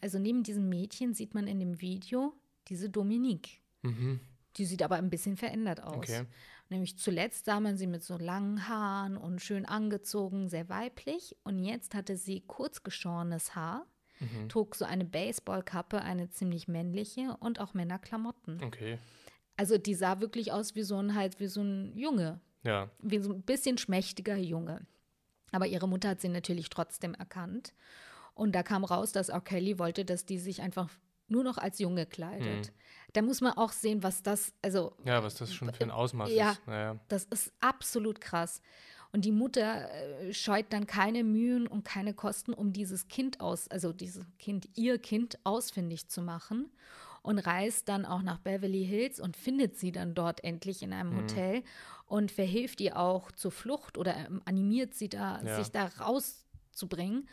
also 0.00 0.18
neben 0.18 0.42
diesem 0.42 0.68
Mädchen 0.68 1.14
sieht 1.14 1.34
man 1.34 1.46
in 1.46 1.60
dem 1.60 1.80
Video 1.80 2.34
diese 2.68 2.90
Dominique. 2.90 3.60
Mhm. 3.82 4.20
Die 4.56 4.64
sieht 4.64 4.82
aber 4.82 4.96
ein 4.96 5.10
bisschen 5.10 5.36
verändert 5.36 5.82
aus. 5.82 5.96
Okay. 5.96 6.24
Nämlich 6.68 6.98
zuletzt 6.98 7.44
sah 7.44 7.60
man 7.60 7.76
sie 7.76 7.86
mit 7.86 8.02
so 8.02 8.16
langen 8.16 8.68
Haaren 8.68 9.16
und 9.16 9.40
schön 9.40 9.66
angezogen, 9.66 10.48
sehr 10.48 10.68
weiblich. 10.68 11.36
Und 11.44 11.62
jetzt 11.62 11.94
hatte 11.94 12.16
sie 12.16 12.40
kurz 12.40 12.82
geschorenes 12.82 13.54
Haar, 13.54 13.86
Mhm. 14.20 14.48
trug 14.48 14.74
so 14.74 14.84
eine 14.84 15.04
Baseballkappe, 15.04 16.00
eine 16.00 16.28
ziemlich 16.30 16.68
männliche 16.68 17.36
und 17.40 17.60
auch 17.60 17.74
Männerklamotten. 17.74 18.62
Okay. 18.64 18.98
Also 19.56 19.78
die 19.78 19.94
sah 19.94 20.20
wirklich 20.20 20.52
aus 20.52 20.74
wie 20.74 20.82
so 20.82 20.98
ein 21.00 21.14
halt 21.14 21.40
wie 21.40 21.46
so 21.46 21.62
ein 21.62 21.96
Junge, 21.96 22.40
Ja. 22.62 22.90
wie 23.00 23.18
so 23.18 23.32
ein 23.32 23.42
bisschen 23.42 23.78
schmächtiger 23.78 24.36
Junge. 24.36 24.86
Aber 25.52 25.66
ihre 25.66 25.88
Mutter 25.88 26.10
hat 26.10 26.20
sie 26.20 26.28
natürlich 26.28 26.68
trotzdem 26.70 27.14
erkannt. 27.14 27.72
Und 28.34 28.52
da 28.54 28.62
kam 28.62 28.84
raus, 28.84 29.12
dass 29.12 29.28
R. 29.30 29.40
Kelly 29.40 29.78
wollte, 29.78 30.04
dass 30.04 30.26
die 30.26 30.38
sich 30.38 30.60
einfach 30.60 30.90
nur 31.28 31.42
noch 31.42 31.56
als 31.58 31.78
Junge 31.78 32.04
kleidet. 32.06 32.72
Da 33.14 33.22
muss 33.22 33.40
man 33.40 33.52
auch 33.54 33.72
sehen, 33.72 34.02
was 34.02 34.22
das, 34.22 34.52
also 34.62 34.94
Ja, 35.04 35.22
was 35.22 35.34
das 35.36 35.52
schon 35.54 35.72
für 35.72 35.84
ein 35.84 35.90
Ausmaß 35.90 36.30
Ja. 36.30 36.52
ist. 36.52 36.66
Naja. 36.66 36.98
das 37.08 37.24
ist 37.24 37.52
absolut 37.60 38.20
krass. 38.20 38.60
Und 39.16 39.24
die 39.24 39.32
Mutter 39.32 39.90
äh, 39.90 40.34
scheut 40.34 40.66
dann 40.74 40.86
keine 40.86 41.24
Mühen 41.24 41.66
und 41.66 41.84
keine 41.86 42.12
Kosten, 42.12 42.52
um 42.52 42.74
dieses 42.74 43.08
Kind 43.08 43.40
aus, 43.40 43.66
also 43.68 43.94
dieses 43.94 44.26
Kind, 44.38 44.68
ihr 44.74 44.98
Kind 44.98 45.38
ausfindig 45.42 46.08
zu 46.08 46.20
machen 46.20 46.70
und 47.22 47.38
reist 47.38 47.88
dann 47.88 48.04
auch 48.04 48.20
nach 48.20 48.40
Beverly 48.40 48.84
Hills 48.84 49.18
und 49.18 49.34
findet 49.34 49.78
sie 49.78 49.90
dann 49.90 50.14
dort 50.14 50.44
endlich 50.44 50.82
in 50.82 50.92
einem 50.92 51.16
Hotel 51.16 51.62
und 52.04 52.30
verhilft 52.30 52.78
ihr 52.82 52.98
auch 52.98 53.32
zur 53.32 53.52
Flucht 53.52 53.96
oder 53.96 54.14
ähm, 54.14 54.42
animiert 54.44 54.92
sie 54.92 55.08
da, 55.08 55.40
Ja. 55.42 55.56
sich 55.56 55.70
da 55.70 55.86
rauszubringen. 55.86 57.26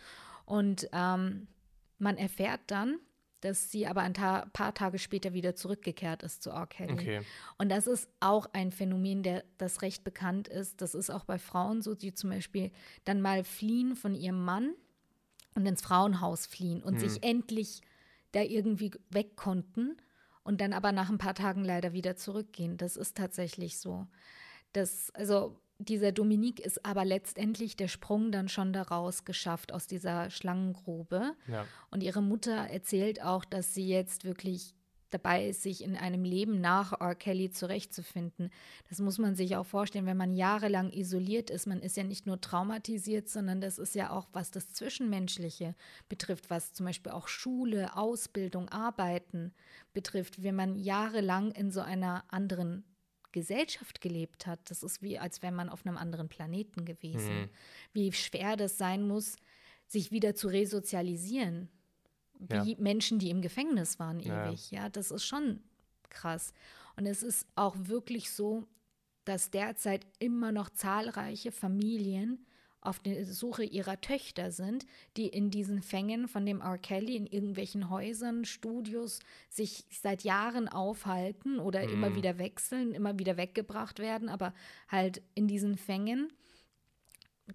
Und 0.46 0.88
ähm, 0.94 1.48
man 2.00 2.16
erfährt 2.16 2.62
dann, 2.68 2.96
dass 3.44 3.72
sie 3.72 3.88
aber 3.88 4.02
ein 4.02 4.14
ta 4.14 4.46
paar 4.54 4.74
Tage 4.74 5.00
später 5.00 5.34
wieder 5.34 5.56
zurückgekehrt 5.56 6.24
ist 6.24 6.42
zu 6.44 6.52
R. 6.52 6.66
Kelly. 6.68 6.94
Okay. 6.94 7.22
Und 7.58 7.70
das 7.70 7.88
ist 7.88 8.10
auch 8.20 8.48
ein 8.54 8.72
Phänomen, 8.72 9.22
der, 9.22 9.44
das 9.58 9.82
recht 9.82 10.04
bekannt 10.04 10.48
ist. 10.48 10.82
Das 10.82 10.96
ist 10.96 11.10
auch 11.10 11.26
bei 11.26 11.38
Frauen 11.38 11.82
so, 11.82 11.94
die 11.94 12.14
zum 12.14 12.30
Beispiel 12.30 12.72
dann 13.04 13.22
mal 13.22 13.44
fliehen 13.44 13.96
von 13.96 14.16
ihrem 14.16 14.44
Mann 14.44 14.74
und 15.56 15.66
ins 15.66 15.82
Frauenhaus 15.82 16.46
fliehen 16.46 16.82
und 16.82 17.00
sich 17.00 17.22
endlich 17.22 17.82
da 18.32 18.42
irgendwie 18.42 18.92
weg 19.10 19.36
konnten 19.36 19.98
und 20.44 20.62
dann 20.62 20.74
aber 20.74 20.92
nach 20.92 21.10
ein 21.10 21.18
paar 21.18 21.36
Tagen 21.36 21.64
leider 21.64 21.94
wieder 21.94 22.16
zurückgehen. 22.16 22.78
Das 22.78 22.96
ist 22.96 23.18
tatsächlich 23.18 23.78
so. 23.78 24.08
Das, 24.72 25.12
also 25.12 25.60
dieser 25.90 26.12
Dominique 26.12 26.60
ist 26.60 26.86
aber 26.86 27.06
letztendlich 27.06 27.76
der 27.76 27.88
Sprung 27.88 28.32
dann 28.32 28.48
schon 28.50 28.74
daraus 28.74 29.26
geschafft 29.26 29.72
aus 29.72 29.88
dieser 29.88 30.30
Schlangengrube. 30.30 31.34
Ja. 31.48 31.66
Und 31.92 32.04
ihre 32.04 32.22
Mutter 32.22 32.56
erzählt 32.56 33.22
auch, 33.24 33.46
dass 33.46 33.74
sie 33.74 33.88
jetzt 33.88 34.26
wirklich 34.26 34.74
dabei 35.14 35.48
ist, 35.48 35.62
sich 35.62 35.84
in 35.84 35.96
einem 35.96 36.24
Leben 36.24 36.60
nach 36.60 37.00
R. 37.00 37.16
Kelly 37.16 37.52
zurechtzufinden. 37.52 38.50
Das 38.90 39.00
muss 39.00 39.18
man 39.18 39.36
sich 39.36 39.56
auch 39.56 39.66
vorstellen, 39.66 40.06
wenn 40.06 40.18
man 40.18 40.34
jahrelang 40.34 40.92
isoliert 40.92 41.50
ist. 41.50 41.68
Man 41.68 41.82
ist 41.82 41.98
ja 41.98 42.04
nicht 42.04 42.26
nur 42.26 42.42
traumatisiert, 42.42 43.30
sondern 43.30 43.62
das 43.62 43.78
ist 43.78 43.96
ja 43.96 44.10
auch, 44.12 44.28
was 44.34 44.52
das 44.52 44.70
Zwischenmenschliche 44.70 45.76
betrifft, 46.10 46.50
was 46.50 46.74
zum 46.74 46.86
Beispiel 46.86 47.12
auch 47.12 47.28
Schule, 47.28 47.96
Ausbildung, 47.96 48.70
Arbeiten 48.70 49.54
betrifft. 49.94 50.44
Wenn 50.44 50.56
man 50.56 50.76
jahrelang 50.76 51.52
in 51.52 51.72
so 51.72 51.82
einer 51.82 52.24
anderen 52.30 52.84
Gesellschaft 53.34 54.00
gelebt 54.00 54.48
hat, 54.48 54.60
das 54.70 54.84
ist 54.84 55.02
wie, 55.02 55.20
als 55.20 55.42
wäre 55.42 55.52
man 55.52 55.68
auf 55.68 55.86
einem 55.86 55.98
anderen 55.98 56.30
Planeten 56.30 56.86
gewesen. 56.86 57.42
Mhm. 57.42 57.50
Wie 57.92 58.14
schwer 58.14 58.56
das 58.56 58.78
sein 58.78 59.06
muss, 59.06 59.36
sich 59.88 60.12
wieder 60.12 60.36
zu 60.36 60.48
resozialisieren 60.48 61.68
wie 62.40 62.72
ja. 62.74 62.78
Menschen, 62.80 63.20
die 63.20 63.30
im 63.30 63.42
Gefängnis 63.42 64.00
waren 64.00 64.20
ewig. 64.20 64.72
Ja. 64.72 64.84
ja, 64.84 64.90
das 64.90 65.12
ist 65.12 65.26
schon 65.26 65.62
krass. 66.10 66.54
Und 66.96 67.06
es 67.06 67.24
ist 67.24 67.48
auch 67.56 67.76
wirklich 67.78 68.32
so, 68.32 68.68
dass 69.26 69.52
derzeit 69.52 70.06
immer 70.20 70.52
noch 70.52 70.70
zahlreiche 70.70 71.52
Familien 71.52 72.46
auf 72.86 73.00
der 73.00 73.26
Suche 73.26 73.64
ihrer 73.64 74.00
Töchter 74.02 74.52
sind, 74.52 74.86
die 75.18 75.28
in 75.28 75.50
diesen 75.50 75.82
Fängen 75.82 76.28
von 76.28 76.46
dem 76.46 76.62
R. 76.62 76.78
Kelly 76.78 77.16
in 77.16 77.26
irgendwelchen 77.26 77.90
Häusern, 77.90 78.46
Studios 78.46 79.20
sich 79.50 79.86
seit 79.90 80.24
Jahren 80.24 80.68
aufhalten 80.68 81.60
oder 81.60 81.86
mhm. 81.86 81.94
immer 81.94 82.16
wieder 82.16 82.38
wechseln, 82.38 82.94
immer 82.94 83.18
wieder 83.18 83.38
weggebracht 83.38 84.00
werden, 84.00 84.30
aber 84.30 84.54
halt 84.90 85.22
in 85.36 85.48
diesen 85.48 85.78
Fängen 85.78 86.32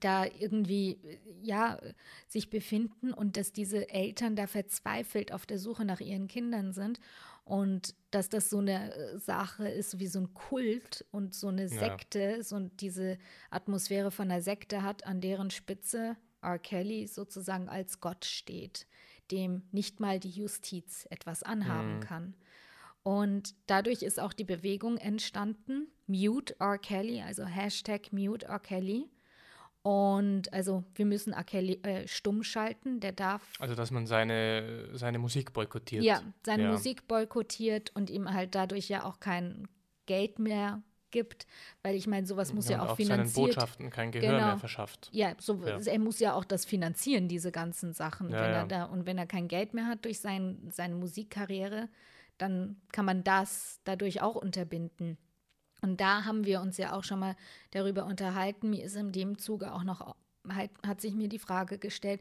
da 0.01 0.26
irgendwie, 0.26 0.99
ja, 1.43 1.79
sich 2.26 2.51
befinden 2.51 3.12
und 3.12 3.37
dass 3.37 3.53
diese 3.53 3.89
Eltern 3.89 4.37
da 4.37 4.47
verzweifelt 4.47 5.33
auf 5.33 5.47
der 5.47 5.59
Suche 5.59 5.85
nach 5.85 6.01
ihren 6.01 6.29
Kindern 6.29 6.72
sind 6.72 7.01
und 7.49 7.94
dass 8.11 8.28
das 8.28 8.51
so 8.51 8.59
eine 8.59 8.94
äh, 8.94 9.18
Sache 9.18 9.68
ist 9.68 9.99
wie 9.99 10.07
so 10.07 10.20
ein 10.20 10.34
Kult 10.34 11.07
und 11.11 11.34
so 11.34 11.49
eine 11.49 11.68
Sekte, 11.68 12.36
ja. 12.36 12.42
so 12.42 12.59
diese 12.61 13.16
Atmosphäre 13.51 14.11
von 14.11 14.30
einer 14.30 14.42
Sekte 14.42 14.82
hat, 14.82 15.07
an 15.07 15.22
deren 15.22 15.51
Spitze 15.51 16.16
R. 16.42 16.59
Kelly 16.59 17.07
sozusagen 17.07 17.70
als 17.70 18.01
Gott 18.01 18.26
steht, 18.26 18.86
dem 19.30 19.62
nicht 19.72 19.99
mal 19.99 20.20
die 20.20 20.30
Justiz 20.30 21.07
etwas 21.09 21.42
anhaben 21.42 21.96
mhm. 21.96 22.01
kann. 22.01 22.36
Und 23.03 23.55
dadurch 23.66 24.03
ist 24.03 24.20
auch 24.20 24.34
die 24.34 24.44
Bewegung 24.44 24.99
entstanden, 24.99 25.88
Mute 26.07 26.55
R. 26.61 26.76
Kelly, 26.76 27.22
also 27.22 27.46
Hashtag 27.46 28.12
Mute 28.12 28.46
R. 28.46 28.61
Kelly 28.61 29.09
und 29.83 30.53
also 30.53 30.85
wir 30.95 31.07
müssen 31.07 31.33
Akeli 31.33 31.81
äh, 31.83 32.07
stumm 32.07 32.43
schalten, 32.43 33.01
der 33.01 33.12
darf. 33.12 33.43
Also 33.59 33.74
dass 33.74 33.91
man 33.91 34.07
seine, 34.07 34.89
seine 34.93 35.18
Musik 35.18 35.53
boykottiert. 35.53 36.05
Ja, 36.05 36.22
seine 36.45 36.64
ja. 36.64 36.72
Musik 36.72 37.07
boykottiert 37.07 37.95
und 37.95 38.11
ihm 38.11 38.33
halt 38.33 38.55
dadurch 38.55 38.89
ja 38.89 39.05
auch 39.05 39.20
kein 39.20 39.68
Geld 40.07 40.39
mehr 40.39 40.83
gibt, 41.11 41.47
weil 41.83 41.95
ich 41.95 42.07
meine, 42.07 42.26
sowas 42.26 42.53
muss 42.53 42.68
ja, 42.68 42.79
ja 42.79 42.83
auch, 42.85 42.91
auch 42.91 42.97
finanziert. 42.97 43.35
seinen 43.35 43.45
Botschaften 43.47 43.91
kein 43.91 44.11
Gehör 44.11 44.33
genau. 44.33 44.47
mehr 44.47 44.59
verschafft. 44.59 45.09
Ja, 45.12 45.33
so, 45.39 45.55
ja, 45.64 45.79
er 45.79 45.99
muss 45.99 46.18
ja 46.18 46.35
auch 46.35 46.45
das 46.45 46.64
finanzieren, 46.64 47.29
diese 47.29 47.53
ganzen 47.53 47.93
Sachen. 47.93 48.31
Ja, 48.31 48.43
wenn 48.43 48.51
er 48.51 48.66
da, 48.66 48.85
und 48.85 49.07
wenn 49.07 49.18
er 49.18 49.26
kein 49.26 49.49
Geld 49.49 49.74
mehr 49.74 49.87
hat 49.87 50.05
durch 50.05 50.20
sein, 50.20 50.68
seine 50.70 50.95
Musikkarriere, 50.95 51.89
dann 52.37 52.76
kann 52.93 53.05
man 53.05 53.24
das 53.24 53.81
dadurch 53.85 54.20
auch 54.22 54.37
unterbinden. 54.37 55.18
Und 55.81 56.01
da 56.01 56.24
haben 56.24 56.45
wir 56.45 56.61
uns 56.61 56.76
ja 56.76 56.93
auch 56.93 57.05
schon 57.05 57.20
mal 57.20 57.37
darüber 57.70 58.05
unterhalten. 58.07 58.70
Mir 58.70 58.85
ist 58.85 58.97
in 58.97 59.12
dem 59.12 59.39
Zuge 59.39 59.72
auch 59.72 59.85
noch, 59.85 60.16
halt, 60.49 60.70
hat 60.87 61.01
sich 61.01 61.14
mir 61.14 61.29
die 61.29 61.39
Frage 61.39 61.79
gestellt, 61.79 62.20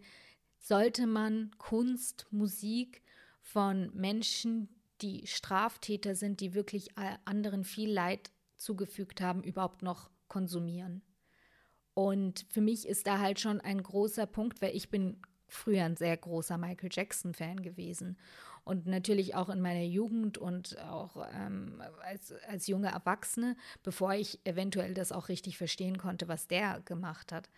sollte 0.59 1.07
man 1.07 1.51
Kunst, 1.57 2.27
Musik 2.31 3.01
von 3.41 3.89
Menschen, 3.93 4.69
die 5.01 5.25
Straftäter 5.27 6.15
sind, 6.15 6.39
die 6.39 6.53
wirklich 6.53 6.89
anderen 7.25 7.63
viel 7.63 7.91
Leid 7.91 8.31
zugefügt 8.57 9.21
haben, 9.21 9.43
überhaupt 9.43 9.81
noch 9.81 10.09
konsumieren? 10.27 11.01
Und 11.93 12.45
für 12.49 12.61
mich 12.61 12.87
ist 12.87 13.07
da 13.07 13.19
halt 13.19 13.39
schon 13.39 13.59
ein 13.61 13.81
großer 13.81 14.27
Punkt, 14.27 14.61
weil 14.61 14.75
ich 14.75 14.89
bin 14.89 15.19
früher 15.47 15.85
ein 15.85 15.95
sehr 15.95 16.15
großer 16.15 16.57
Michael 16.57 16.89
Jackson-Fan 16.91 17.61
gewesen 17.61 18.17
und 18.67 18.85
natürlich 18.85 19.33
auch 19.33 19.49
in 19.49 19.61
meiner 19.61 19.85
Jugend 19.85 20.37
und 20.37 20.77
auch 20.79 21.25
ähm, 21.33 21.81
als, 22.03 22.33
als 22.47 22.67
junge 22.67 22.89
Erwachsene, 22.89 23.55
bevor 23.81 24.13
ich 24.13 24.39
eventuell 24.45 24.93
das 24.93 25.11
auch 25.11 25.29
richtig 25.29 25.57
verstehen 25.57 25.97
konnte, 25.97 26.27
was 26.27 26.47
der 26.47 26.81
gemacht 26.81 27.31
hat. 27.31 27.49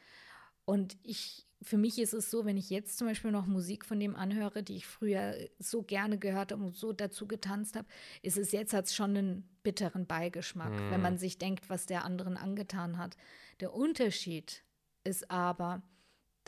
Und 0.66 0.98
ich, 1.02 1.48
für 1.64 1.78
mich 1.78 1.98
ist 1.98 2.14
es 2.14 2.30
so, 2.30 2.46
wenn 2.46 2.58
ich 2.58 2.70
jetzt 2.70 3.00
zum 3.00 3.08
Beispiel 3.08 3.32
noch 3.32 3.48
Musik 3.48 3.86
von 3.86 4.00
dem 4.00 4.16
anhöre, 4.16 4.62
die 4.62 4.76
ich 4.76 4.86
früher 4.86 5.36
so 5.58 5.82
gerne 5.82 6.20
gehört 6.20 6.52
habe 6.52 6.64
und 6.64 6.76
so 6.76 6.94
dazu 6.94 7.28
getanzt 7.28 7.76
habe, 7.76 7.88
ist 8.22 8.38
es 8.38 8.52
jetzt 8.52 8.74
hat 8.74 8.86
es 8.86 8.94
schon 8.94 9.18
einen 9.18 9.50
bitteren 9.64 10.06
Beigeschmack, 10.06 10.72
mm. 10.72 10.92
wenn 10.92 11.02
man 11.02 11.18
sich 11.18 11.40
denkt, 11.40 11.72
was 11.72 11.88
der 11.88 12.06
anderen 12.06 12.38
angetan 12.38 13.00
hat. 13.00 13.18
Der 13.62 13.74
Unterschied 13.74 14.64
ist 15.04 15.32
aber, 15.32 15.82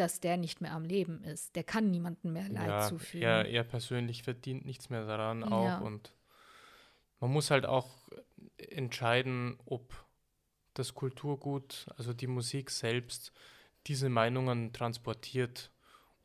dass 0.02 0.20
der 0.20 0.36
nicht 0.36 0.62
mehr 0.62 0.74
am 0.74 0.84
Leben 0.84 1.24
ist. 1.24 1.56
Der 1.56 1.64
kann 1.64 1.91
niemandem 1.91 2.34
mehr 2.34 2.49
Leid 2.49 2.68
ja, 2.68 2.82
zufügen. 2.82 3.22
Er, 3.22 3.47
er 3.47 3.64
persönlich 3.64 4.24
verdient 4.24 4.66
nichts 4.66 4.89
mehr 4.89 5.06
daran 5.06 5.43
auch. 5.43 5.66
Ja. 5.66 5.78
Und 5.78 6.12
man 7.20 7.32
muss 7.32 7.52
halt 7.52 7.68
auch 7.68 7.88
entscheiden, 8.58 9.60
ob 9.66 9.93
das 10.74 10.95
Kulturgut, 10.95 11.86
also 11.97 12.14
die 12.14 12.26
Musik 12.26 12.72
selbst, 12.72 13.32
diese 13.86 14.10
Meinungen 14.10 14.74
transportiert. 14.74 15.70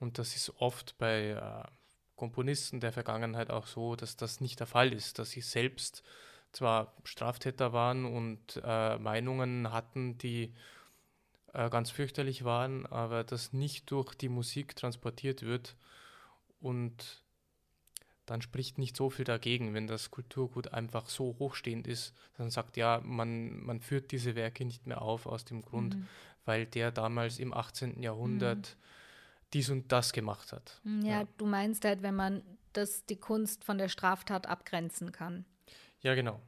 Und 0.00 0.18
das 0.18 0.34
ist 0.36 0.54
oft 0.58 0.96
bei 0.96 1.32
äh, 1.32 1.68
Komponisten 2.16 2.80
der 2.80 2.92
Vergangenheit 2.92 3.50
auch 3.50 3.66
so, 3.66 3.94
dass 3.94 4.16
das 4.16 4.40
nicht 4.40 4.58
der 4.58 4.66
Fall 4.66 4.94
ist, 4.94 5.18
dass 5.18 5.32
sie 5.32 5.42
selbst 5.42 6.02
zwar 6.52 6.94
Straftäter 7.04 7.74
waren 7.74 8.06
und 8.06 8.58
äh, 8.64 8.96
Meinungen 8.96 9.70
hatten, 9.70 10.16
die 10.16 10.54
äh, 11.56 11.70
ganz 11.70 11.90
fürchterlich 11.90 12.44
waren, 12.44 12.84
aber 12.86 13.24
das 13.24 13.54
nicht 13.54 13.90
durch 13.90 14.14
die 14.14 14.28
Musik 14.28 14.76
transportiert 14.76 15.42
wird 15.42 15.74
und 16.60 17.22
dann 18.26 18.42
spricht 18.42 18.76
nicht 18.76 18.96
so 18.96 19.08
viel 19.08 19.24
dagegen, 19.24 19.72
wenn 19.72 19.86
das 19.86 20.10
Kulturgut 20.10 20.74
einfach 20.74 21.08
so 21.08 21.36
hochstehend 21.38 21.86
ist, 21.86 22.12
dann 22.36 22.50
sagt 22.50 22.76
ja, 22.76 23.00
man, 23.02 23.64
man 23.64 23.80
führt 23.80 24.10
diese 24.10 24.34
Werke 24.34 24.66
nicht 24.66 24.86
mehr 24.86 25.00
auf 25.00 25.26
aus 25.26 25.44
dem 25.44 25.62
Grund, 25.62 25.94
mhm. 25.94 26.08
weil 26.44 26.66
der 26.66 26.90
damals 26.90 27.38
im 27.38 27.54
18. 27.54 28.02
Jahrhundert 28.02 28.76
mhm. 28.76 29.48
dies 29.54 29.70
und 29.70 29.92
das 29.92 30.12
gemacht 30.12 30.52
hat. 30.52 30.80
Mhm, 30.82 31.06
ja, 31.06 31.20
ja, 31.20 31.28
du 31.38 31.46
meinst 31.46 31.84
halt, 31.84 32.02
wenn 32.02 32.16
man 32.16 32.42
das 32.74 33.06
die 33.06 33.16
Kunst 33.16 33.64
von 33.64 33.78
der 33.78 33.88
Straftat 33.88 34.46
abgrenzen 34.46 35.12
kann. 35.12 35.46
Ja, 36.02 36.14
genau. 36.14 36.42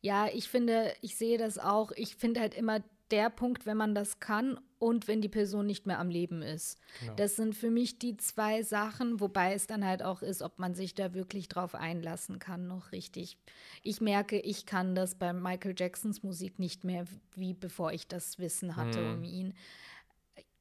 Ja, 0.00 0.28
ich 0.28 0.48
finde, 0.48 0.94
ich 1.00 1.16
sehe 1.16 1.38
das 1.38 1.58
auch. 1.58 1.90
Ich 1.96 2.14
finde 2.14 2.40
halt 2.40 2.54
immer 2.54 2.84
der 3.14 3.30
Punkt, 3.30 3.64
wenn 3.64 3.76
man 3.76 3.94
das 3.94 4.18
kann 4.18 4.58
und 4.80 5.06
wenn 5.06 5.20
die 5.20 5.28
Person 5.28 5.66
nicht 5.66 5.86
mehr 5.86 6.00
am 6.00 6.10
Leben 6.10 6.42
ist. 6.42 6.80
Genau. 6.98 7.14
Das 7.14 7.36
sind 7.36 7.54
für 7.54 7.70
mich 7.70 8.00
die 8.00 8.16
zwei 8.16 8.64
Sachen, 8.64 9.20
wobei 9.20 9.54
es 9.54 9.68
dann 9.68 9.84
halt 9.84 10.02
auch 10.02 10.20
ist, 10.20 10.42
ob 10.42 10.58
man 10.58 10.74
sich 10.74 10.96
da 10.96 11.14
wirklich 11.14 11.48
drauf 11.48 11.76
einlassen 11.76 12.40
kann, 12.40 12.66
noch 12.66 12.90
richtig. 12.90 13.38
Ich 13.84 14.00
merke, 14.00 14.40
ich 14.40 14.66
kann 14.66 14.96
das 14.96 15.14
bei 15.14 15.32
Michael 15.32 15.76
Jacksons 15.78 16.24
Musik 16.24 16.58
nicht 16.58 16.82
mehr, 16.82 17.04
wie 17.36 17.54
bevor 17.54 17.92
ich 17.92 18.08
das 18.08 18.40
Wissen 18.40 18.74
hatte 18.74 18.98
hm. 18.98 19.14
um 19.14 19.22
ihn. 19.22 19.54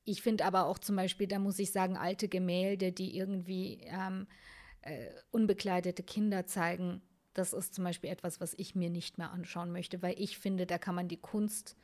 Ich 0.06 0.22
finde 0.22 0.46
aber 0.46 0.68
auch 0.68 0.78
zum 0.78 0.96
Beispiel, 0.96 1.26
da 1.26 1.40
muss 1.40 1.58
ich 1.58 1.72
sagen, 1.72 1.98
alte 1.98 2.28
Gemälde, 2.28 2.92
die 2.92 3.18
irgendwie 3.18 3.80
ähm, 3.86 4.28
äh, 4.82 5.08
unbekleidete 5.32 6.04
Kinder 6.04 6.46
zeigen, 6.46 7.02
das 7.34 7.52
ist 7.52 7.74
zum 7.74 7.84
Beispiel 7.84 8.12
etwas, 8.12 8.40
was 8.40 8.54
ich 8.54 8.76
mir 8.76 8.92
nicht 8.92 9.18
mehr 9.18 9.32
anschauen 9.32 9.72
möchte, 9.72 10.04
weil 10.04 10.14
ich 10.20 10.38
finde, 10.38 10.68
da 10.68 10.78
kann 10.78 10.94
man 10.94 11.08
die 11.08 11.20
Kunst 11.20 11.76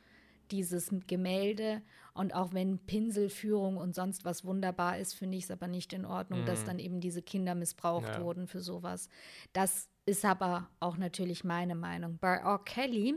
dieses 0.50 0.90
Gemälde 1.06 1.82
und 2.12 2.34
auch 2.34 2.52
wenn 2.52 2.78
Pinselführung 2.78 3.76
und 3.76 3.94
sonst 3.94 4.24
was 4.24 4.44
wunderbar 4.44 4.98
ist, 4.98 5.14
finde 5.14 5.38
ich 5.38 5.44
es 5.44 5.50
aber 5.50 5.68
nicht 5.68 5.92
in 5.92 6.04
Ordnung, 6.04 6.42
mhm. 6.42 6.46
dass 6.46 6.64
dann 6.64 6.78
eben 6.78 7.00
diese 7.00 7.22
Kinder 7.22 7.54
missbraucht 7.54 8.08
ja. 8.08 8.22
wurden 8.22 8.46
für 8.46 8.60
sowas. 8.60 9.08
Das 9.52 9.88
ist 10.06 10.24
aber 10.24 10.68
auch 10.80 10.96
natürlich 10.96 11.44
meine 11.44 11.74
Meinung. 11.74 12.18
Bei 12.20 12.36
R. 12.36 12.60
Kelly 12.64 13.14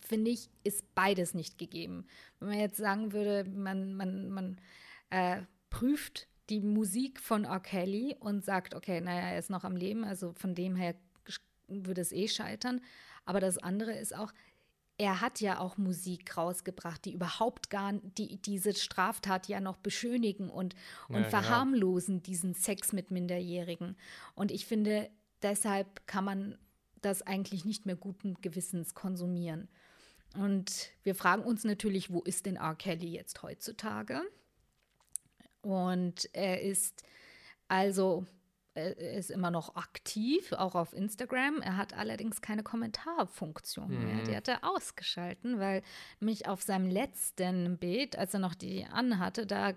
finde 0.00 0.30
ich, 0.30 0.50
ist 0.64 0.94
beides 0.94 1.34
nicht 1.34 1.58
gegeben. 1.58 2.06
Wenn 2.38 2.48
man 2.48 2.58
jetzt 2.58 2.78
sagen 2.78 3.12
würde, 3.12 3.48
man, 3.48 3.94
man, 3.94 4.30
man 4.30 4.60
äh, 5.10 5.42
prüft 5.68 6.26
die 6.48 6.60
Musik 6.60 7.20
von 7.20 7.44
R. 7.44 7.60
Kelly 7.60 8.16
und 8.18 8.44
sagt, 8.44 8.74
okay, 8.74 9.00
naja, 9.00 9.30
er 9.30 9.38
ist 9.38 9.50
noch 9.50 9.64
am 9.64 9.76
Leben, 9.76 10.04
also 10.04 10.32
von 10.32 10.54
dem 10.54 10.74
her 10.74 10.94
würde 11.68 12.00
es 12.00 12.12
eh 12.12 12.26
scheitern. 12.26 12.80
Aber 13.24 13.38
das 13.38 13.58
andere 13.58 13.92
ist 13.92 14.14
auch, 14.14 14.32
er 15.00 15.22
hat 15.22 15.40
ja 15.40 15.60
auch 15.60 15.78
Musik 15.78 16.36
rausgebracht, 16.36 17.06
die 17.06 17.14
überhaupt 17.14 17.70
gar 17.70 17.94
die 17.94 18.36
diese 18.36 18.74
Straftat 18.74 19.48
ja 19.48 19.58
noch 19.58 19.78
beschönigen 19.78 20.50
und, 20.50 20.74
und 21.08 21.22
ja, 21.22 21.24
verharmlosen 21.30 22.16
ja. 22.16 22.20
diesen 22.20 22.52
Sex 22.52 22.92
mit 22.92 23.10
Minderjährigen. 23.10 23.96
Und 24.34 24.50
ich 24.50 24.66
finde, 24.66 25.08
deshalb 25.40 26.06
kann 26.06 26.26
man 26.26 26.58
das 27.00 27.22
eigentlich 27.22 27.64
nicht 27.64 27.86
mehr 27.86 27.96
guten 27.96 28.34
Gewissens 28.42 28.94
konsumieren. 28.94 29.68
Und 30.34 30.90
wir 31.02 31.14
fragen 31.14 31.44
uns 31.44 31.64
natürlich, 31.64 32.10
wo 32.10 32.20
ist 32.20 32.44
denn 32.44 32.56
R. 32.56 32.74
Kelly 32.74 33.08
jetzt 33.08 33.42
heutzutage? 33.42 34.20
Und 35.62 36.28
er 36.34 36.60
ist 36.60 37.04
also 37.68 38.26
er 38.74 38.96
ist 38.96 39.30
immer 39.30 39.50
noch 39.50 39.74
aktiv, 39.74 40.52
auch 40.52 40.76
auf 40.76 40.92
Instagram. 40.92 41.60
Er 41.60 41.76
hat 41.76 41.92
allerdings 41.94 42.40
keine 42.40 42.62
Kommentarfunktion 42.62 43.88
mehr. 43.88 44.16
Mhm. 44.16 44.24
Die 44.24 44.36
hat 44.36 44.46
er 44.46 44.60
ausgeschalten, 44.62 45.58
weil 45.58 45.82
mich 46.20 46.46
auf 46.46 46.62
seinem 46.62 46.88
letzten 46.88 47.78
Bild, 47.78 48.16
als 48.16 48.34
er 48.34 48.40
noch 48.40 48.54
die 48.54 48.84
anhatte, 48.84 49.44
da 49.44 49.72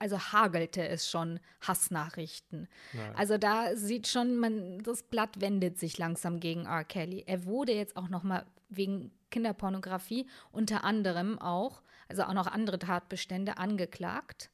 also 0.00 0.18
hagelte 0.18 0.86
es 0.88 1.08
schon 1.08 1.38
Hassnachrichten. 1.60 2.68
Ja. 2.92 3.12
Also 3.14 3.38
da 3.38 3.76
sieht 3.76 4.08
schon, 4.08 4.36
man, 4.36 4.82
das 4.82 5.04
Blatt 5.04 5.40
wendet 5.40 5.78
sich 5.78 5.96
langsam 5.96 6.40
gegen 6.40 6.66
R. 6.66 6.84
Kelly. 6.84 7.22
Er 7.26 7.44
wurde 7.44 7.72
jetzt 7.72 7.96
auch 7.96 8.08
noch 8.08 8.24
mal 8.24 8.44
wegen 8.68 9.12
Kinderpornografie 9.30 10.26
unter 10.50 10.82
anderem 10.82 11.38
auch, 11.38 11.82
also 12.08 12.24
auch 12.24 12.34
noch 12.34 12.48
andere 12.48 12.80
Tatbestände 12.80 13.58
angeklagt. 13.58 14.50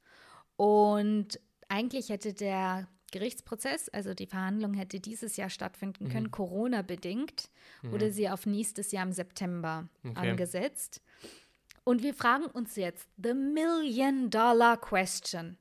Und 0.57 1.41
eigentlich 1.69 2.11
hätte 2.11 2.35
der 2.35 2.89
Gerichtsprozess, 3.15 3.89
also 3.89 4.13
die 4.13 4.27
Verhandlung 4.27 4.75
hätte 4.75 4.99
dieses 5.01 5.37
Jahr 5.37 5.49
stattfinden 5.51 6.09
können, 6.09 6.31
Corona-bedingt, 6.33 7.49
wurde 7.83 8.11
sie 8.11 8.29
auf 8.29 8.45
nächstes 8.45 8.91
Jahr 8.93 9.07
im 9.07 9.13
September 9.13 9.89
Okay. 10.05 10.31
angesetzt. 10.31 11.01
Und 11.85 12.03
wir 12.03 12.15
fragen 12.15 12.47
uns 12.47 12.77
jetzt, 12.77 13.09
the 13.23 13.35
million 13.35 14.31
dollar 14.31 14.77
question. 14.81 15.57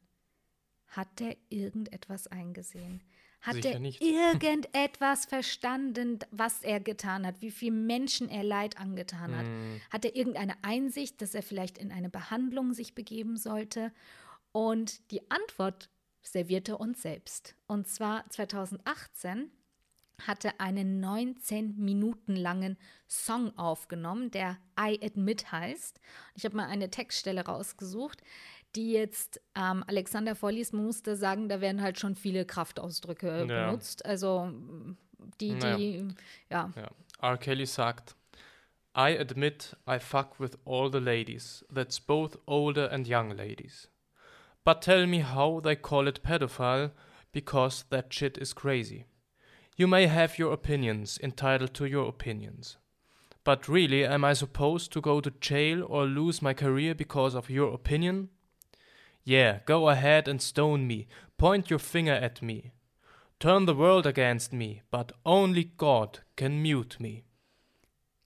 Hat 0.87 1.19
der 1.19 1.35
irgendetwas 1.49 2.27
eingesehen? 2.27 3.01
Hat 3.41 3.55
Sicher 3.55 3.71
er 3.73 3.79
nicht. 3.79 4.01
irgendetwas 4.01 5.25
verstanden, 5.35 6.19
was 6.31 6.61
er 6.63 6.79
getan 6.79 7.27
hat, 7.27 7.41
wie 7.41 7.51
viel 7.51 7.71
Menschen 7.71 8.29
er 8.29 8.43
Leid 8.43 8.77
angetan 8.79 9.35
hat? 9.35 9.45
Mhm. 9.45 9.81
Hat 9.91 10.05
er 10.05 10.15
irgendeine 10.15 10.55
Einsicht, 10.63 11.21
dass 11.21 11.35
er 11.35 11.43
vielleicht 11.43 11.77
in 11.77 11.91
eine 11.91 12.09
Behandlung 12.09 12.73
sich 12.73 12.95
begeben 12.95 13.35
sollte? 13.37 13.91
Und 14.53 15.11
die 15.11 15.29
Antwort 15.29 15.89
servierte 16.23 16.77
uns 16.77 17.01
selbst. 17.01 17.55
Und 17.67 17.87
zwar 17.87 18.27
2018 18.29 19.51
hatte 20.27 20.59
einen 20.59 20.99
19 20.99 21.75
Minuten 21.77 22.35
langen 22.35 22.77
Song 23.07 23.57
aufgenommen, 23.57 24.31
der 24.31 24.57
I 24.79 24.99
Admit 25.03 25.51
heißt. 25.51 25.99
Ich 26.35 26.45
habe 26.45 26.55
mal 26.55 26.67
eine 26.67 26.89
Textstelle 26.89 27.45
rausgesucht, 27.45 28.21
die 28.75 28.91
jetzt 28.93 29.41
ähm, 29.55 29.83
Alexander 29.87 30.35
vorliest. 30.35 30.73
Man 30.73 30.85
musste 30.85 31.15
sagen, 31.15 31.49
da 31.49 31.61
werden 31.61 31.81
halt 31.81 31.99
schon 31.99 32.15
viele 32.15 32.45
Kraftausdrücke 32.45 33.45
Ja. 33.49 33.65
benutzt. 33.67 34.05
Also 34.05 34.51
die, 35.41 35.55
die, 35.59 36.07
ja. 36.49 36.71
Ja. 36.75 36.89
R. 37.21 37.37
Kelly 37.37 37.65
sagt, 37.65 38.15
I 38.95 39.17
admit 39.17 39.75
I 39.89 39.99
fuck 39.99 40.39
with 40.39 40.51
all 40.65 40.91
the 40.91 40.99
ladies. 40.99 41.65
That's 41.73 41.99
both 41.99 42.37
older 42.45 42.91
and 42.91 43.07
young 43.07 43.31
ladies. 43.31 43.89
But 44.65 44.81
tell 44.81 45.05
me 45.05 45.19
how 45.19 45.59
they 45.59 45.75
call 45.75 46.07
it 46.07 46.23
pedophile, 46.23 46.91
because 47.31 47.85
that 47.89 48.13
shit 48.13 48.37
is 48.37 48.53
crazy. 48.53 49.05
You 49.75 49.87
may 49.87 50.07
have 50.07 50.37
your 50.37 50.53
opinions, 50.53 51.19
entitled 51.21 51.73
to 51.75 51.85
your 51.85 52.07
opinions. 52.07 52.77
But 53.43 53.67
really, 53.67 54.05
am 54.05 54.23
I 54.23 54.33
supposed 54.33 54.93
to 54.93 55.01
go 55.01 55.19
to 55.19 55.31
jail 55.41 55.83
or 55.83 56.05
lose 56.05 56.41
my 56.41 56.53
career 56.53 56.95
because 56.95 57.35
of 57.35 57.49
your 57.49 57.73
opinion? 57.73 58.29
Yeah, 59.25 59.59
go 59.65 59.89
ahead 59.89 60.27
and 60.27 60.41
stone 60.41 60.87
me, 60.87 61.07
point 61.37 61.69
your 61.69 61.79
finger 61.79 62.13
at 62.13 62.41
me. 62.41 62.71
Turn 63.39 63.65
the 63.65 63.75
world 63.75 64.05
against 64.05 64.53
me, 64.53 64.83
but 64.91 65.11
only 65.25 65.71
God 65.75 66.19
can 66.37 66.61
mute 66.61 66.97
me. 66.99 67.23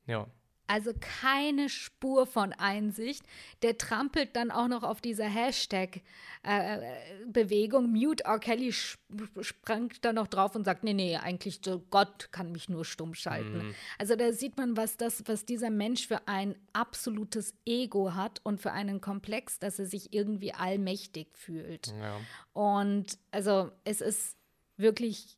Ja, 0.06 0.26
Also 0.68 0.92
keine 1.00 1.70
Spur 1.70 2.28
von 2.28 2.52
Einsicht. 2.54 3.24
Der 3.62 3.78
trampelt 3.78 4.36
dann 4.36 4.52
auch 4.52 4.68
noch 4.68 4.84
auf 4.84 5.00
dieser 5.00 5.24
Hashtag-Bewegung. 5.26 7.90
Mute 7.92 8.26
R. 8.26 8.40
Kelly 8.40 8.70
sp 8.76 9.00
sprang 9.42 9.94
da 10.02 10.12
noch 10.12 10.28
drauf 10.28 10.54
und 10.56 10.66
sagt, 10.66 10.84
nee, 10.84 10.94
nee, 10.94 11.16
eigentlich 11.16 11.62
so 11.64 11.82
Gott 11.90 12.34
kann 12.34 12.52
mich 12.52 12.68
nur 12.68 12.84
stumm 12.84 13.14
schalten. 13.14 13.74
Also 13.98 14.18
da 14.18 14.34
sieht 14.34 14.58
man, 14.58 14.76
was 14.76 14.98
das, 14.98 15.24
was 15.28 15.46
dieser 15.46 15.70
Mensch 15.70 16.06
für 16.08 16.28
ein 16.28 16.56
absolutes 16.74 17.54
Ego 17.66 18.14
hat 18.14 18.42
und 18.44 18.60
für 18.62 18.74
einen 18.74 19.00
Komplex, 19.00 19.60
dass 19.60 19.80
er 19.80 19.86
sich 19.86 20.12
irgendwie 20.14 20.54
allmächtig 20.54 21.30
fühlt. 21.34 21.88
ja. 21.88 22.20
Und 22.54 23.18
also 23.32 23.72
es 23.86 24.02
ist 24.02 24.36
wirklich, 24.78 25.37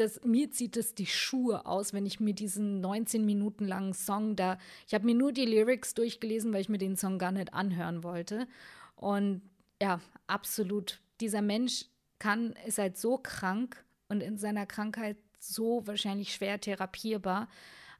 das, 0.00 0.20
mir 0.24 0.50
zieht 0.50 0.76
es 0.76 0.94
die 0.94 1.06
Schuhe 1.06 1.66
aus, 1.66 1.92
wenn 1.92 2.06
ich 2.06 2.18
mir 2.20 2.34
diesen 2.34 2.80
19 2.80 3.24
Minuten 3.24 3.66
langen 3.66 3.94
Song 3.94 4.34
da, 4.36 4.58
ich 4.86 4.94
habe 4.94 5.06
mir 5.06 5.14
nur 5.14 5.32
die 5.32 5.44
Lyrics 5.46 5.94
durchgelesen, 5.94 6.52
weil 6.52 6.62
ich 6.62 6.68
mir 6.68 6.78
den 6.78 6.96
Song 6.96 7.18
gar 7.18 7.32
nicht 7.32 7.54
anhören 7.54 8.02
wollte. 8.02 8.48
Und 8.96 9.42
ja, 9.80 10.00
absolut, 10.26 11.00
dieser 11.20 11.42
Mensch 11.42 11.86
kann, 12.18 12.54
ist 12.66 12.78
halt 12.78 12.96
so 12.96 13.18
krank 13.18 13.84
und 14.08 14.22
in 14.22 14.36
seiner 14.38 14.66
Krankheit 14.66 15.16
so 15.38 15.86
wahrscheinlich 15.86 16.34
schwer 16.34 16.60
therapierbar. 16.60 17.48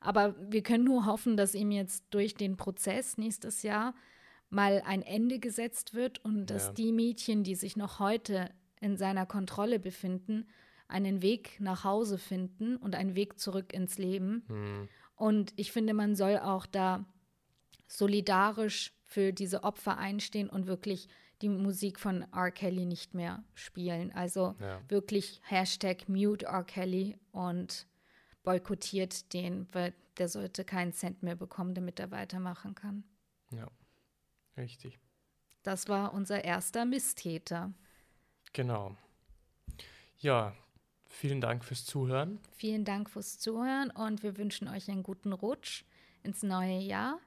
Aber 0.00 0.34
wir 0.50 0.62
können 0.62 0.84
nur 0.84 1.06
hoffen, 1.06 1.36
dass 1.36 1.54
ihm 1.54 1.70
jetzt 1.70 2.04
durch 2.10 2.34
den 2.34 2.56
Prozess 2.56 3.18
nächstes 3.18 3.62
Jahr 3.62 3.94
mal 4.48 4.82
ein 4.84 5.02
Ende 5.02 5.38
gesetzt 5.38 5.94
wird 5.94 6.24
und 6.24 6.46
dass 6.46 6.66
Ja. 6.68 6.72
die 6.72 6.92
Mädchen, 6.92 7.44
die 7.44 7.54
sich 7.54 7.76
noch 7.76 7.98
heute 7.98 8.50
in 8.80 8.96
seiner 8.96 9.26
Kontrolle 9.26 9.78
befinden, 9.78 10.48
einen 10.90 11.22
Weg 11.22 11.58
nach 11.60 11.84
Hause 11.84 12.18
finden 12.18 12.76
und 12.76 12.94
einen 12.94 13.14
Weg 13.14 13.38
zurück 13.38 13.72
ins 13.72 13.98
Leben. 13.98 14.44
Hm. 14.48 14.88
Und 15.16 15.52
ich 15.56 15.72
finde, 15.72 15.94
man 15.94 16.14
soll 16.16 16.38
auch 16.38 16.66
da 16.66 17.04
solidarisch 17.86 18.92
für 19.04 19.32
diese 19.32 19.64
Opfer 19.64 19.98
einstehen 19.98 20.48
und 20.48 20.66
wirklich 20.66 21.08
die 21.42 21.48
Musik 21.48 21.98
von 21.98 22.22
R. 22.32 22.50
Kelly 22.50 22.86
nicht 22.86 23.14
mehr 23.14 23.42
spielen. 23.54 24.12
Also 24.12 24.54
Ja. 24.60 24.80
wirklich 24.88 25.40
Hashtag 25.44 26.08
Mute 26.08 26.46
R. 26.46 26.64
Kelly 26.64 27.18
und 27.32 27.86
boykottiert 28.42 29.32
den, 29.32 29.66
weil 29.72 29.94
der 30.18 30.28
sollte 30.28 30.64
keinen 30.64 30.92
Cent 30.92 31.22
mehr 31.22 31.36
bekommen, 31.36 31.74
damit 31.74 31.98
er 31.98 32.10
weitermachen 32.10 32.74
kann. 32.74 33.04
ja. 33.52 33.66
Richtig. 34.56 34.98
Das 35.62 35.88
war 35.88 36.12
unser 36.12 36.44
erster 36.44 36.84
Misstäter. 36.84 37.72
Genau. 38.52 38.96
Ja, 40.18 40.54
vielen 41.10 41.40
Dank 41.40 41.64
fürs 41.64 41.84
Zuhören. 41.84 42.40
Vielen 42.56 42.84
Dank 42.84 43.10
fürs 43.10 43.38
Zuhören 43.38 43.90
und 43.90 44.22
wir 44.22 44.38
wünschen 44.38 44.68
euch 44.68 44.90
einen 44.90 45.02
guten 45.02 45.32
Rutsch 45.32 45.84
ins 46.22 46.42
neue 46.42 46.78
Jahr. 46.78 47.18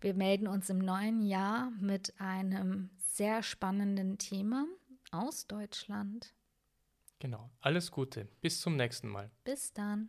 Wir 0.00 0.14
melden 0.14 0.46
uns 0.46 0.70
im 0.70 0.78
neuen 0.78 1.22
Jahr 1.22 1.70
mit 1.80 2.14
einem 2.20 2.90
sehr 2.98 3.42
spannenden 3.42 4.18
Thema 4.18 4.66
aus 5.10 5.46
Deutschland. 5.46 6.34
Genau. 7.18 7.50
Alles 7.60 7.90
Gute. 7.90 8.28
Bis 8.40 8.60
zum 8.60 8.76
nächsten 8.76 9.08
Mal. 9.08 9.30
Bis 9.44 9.72
dann. 9.72 10.08